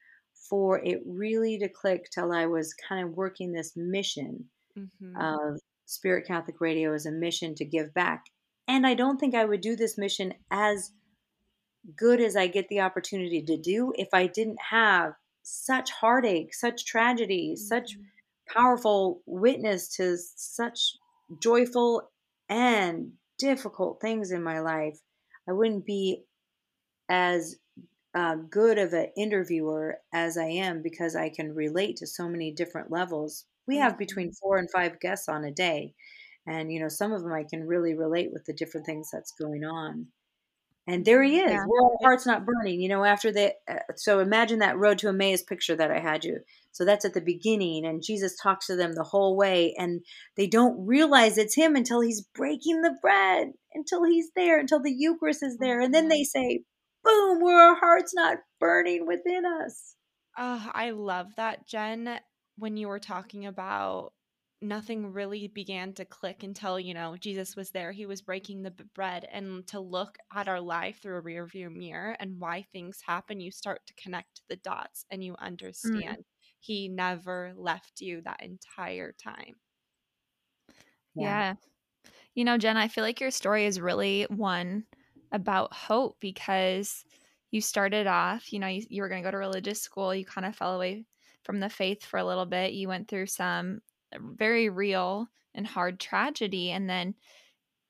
for 0.49 0.79
it 0.79 1.01
really 1.05 1.57
to 1.59 1.69
click 1.69 2.09
till 2.09 2.31
I 2.31 2.45
was 2.45 2.73
kind 2.73 3.05
of 3.05 3.15
working 3.15 3.51
this 3.51 3.73
mission 3.75 4.45
mm-hmm. 4.77 5.15
of 5.17 5.59
Spirit 5.85 6.27
Catholic 6.27 6.59
Radio 6.59 6.93
as 6.93 7.05
a 7.05 7.11
mission 7.11 7.55
to 7.55 7.65
give 7.65 7.93
back. 7.93 8.25
And 8.67 8.85
I 8.85 8.93
don't 8.93 9.19
think 9.19 9.33
I 9.33 9.45
would 9.45 9.61
do 9.61 9.75
this 9.75 9.97
mission 9.97 10.33
as 10.51 10.91
good 11.95 12.19
as 12.19 12.35
I 12.35 12.47
get 12.47 12.67
the 12.67 12.81
opportunity 12.81 13.41
to 13.43 13.57
do 13.57 13.93
if 13.97 14.09
I 14.13 14.27
didn't 14.27 14.59
have 14.69 15.13
such 15.43 15.91
heartache, 15.91 16.53
such 16.53 16.85
tragedy, 16.85 17.55
mm-hmm. 17.55 17.63
such 17.63 17.97
powerful 18.53 19.21
witness 19.25 19.95
to 19.95 20.17
such 20.17 20.97
joyful 21.41 22.09
and 22.49 23.11
difficult 23.37 24.01
things 24.01 24.31
in 24.31 24.43
my 24.43 24.59
life, 24.59 24.99
I 25.47 25.53
wouldn't 25.53 25.85
be 25.85 26.23
as 27.09 27.55
uh, 28.17 28.35
good 28.49 28.79
of 28.79 28.93
an 28.93 29.09
interviewer 29.15 29.99
as 30.11 30.39
I 30.39 30.47
am 30.47 30.81
because 30.81 31.15
I 31.15 31.29
can 31.29 31.53
relate 31.53 31.97
to 31.97 32.07
so 32.07 32.27
many 32.27 32.51
different 32.51 32.89
levels. 32.91 33.45
We 33.67 33.77
have 33.77 33.91
mm-hmm. 33.91 33.99
between 33.99 34.33
four 34.33 34.57
and 34.57 34.67
five 34.71 34.99
guests 34.99 35.29
on 35.29 35.43
a 35.43 35.51
day. 35.51 35.93
And, 36.47 36.71
you 36.71 36.79
know, 36.79 36.89
some 36.89 37.13
of 37.13 37.21
them 37.21 37.31
I 37.31 37.43
can 37.43 37.67
really 37.67 37.93
relate 37.93 38.29
with 38.33 38.45
the 38.45 38.53
different 38.53 38.87
things 38.87 39.09
that's 39.13 39.33
going 39.39 39.63
on. 39.63 40.07
And 40.87 41.05
there 41.05 41.21
he 41.21 41.41
is. 41.41 41.51
Yeah. 41.51 41.65
World 41.67 41.97
heart's 42.01 42.25
not 42.25 42.43
burning. 42.43 42.81
You 42.81 42.89
know, 42.89 43.03
after 43.03 43.31
that. 43.33 43.55
Uh, 43.69 43.93
so 43.95 44.19
imagine 44.19 44.59
that 44.59 44.79
road 44.79 44.97
to 44.99 45.09
Emmaus 45.09 45.43
picture 45.43 45.75
that 45.75 45.91
I 45.91 45.99
had 45.99 46.23
you. 46.23 46.39
So 46.71 46.85
that's 46.85 47.05
at 47.05 47.13
the 47.13 47.21
beginning, 47.21 47.85
and 47.85 48.03
Jesus 48.03 48.37
talks 48.41 48.67
to 48.67 48.75
them 48.75 48.93
the 48.93 49.03
whole 49.03 49.35
way, 49.35 49.73
and 49.79 50.01
they 50.35 50.45
don't 50.45 50.85
realize 50.85 51.37
it's 51.37 51.55
him 51.55 51.75
until 51.75 52.01
he's 52.01 52.21
breaking 52.21 52.81
the 52.81 52.95
bread, 53.01 53.47
until 53.73 54.03
he's 54.03 54.29
there, 54.35 54.59
until 54.59 54.79
the 54.79 54.93
Eucharist 54.95 55.41
is 55.41 55.57
there, 55.57 55.81
and 55.81 55.91
then 55.91 56.07
they 56.07 56.21
mm-hmm. 56.21 56.39
say, 56.39 56.63
"Boom! 57.07 57.41
Where 57.41 57.69
our 57.69 57.75
heart's 57.75 58.13
not 58.13 58.37
burning 58.59 59.07
within 59.07 59.45
us." 59.45 59.95
Oh, 60.37 60.69
I 60.73 60.91
love 60.91 61.27
that, 61.37 61.67
Jen. 61.67 62.19
When 62.57 62.77
you 62.77 62.87
were 62.87 62.99
talking 62.99 63.45
about 63.45 64.13
nothing 64.61 65.13
really 65.13 65.47
began 65.47 65.93
to 65.93 66.03
click 66.03 66.41
until 66.41 66.79
you 66.79 66.93
know 66.93 67.15
jesus 67.19 67.55
was 67.55 67.69
there 67.69 67.91
he 67.91 68.07
was 68.07 68.21
breaking 68.21 68.63
the 68.63 68.73
bread 68.95 69.27
and 69.31 69.67
to 69.67 69.79
look 69.79 70.17
at 70.33 70.47
our 70.47 70.59
life 70.59 70.99
through 70.99 71.17
a 71.17 71.21
rear 71.21 71.45
view 71.45 71.69
mirror 71.69 72.17
and 72.19 72.39
why 72.39 72.65
things 72.71 72.99
happen 73.05 73.39
you 73.39 73.51
start 73.51 73.81
to 73.85 73.93
connect 74.01 74.41
the 74.49 74.55
dots 74.57 75.05
and 75.11 75.23
you 75.23 75.33
mm. 75.33 75.39
understand 75.39 76.17
mm. 76.17 76.23
he 76.59 76.89
never 76.89 77.53
left 77.55 78.01
you 78.01 78.21
that 78.21 78.41
entire 78.41 79.13
time 79.23 79.55
yeah. 81.13 81.23
yeah 81.23 81.53
you 82.33 82.43
know 82.43 82.57
jen 82.57 82.77
i 82.77 82.87
feel 82.87 83.03
like 83.03 83.21
your 83.21 83.31
story 83.31 83.65
is 83.65 83.79
really 83.79 84.25
one 84.29 84.83
about 85.31 85.73
hope 85.73 86.17
because 86.19 87.05
you 87.51 87.61
started 87.61 88.07
off 88.07 88.51
you 88.51 88.59
know 88.59 88.67
you, 88.67 88.83
you 88.89 89.01
were 89.01 89.09
going 89.09 89.21
to 89.21 89.27
go 89.27 89.31
to 89.31 89.37
religious 89.37 89.81
school 89.81 90.13
you 90.13 90.25
kind 90.25 90.45
of 90.45 90.55
fell 90.55 90.75
away 90.75 91.05
from 91.43 91.59
the 91.59 91.69
faith 91.69 92.03
for 92.03 92.17
a 92.17 92.25
little 92.25 92.45
bit 92.45 92.73
you 92.73 92.87
went 92.87 93.07
through 93.07 93.25
some 93.25 93.81
very 94.19 94.69
real 94.69 95.27
and 95.53 95.67
hard 95.67 95.99
tragedy 95.99 96.71
and 96.71 96.89
then 96.89 97.15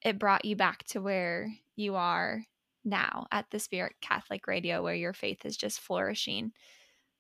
it 0.02 0.20
brought 0.20 0.46
you 0.46 0.56
back 0.56 0.84
to 0.86 1.02
where 1.02 1.52
you 1.76 1.96
are 1.96 2.44
now 2.86 3.28
at 3.32 3.50
the 3.52 3.60
spirit 3.60 3.94
catholic 4.02 4.48
radio 4.48 4.82
where 4.82 4.96
your 4.96 5.14
faith 5.14 5.46
is 5.46 5.58
just 5.58 5.80
flourishing. 5.80 6.52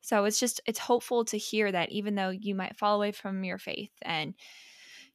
So 0.02 0.24
it's 0.26 0.40
just 0.40 0.62
it's 0.66 0.80
hopeful 0.80 1.26
to 1.26 1.38
hear 1.38 1.72
that 1.72 1.92
even 1.92 2.16
though 2.16 2.30
you 2.30 2.56
might 2.56 2.78
fall 2.78 2.96
away 2.96 3.12
from 3.12 3.44
your 3.44 3.58
faith 3.58 3.92
and 4.04 4.34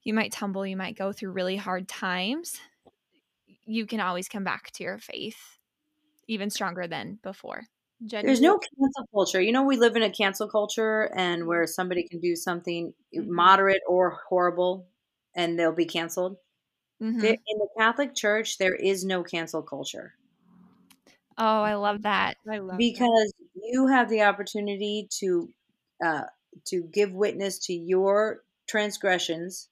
you 0.03 0.13
might 0.13 0.33
tumble 0.33 0.67
you 0.67 0.77
might 0.77 0.99
go 0.99 1.13
through 1.13 1.33
really 1.33 1.57
hard 1.57 1.89
times 1.89 2.61
you 3.67 3.87
can 3.87 4.01
always 4.01 4.29
come 4.29 4.45
back 4.45 4.71
to 4.73 4.85
your 4.85 4.99
faith 4.99 5.59
even 6.29 6.51
stronger 6.51 6.87
than 6.87 7.19
before 7.23 7.65
There's 8.01 8.41
no 8.41 8.59
cancel 8.59 9.07
culture. 9.15 9.41
You 9.41 9.53
know, 9.53 9.65
we 9.65 9.77
live 9.77 9.97
in 9.97 10.03
a 10.03 10.11
cancel 10.11 10.49
culture 10.49 11.11
and 11.17 11.47
where 11.47 11.67
somebody 11.67 12.07
can 12.09 12.21
do 12.21 12.37
something 12.37 12.95
Mhm. 13.15 13.29
moderate 13.31 13.83
or 13.89 14.19
horrible 14.29 14.89
and 15.35 15.59
they'll 15.59 15.73
be 15.75 15.87
canceled. 15.87 16.37
Mhm. 17.01 17.23
In 17.25 17.59
the 17.59 17.69
Catholic 17.79 18.15
Church, 18.15 18.59
there 18.59 18.75
is 18.75 19.05
no 19.05 19.23
cancel 19.23 19.63
culture 19.63 20.15
Oh, 21.39 21.63
I 21.63 21.75
love 21.75 22.03
that. 22.03 22.37
I 22.49 22.59
love 22.59 22.79
that. 22.79 22.79
because 22.79 23.33
you 23.55 23.87
have 23.89 24.09
the 24.09 24.23
opportunity 24.23 25.09
to 25.19 25.49
uh, 26.05 26.25
to 26.67 26.83
give 26.83 27.13
witness 27.13 27.59
to 27.67 27.73
your 27.73 28.43
transgressions 28.67 29.69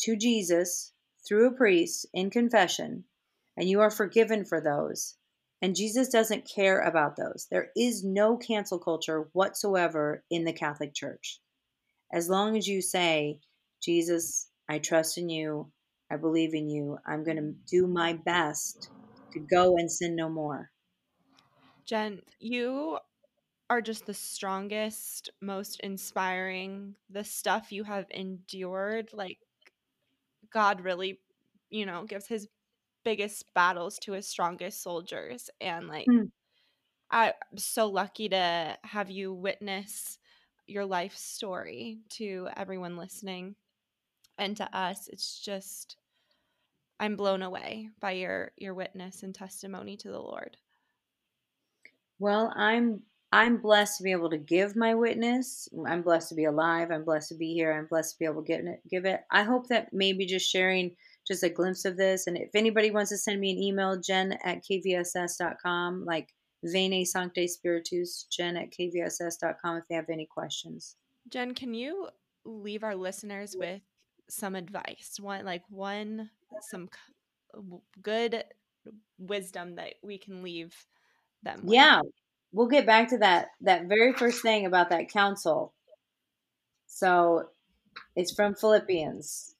to 0.00 0.16
Jesus 0.16 0.92
through 1.26 1.48
a 1.48 1.52
priest 1.52 2.06
in 2.14 2.30
confession, 2.30 3.04
and 3.56 3.68
you 3.68 3.80
are 3.80 3.90
forgiven 3.90 4.44
for 4.44 4.60
those. 4.60 5.16
And 5.62 5.74
Jesus 5.74 6.08
doesn't 6.08 6.50
care 6.54 6.80
about 6.80 7.16
those. 7.16 7.46
There 7.50 7.70
is 7.76 8.04
no 8.04 8.36
cancel 8.36 8.78
culture 8.78 9.28
whatsoever 9.32 10.22
in 10.30 10.44
the 10.44 10.52
Catholic 10.52 10.94
Church. 10.94 11.40
As 12.12 12.28
long 12.28 12.56
as 12.56 12.68
you 12.68 12.82
say, 12.82 13.40
Jesus, 13.82 14.48
I 14.68 14.78
trust 14.78 15.18
in 15.18 15.28
you, 15.28 15.70
I 16.10 16.16
believe 16.16 16.54
in 16.54 16.68
you, 16.68 16.98
I'm 17.06 17.24
going 17.24 17.38
to 17.38 17.54
do 17.68 17.86
my 17.86 18.12
best 18.12 18.90
to 19.32 19.40
go 19.40 19.76
and 19.76 19.90
sin 19.90 20.14
no 20.14 20.28
more. 20.28 20.70
Jen, 21.86 22.20
you 22.38 22.98
are 23.68 23.80
just 23.80 24.06
the 24.06 24.14
strongest, 24.14 25.30
most 25.40 25.80
inspiring. 25.80 26.94
The 27.10 27.24
stuff 27.24 27.72
you 27.72 27.84
have 27.84 28.06
endured, 28.10 29.10
like 29.12 29.38
God 30.52 30.80
really, 30.82 31.20
you 31.70 31.86
know, 31.86 32.04
gives 32.04 32.26
his 32.26 32.48
biggest 33.06 33.54
battles 33.54 33.98
to 34.00 34.12
his 34.12 34.28
strongest 34.28 34.82
soldiers. 34.82 35.50
And 35.62 35.88
like, 35.88 36.10
Mm. 36.10 36.30
I'm 37.10 37.34
so 37.56 37.88
lucky 37.88 38.28
to 38.30 38.78
have 38.84 39.10
you 39.10 39.32
witness 39.34 40.18
your 40.66 40.84
life 40.86 41.16
story 41.16 42.02
to 42.10 42.48
everyone 42.56 42.96
listening 42.96 43.56
and 44.38 44.56
to 44.58 44.76
us. 44.76 45.08
It's 45.08 45.40
just, 45.40 45.98
I'm 47.00 47.16
blown 47.16 47.40
away 47.40 47.88
by 48.00 48.10
your 48.12 48.52
your 48.58 48.74
witness 48.74 49.22
and 49.22 49.34
testimony 49.34 49.96
to 49.96 50.10
the 50.10 50.20
Lord. 50.20 50.58
Well, 52.18 52.52
I'm 52.54 53.02
I'm 53.32 53.60
blessed 53.60 53.98
to 53.98 54.04
be 54.04 54.12
able 54.12 54.30
to 54.30 54.38
give 54.38 54.76
my 54.76 54.94
witness. 54.94 55.68
I'm 55.86 56.02
blessed 56.02 56.28
to 56.30 56.34
be 56.34 56.44
alive. 56.44 56.90
I'm 56.90 57.04
blessed 57.04 57.30
to 57.30 57.34
be 57.34 57.52
here. 57.54 57.72
I'm 57.72 57.86
blessed 57.86 58.14
to 58.14 58.18
be 58.18 58.24
able 58.24 58.42
to 58.42 58.46
give 58.46 58.66
it. 58.66 58.80
Give 58.88 59.04
it. 59.04 59.22
I 59.30 59.42
hope 59.42 59.68
that 59.68 59.92
maybe 59.92 60.26
just 60.26 60.48
sharing 60.50 60.96
just 61.26 61.42
a 61.42 61.48
glimpse 61.48 61.84
of 61.84 61.96
this, 61.96 62.26
and 62.26 62.36
if 62.36 62.50
anybody 62.54 62.90
wants 62.90 63.10
to 63.10 63.18
send 63.18 63.40
me 63.40 63.50
an 63.50 63.58
email, 63.58 64.00
Jen 64.00 64.38
at 64.44 64.62
kvss.com, 64.64 66.04
like 66.04 66.28
Veni 66.64 67.04
Sancte 67.04 67.48
Spiritus, 67.48 68.26
Jen 68.30 68.56
at 68.56 68.70
kvss.com, 68.70 69.76
if 69.76 69.84
they 69.88 69.94
have 69.94 70.08
any 70.10 70.26
questions. 70.26 70.96
Jen, 71.28 71.54
can 71.54 71.74
you 71.74 72.08
leave 72.44 72.84
our 72.84 72.94
listeners 72.94 73.56
with 73.58 73.80
some 74.28 74.54
advice? 74.54 75.18
One 75.20 75.44
like 75.44 75.62
one 75.68 76.30
some 76.62 76.88
good 78.02 78.44
wisdom 79.18 79.76
that 79.76 79.94
we 80.02 80.18
can 80.18 80.42
leave 80.42 80.74
them 81.42 81.60
with. 81.64 81.74
Yeah, 81.74 82.00
we'll 82.52 82.68
get 82.68 82.86
back 82.86 83.08
to 83.10 83.18
that 83.18 83.48
that 83.62 83.86
very 83.86 84.12
first 84.12 84.42
thing 84.42 84.66
about 84.66 84.90
that 84.90 85.10
council. 85.10 85.74
So 86.86 87.48
it's 88.14 88.32
from 88.32 88.54
Philippians, 88.54 89.54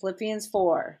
Philippians 0.00 0.46
4. 0.48 1.00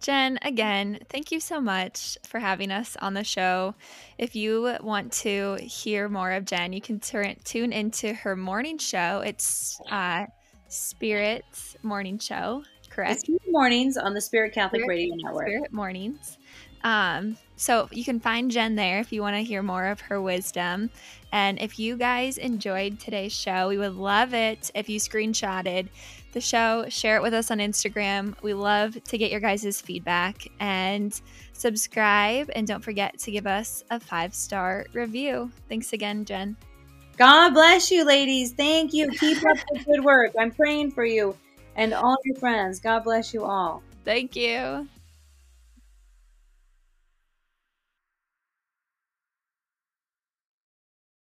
Jen, 0.00 0.38
again, 0.42 0.98
thank 1.10 1.30
you 1.30 1.40
so 1.40 1.60
much 1.60 2.16
for 2.26 2.38
having 2.38 2.70
us 2.70 2.96
on 3.02 3.12
the 3.14 3.24
show. 3.24 3.74
If 4.16 4.34
you 4.34 4.76
want 4.80 5.12
to 5.12 5.56
hear 5.60 6.08
more 6.08 6.32
of 6.32 6.46
Jen, 6.46 6.72
you 6.72 6.80
can 6.80 7.00
turn, 7.00 7.36
tune 7.44 7.72
into 7.72 8.14
her 8.14 8.34
morning 8.34 8.78
show. 8.78 9.22
It's 9.24 9.78
uh, 9.90 10.26
Spirit's 10.68 11.76
morning 11.82 12.18
show, 12.18 12.64
correct? 12.88 13.24
It's 13.28 13.40
mornings 13.50 13.98
on 13.98 14.14
the 14.14 14.20
Spirit 14.22 14.54
Catholic 14.54 14.82
Spirit- 14.82 14.88
Radio 14.88 15.14
Network. 15.16 15.48
Spirit 15.48 15.72
Mornings. 15.72 16.38
Um, 16.82 17.36
so 17.56 17.88
you 17.92 18.04
can 18.04 18.20
find 18.20 18.50
Jen 18.50 18.76
there 18.76 19.00
if 19.00 19.12
you 19.12 19.20
want 19.20 19.36
to 19.36 19.42
hear 19.42 19.62
more 19.62 19.86
of 19.86 20.00
her 20.00 20.20
wisdom. 20.20 20.88
And 21.30 21.60
if 21.60 21.78
you 21.78 21.96
guys 21.96 22.38
enjoyed 22.38 22.98
today's 22.98 23.34
show, 23.34 23.68
we 23.68 23.76
would 23.76 23.96
love 23.96 24.32
it 24.32 24.70
if 24.74 24.88
you 24.88 24.98
screenshotted 24.98 25.88
the 26.32 26.40
show, 26.40 26.84
share 26.88 27.16
it 27.16 27.22
with 27.22 27.34
us 27.34 27.50
on 27.50 27.58
Instagram. 27.58 28.34
We 28.42 28.54
love 28.54 29.02
to 29.04 29.18
get 29.18 29.30
your 29.30 29.40
guys' 29.40 29.80
feedback 29.80 30.46
and 30.60 31.18
subscribe. 31.52 32.50
And 32.54 32.66
don't 32.66 32.82
forget 32.82 33.18
to 33.20 33.30
give 33.30 33.46
us 33.46 33.84
a 33.90 34.00
five 34.00 34.34
star 34.34 34.86
review. 34.92 35.50
Thanks 35.68 35.92
again, 35.92 36.24
Jen. 36.24 36.56
God 37.16 37.50
bless 37.50 37.90
you, 37.90 38.04
ladies. 38.04 38.52
Thank 38.52 38.94
you. 38.94 39.08
Keep 39.08 39.38
up 39.46 39.58
the 39.72 39.84
good 39.84 40.04
work. 40.04 40.32
I'm 40.38 40.50
praying 40.50 40.92
for 40.92 41.04
you 41.04 41.36
and 41.76 41.92
all 41.92 42.16
your 42.24 42.36
friends. 42.36 42.80
God 42.80 43.04
bless 43.04 43.34
you 43.34 43.44
all. 43.44 43.82
Thank 44.04 44.34
you. 44.36 44.88